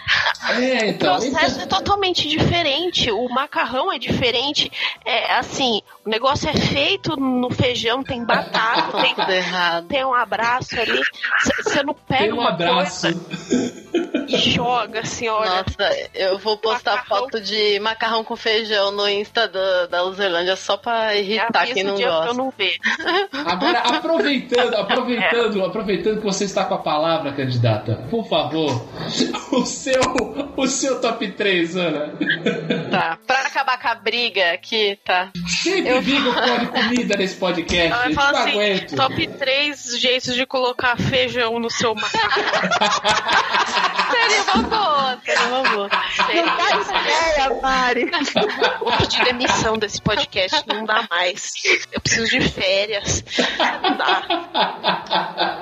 [0.49, 1.15] É, O então.
[1.19, 3.11] processo então é totalmente diferente.
[3.11, 4.71] O macarrão é diferente.
[5.05, 9.87] É assim, o negócio é feito no feijão, tem batata, tem, Tudo errado.
[9.87, 11.01] tem um abraço ali.
[11.63, 13.07] Você não pega tem um uma abraço.
[13.13, 15.49] coisa e joga assim, olha.
[15.49, 17.21] Nossa, eu vou postar Macarrão.
[17.23, 21.83] foto de macarrão com feijão no Insta da, da Luzerlândia só pra irritar avisa quem
[21.83, 22.33] não dia pra eu gosta.
[22.35, 22.77] não ver.
[23.45, 28.85] Agora, aproveitando, aproveitando, aproveitando que você está com a palavra, candidata, por favor,
[29.51, 30.01] o seu,
[30.55, 32.13] o seu top 3, Ana.
[32.91, 33.17] Tá.
[33.25, 35.31] Pra acabar com a briga aqui, tá.
[35.47, 38.95] Sempre Eu- digo de comida nesse podcast, gente, falar não assim, aguento.
[38.95, 42.29] top 3 jeitos de colocar feijão no seu macarrão.
[44.27, 45.89] Seria uma boa, seria uma boa.
[45.89, 48.11] Não dá ideia, Mari.
[48.79, 51.51] Vou pedir demissão desse podcast, não dá mais.
[51.91, 53.23] Eu preciso de férias.
[53.81, 54.23] Não dá.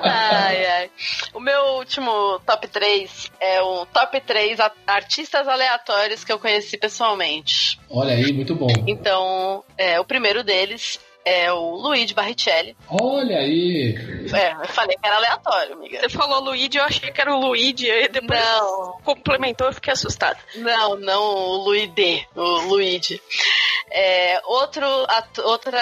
[0.02, 0.90] Ai, ai.
[1.32, 6.76] O meu último top 3 é o top 3 a- artistas aleatórios que eu conheci
[6.76, 7.78] pessoalmente.
[7.90, 8.68] Olha aí, muito bom.
[8.86, 10.98] Então, é, o primeiro deles
[11.28, 12.76] é o Luigi Barrichelli.
[12.88, 13.94] Olha aí.
[14.32, 16.00] É, eu falei que era aleatório, amiga.
[16.00, 19.92] Você falou Luigi, eu achei que era o Luigi, aí depois Não, complementou, eu fiquei
[19.92, 20.38] assustada.
[20.56, 23.20] não, não o Luigi, o Luigi.
[23.90, 25.78] É, outro, ato- outra,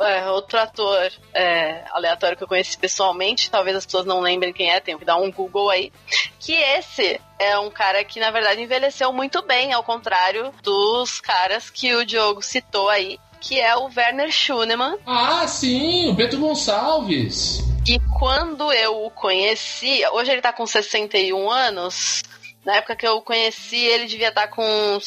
[0.00, 4.70] é, outro ator é, aleatório que eu conheci pessoalmente, talvez as pessoas não lembrem quem
[4.70, 5.90] é, tenho que dar um Google aí.
[6.38, 11.70] Que esse é um cara que, na verdade, envelheceu muito bem, ao contrário dos caras
[11.70, 14.98] que o Diogo citou aí, que é o Werner Schunemann.
[15.06, 17.64] Ah, sim, o Beto Gonçalves.
[17.86, 22.22] E quando eu o conheci, hoje ele tá com 61 anos.
[22.64, 25.06] Na época que eu o conheci, ele devia estar com uns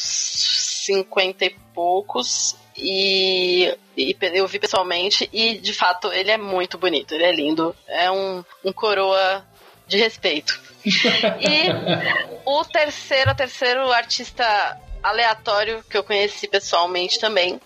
[0.86, 2.56] 50 e poucos.
[2.76, 7.76] E, e eu vi pessoalmente, e de fato ele é muito bonito, ele é lindo.
[7.88, 9.46] É um, um coroa
[9.88, 10.60] de respeito.
[10.84, 11.70] E
[12.44, 17.60] o terceiro, o terceiro artista aleatório que eu conheci pessoalmente também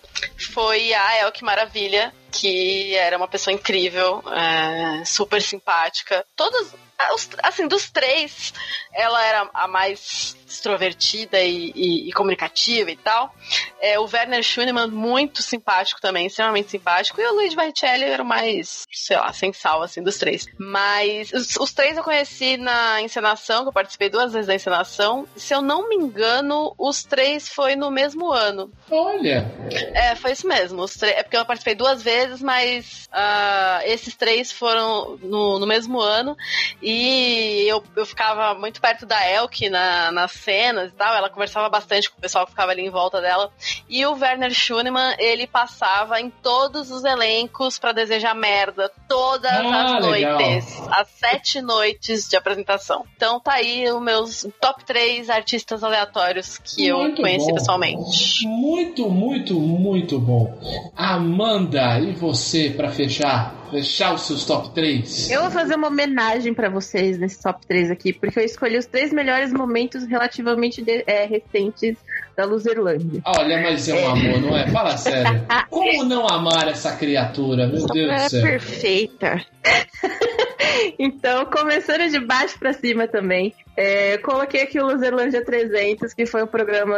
[0.52, 6.24] foi a Elke Maravilha, que era uma pessoa incrível, é, super simpática.
[6.34, 6.72] Todos,
[7.14, 8.52] os- assim, dos três,
[8.92, 13.34] ela era a mais extrovertida e, e- e comunicativa e tal.
[13.80, 17.20] É, o Werner Schunemann, muito simpático também, extremamente simpático.
[17.20, 20.46] E o Luigi Barrichelli era o mais, sei lá, sem sal, assim, dos três.
[20.58, 25.26] Mas os, os três eu conheci na encenação, que eu participei duas vezes da encenação.
[25.36, 28.70] Se eu não me engano, os três foi no mesmo ano.
[28.90, 29.46] Olha.
[29.94, 30.82] É, foi isso mesmo.
[30.82, 36.00] Os É porque eu participei duas vezes, mas ah, esses três foram no, no mesmo
[36.00, 36.36] ano.
[36.80, 41.14] E eu, eu ficava muito perto da Elke na, nas cenas e tal.
[41.14, 43.50] Ela conversava bastante com o pessoal que ficava ali em volta dela.
[43.88, 48.90] E o Werner Schunemann, ele passava em todos os elencos pra desejar merda.
[49.08, 50.38] Todas Ah, as legal.
[50.38, 50.82] noites.
[50.90, 53.04] As sete noites de apresentação.
[53.16, 57.54] Então tá aí os meus top três artistas aleatórios que eu Muito conheci bom.
[57.54, 58.46] pessoalmente.
[58.46, 60.58] Muito, muito, muito bom.
[60.96, 63.54] Amanda, e você pra fechar?
[63.70, 65.30] Fechar os seus top 3?
[65.30, 68.86] Eu vou fazer uma homenagem pra vocês nesse top 3 aqui, porque eu escolhi os
[68.86, 71.96] três melhores momentos relativamente de- é, recentes
[72.36, 73.22] da Luzerlândia.
[73.24, 74.68] Olha, mas é um amor, não é?
[74.68, 75.46] Fala sério.
[75.70, 77.66] Como não amar essa criatura?
[77.66, 78.42] Meu Deus do é céu.
[78.42, 79.44] perfeita.
[80.98, 86.42] Então, começando de baixo pra cima também, é, coloquei aqui o Luzerlândia 300, que foi
[86.42, 86.96] o programa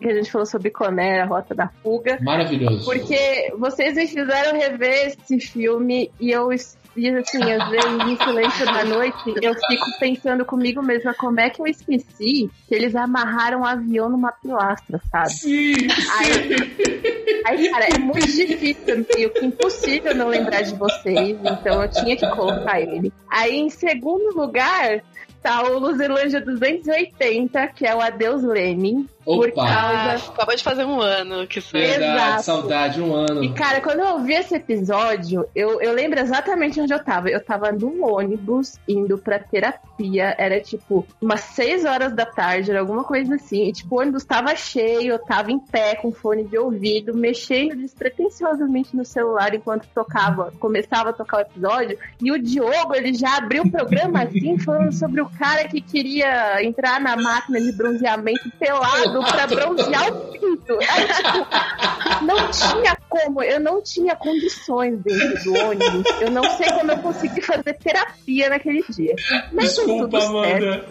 [0.00, 2.18] que a gente falou sobre Conner, a Rota da Fuga.
[2.22, 2.84] Maravilhoso.
[2.84, 6.48] Porque vocês me fizeram rever esse filme e eu,
[6.96, 11.50] e assim, às vezes em silêncio da noite, eu fico pensando comigo mesma como é
[11.50, 15.30] que eu esqueci que eles amarraram o avião numa pilastra, sabe?
[15.30, 15.74] Sim,
[16.18, 21.90] Aí, aí, cara, é muito difícil, meio que impossível não lembrar de vocês, então eu
[21.90, 23.12] tinha que colocar ele.
[23.30, 25.02] Aí, em segundo lugar,
[25.42, 29.06] tá o Luzerlândia 280, que é o Adeus Lenin.
[29.26, 29.66] Por Opa.
[29.66, 29.74] causa.
[29.74, 31.80] Ah, acabou de fazer um ano que foi.
[31.80, 32.42] Verdade, Exato.
[32.44, 33.42] saudade, um ano.
[33.42, 37.28] E, cara, quando eu ouvi esse episódio, eu, eu lembro exatamente onde eu tava.
[37.28, 40.32] Eu tava num ônibus indo pra terapia.
[40.38, 43.66] Era tipo umas 6 horas da tarde, era alguma coisa assim.
[43.66, 47.74] E, tipo, o ônibus tava cheio, eu tava em pé com fone de ouvido, mexendo
[47.74, 51.98] despretensiosamente no celular enquanto tocava, começava a tocar o episódio.
[52.22, 56.62] E o Diogo, ele já abriu o programa assim, falando sobre o cara que queria
[56.62, 60.78] entrar na máquina de bronzeamento pelado pra bronzear o pinto.
[60.88, 66.04] Aí, tipo, não tinha como, eu não tinha condições dentro do ônibus.
[66.20, 69.14] Eu não sei como eu consegui fazer terapia naquele dia.
[69.52, 70.64] Mas Desculpa, tudo certo.
[70.66, 70.86] Amanda.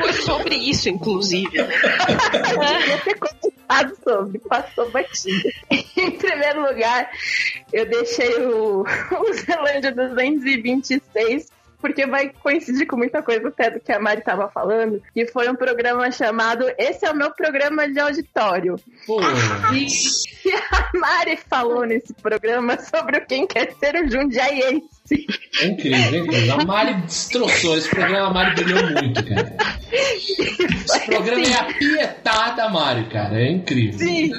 [0.00, 1.50] Foi sobre isso, inclusive.
[1.60, 1.66] Eu
[2.78, 5.50] devia ter comentado sobre, passou batida.
[5.96, 7.10] Em primeiro lugar,
[7.72, 11.48] eu deixei o, o Zelândia 226
[11.80, 15.48] porque vai coincidir com muita coisa até do que a Mari estava falando, que foi
[15.48, 18.76] um programa chamado Esse é o meu programa de auditório.
[19.06, 19.20] Pô,
[19.72, 19.86] E
[20.72, 24.99] a Mari falou nesse programa sobre o Quem Quer Ser o Jundiaiense.
[25.62, 26.60] É incrível, é incrível.
[26.60, 27.76] A Mari destroçou.
[27.76, 29.56] Esse programa a Mari brilhou muito, cara.
[29.92, 33.40] Esse programa é a pietada, Mari, cara.
[33.40, 33.98] É incrível.
[33.98, 34.30] Sim,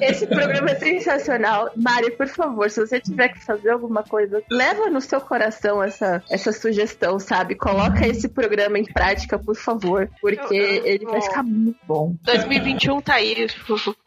[0.00, 1.70] esse programa é sensacional.
[1.76, 6.22] Mari, por favor, se você tiver que fazer alguma coisa, leva no seu coração essa,
[6.30, 7.54] essa sugestão, sabe?
[7.56, 12.14] Coloca esse programa em prática, por favor, porque Eu- eu ele vai ficar muito bom.
[12.24, 13.46] 2021 tá aí,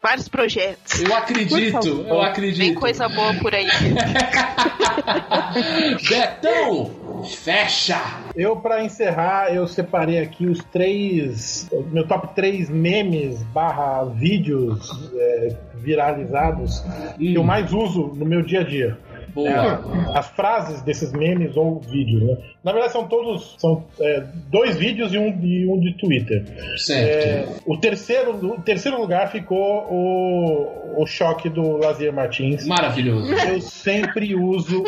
[0.02, 1.02] vários projetos.
[1.02, 2.78] Eu acredito, eu acredito.
[2.80, 3.66] coisa boa por aí.
[6.08, 6.90] Betão,
[7.24, 8.00] fecha.
[8.36, 11.68] Eu, pra encerrar, eu separei aqui os três.
[11.90, 16.84] Meu top 3 memes barra vídeos é, viralizados
[17.16, 18.98] que eu mais uso no meu dia a dia.
[19.36, 22.36] É, as frases desses memes ou vídeos, né?
[22.64, 23.54] Na verdade, são todos.
[23.58, 26.44] São é, dois vídeos e um, e um de Twitter.
[26.76, 27.28] Certo.
[27.28, 32.66] É, o, terceiro, o terceiro lugar ficou o, o choque do Lazier Martins.
[32.66, 33.32] Maravilhoso.
[33.32, 34.82] Eu sempre uso.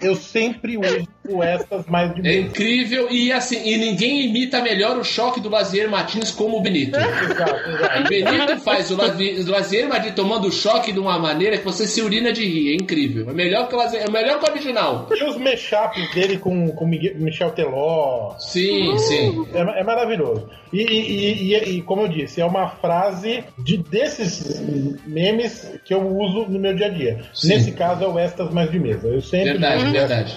[0.00, 4.96] eu sempre uso o estas mais de É incrível e assim, e ninguém imita melhor
[4.96, 6.96] o choque do Lazier Martins como o Benito.
[6.98, 8.00] Exato, exato.
[8.00, 11.86] O Benito faz o Lazi- o Lazier Martins tomando choque de uma maneira que você
[11.86, 12.72] se urina de rir.
[12.72, 13.28] É incrível.
[13.30, 15.08] É melhor que o, Lazier, é melhor que o original.
[15.10, 18.34] E os mashups dele com, com Miguel- Michel Teló.
[18.38, 19.46] Sim, sim.
[19.54, 20.48] É, é maravilhoso.
[20.72, 24.60] E, e- e- e, como eu disse, é uma frase de, desses
[25.06, 27.20] memes que eu uso no meu dia a dia.
[27.32, 27.48] Sim.
[27.48, 29.06] Nesse caso é o Estas mais de mesa.
[29.08, 29.52] Eu sempre.
[29.52, 30.36] Verdade, verdade.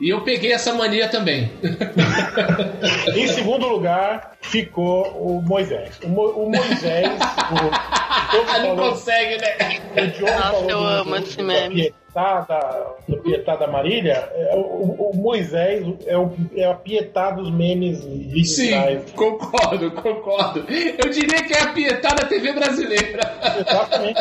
[0.00, 1.50] E eu peguei essa mania também.
[3.14, 5.98] Em segundo lugar ficou o Moisés.
[6.04, 7.10] O, Mo- o Moisés.
[7.52, 9.56] o, Não falou- consegue, né?
[10.02, 11.74] o Diogo Nossa, falou eu do- amo do- esse da meme.
[12.08, 14.28] Pietada, do Pietada Marília.
[14.34, 19.12] é, o, o Moisés é, o, é a Pietá dos memes Sim, digitais.
[19.12, 20.60] concordo, concordo.
[20.68, 23.20] Eu diria que é a pietada TV brasileira.
[23.60, 24.20] Exatamente.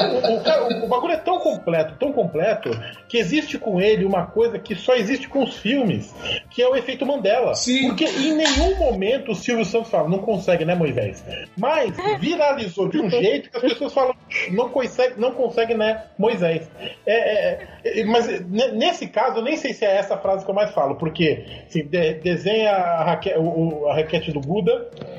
[0.00, 2.70] O, o- o bagulho é tão completo, tão completo,
[3.08, 6.14] que existe com ele uma coisa que só existe com os filmes,
[6.50, 7.54] que é o efeito Mandela.
[7.54, 7.88] Sim.
[7.88, 11.22] Porque em nenhum momento o Silvio Santos fala, não consegue, né, Moisés?
[11.56, 14.14] Mas viralizou de um jeito que as pessoas falam,
[14.50, 16.70] não consegue, não consegue, né, Moisés?
[17.06, 17.12] É,
[17.52, 17.68] é,
[18.00, 20.70] é, mas ne- nesse caso, eu nem sei se é essa frase que eu mais
[20.72, 25.18] falo, porque assim, de- desenha a, raque, o- a raquete do Buda, É,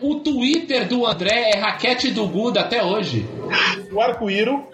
[0.00, 3.24] O Twitter do André é raquete do Guda até hoje.
[3.92, 4.66] o arco-íro,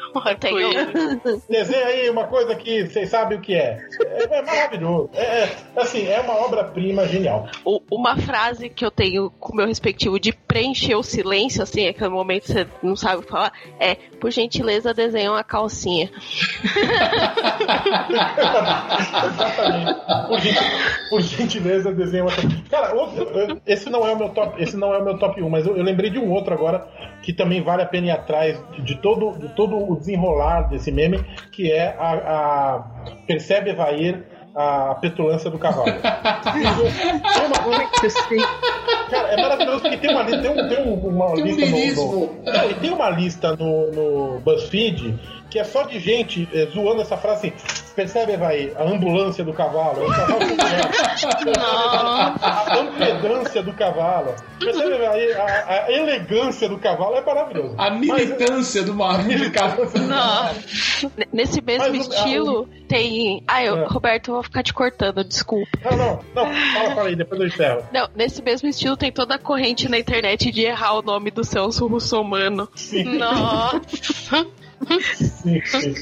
[1.48, 3.78] Desenha aí uma coisa que vocês sabem o que é.
[4.00, 5.10] É, é maravilhoso.
[5.12, 7.46] É, é, assim, é uma obra-prima genial.
[7.64, 11.86] o- uma frase que eu tenho com o meu respectivo de preencher o silêncio, assim,
[11.86, 16.10] aquele momento que você não sabe falar, é, por gentileza, desenha uma calcinha.
[19.26, 20.00] Exatamente.
[20.28, 20.40] Por,
[21.10, 22.32] por gentileza, desenha uma.
[22.70, 25.48] Cara, outro- esse não é o meu top, esse não é o meu top 1,
[25.50, 26.86] mas eu, eu lembrei de um outro agora
[27.22, 31.18] que também vale a pena ir atrás de todo, de todo o desenrolar desse meme,
[31.52, 32.84] que é a, a
[33.26, 34.24] percebe Evair
[34.54, 35.92] a petulância do cavalo.
[36.42, 38.36] Tem uma- Muito sim.
[39.10, 41.66] Cara, é maravilhoso porque tem uma, tem um, tem um- uma Tem um lista
[42.04, 45.18] no, no- Não, e tem uma lista no, no BuzzFeed
[45.50, 47.78] que é só de gente eh, zoando essa frase assim.
[47.94, 50.38] Percebe, vai, a ambulância do cavalo, o cavalo
[52.40, 54.34] a ampedância do cavalo.
[54.60, 57.74] Percebe, vai, a, a elegância do cavalo é maravilhoso.
[57.78, 59.92] A militância do Maurício Carlos.
[59.94, 61.10] Nossa.
[61.16, 63.42] N- Nesse mesmo Mas o- estilo, tem.
[63.48, 63.86] Ah, eu, É.
[63.86, 65.68] Roberto, eu vou ficar te cortando, desculpa.
[65.90, 66.44] Não, não, não,
[66.74, 67.82] fala, fala aí, depois eu encerro.
[67.92, 71.42] Não, nesse mesmo estilo tem toda a corrente na internet de errar o nome do
[71.44, 72.68] Celso Russomano.
[73.18, 74.46] Nossa.
[75.16, 75.94] Sim, sim.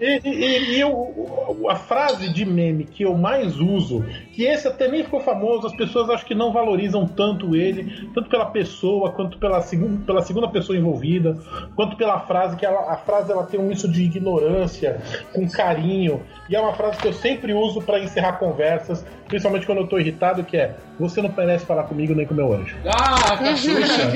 [0.00, 4.88] E, e- e eu, a frase de meme que eu mais uso, que esse até
[4.88, 9.38] nem ficou famoso, as pessoas acho que não valorizam tanto ele, tanto pela pessoa, quanto
[9.38, 11.38] pela, segun, pela segunda pessoa envolvida,
[11.74, 15.00] quanto pela frase, que ela, a frase ela tem um misto de ignorância,
[15.32, 19.78] com carinho, e é uma frase que eu sempre uso para encerrar conversas, principalmente quando
[19.78, 22.74] eu tô irritado, que é você não merece falar comigo nem com meu anjo.
[22.86, 24.12] Ah, com a Xuxa.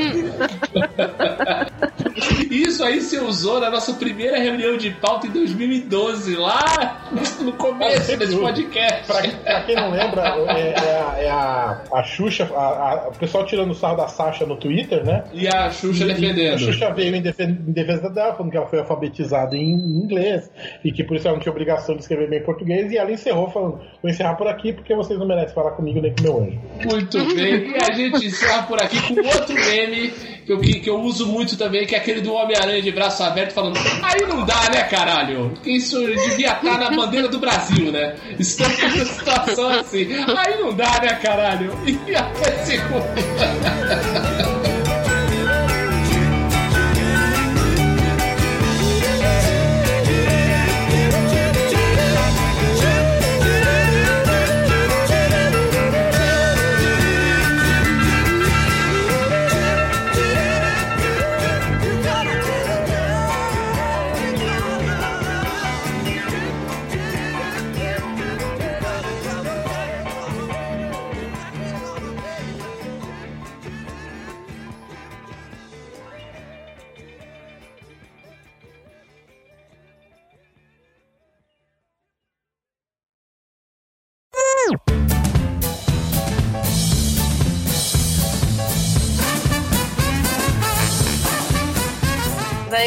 [2.50, 6.98] Isso aí você usou na nossa primeira reunião de pauta em 2012, lá
[7.42, 9.06] no começo desse podcast.
[9.06, 10.22] Pra, pra quem não lembra,
[10.56, 14.08] é, é a, é a, a Xuxa, a- a- o pessoal tirando o sarro da
[14.08, 15.24] Sasha no Twitter, né?
[15.32, 16.58] E a Xuxa E- A defendendo.
[16.58, 20.50] Xuxa veio em defesa, em defesa dela, falando que ela foi alfabetizada em inglês
[20.84, 22.90] e que por isso ela não tinha obrigação de escrever bem português.
[22.92, 26.14] E ela encerrou falando: Vou encerrar por aqui porque vocês não merecem falar comigo nem
[26.14, 26.58] com meu anjo.
[26.84, 27.70] Muito bem.
[27.70, 30.12] E a gente encerra por aqui com outro meme
[30.44, 33.22] que eu, que, que eu uso muito também, que é aquele do Homem-Aranha de braço
[33.22, 35.52] aberto falando aí não dá, né, caralho?
[35.64, 38.16] Isso devia estar na bandeira do Brasil, né?
[38.38, 40.08] Estamos numa situação assim.
[40.36, 41.72] Aí não dá, né, caralho?
[41.86, 43.14] E até segunda.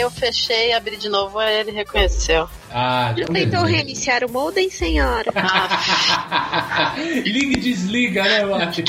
[0.03, 2.47] eu fechei e abri de novo, aí ele reconheceu.
[2.71, 5.31] Ah, Já tentou reiniciar o modem, senhora?
[7.25, 8.84] Liga e desliga, né, Mati?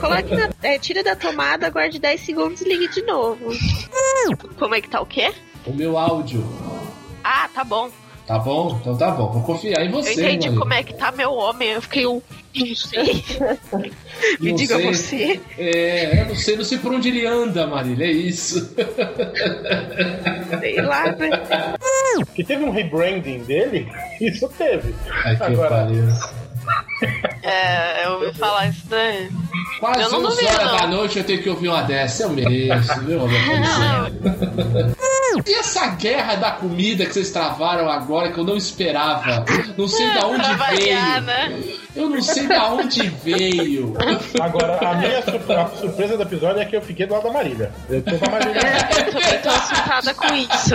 [0.00, 3.50] Coloque na, é, tira da tomada, aguarde 10 segundos e ligue de novo.
[4.58, 5.32] Como é que tá o quê?
[5.66, 6.44] O meu áudio.
[7.22, 7.90] Ah, tá bom.
[8.26, 8.78] Tá bom?
[8.80, 9.30] Então tá bom.
[9.32, 10.58] Vou confiar em Eu você, entendi Maria.
[10.60, 11.70] como é que tá meu homem.
[11.70, 12.22] Eu fiquei um.
[12.54, 13.24] Não sei.
[14.40, 14.86] Me Não diga sei.
[14.94, 15.40] você.
[15.58, 18.74] É, eu não sei, não sei por onde ele anda, Marília, é isso.
[20.60, 21.28] Sei lá, né?
[22.34, 23.88] Que teve um rebranding dele,
[24.20, 24.94] isso teve.
[25.24, 25.88] Ai, que Agora-.
[27.42, 29.28] É, eu ouvi falar isso daí.
[29.80, 30.76] Quase Eu não 11 duvido, horas não.
[30.78, 32.22] da noite eu tenho que ouvir uma dessa.
[32.24, 34.94] Eu mereço, viu, Roberto?
[35.46, 39.44] E essa guerra da comida que vocês travaram agora, que eu não esperava?
[39.76, 41.22] Não sei da onde Pra variar, veio.
[41.22, 41.62] né?
[41.96, 43.94] Eu não sei da onde veio.
[44.40, 47.32] Agora, a minha surpre- a surpresa do episódio é que eu fiquei do lado da
[47.32, 47.72] Marília.
[47.90, 48.54] Eu tô com a Marília.
[48.96, 50.74] Eu também tô assustada com isso.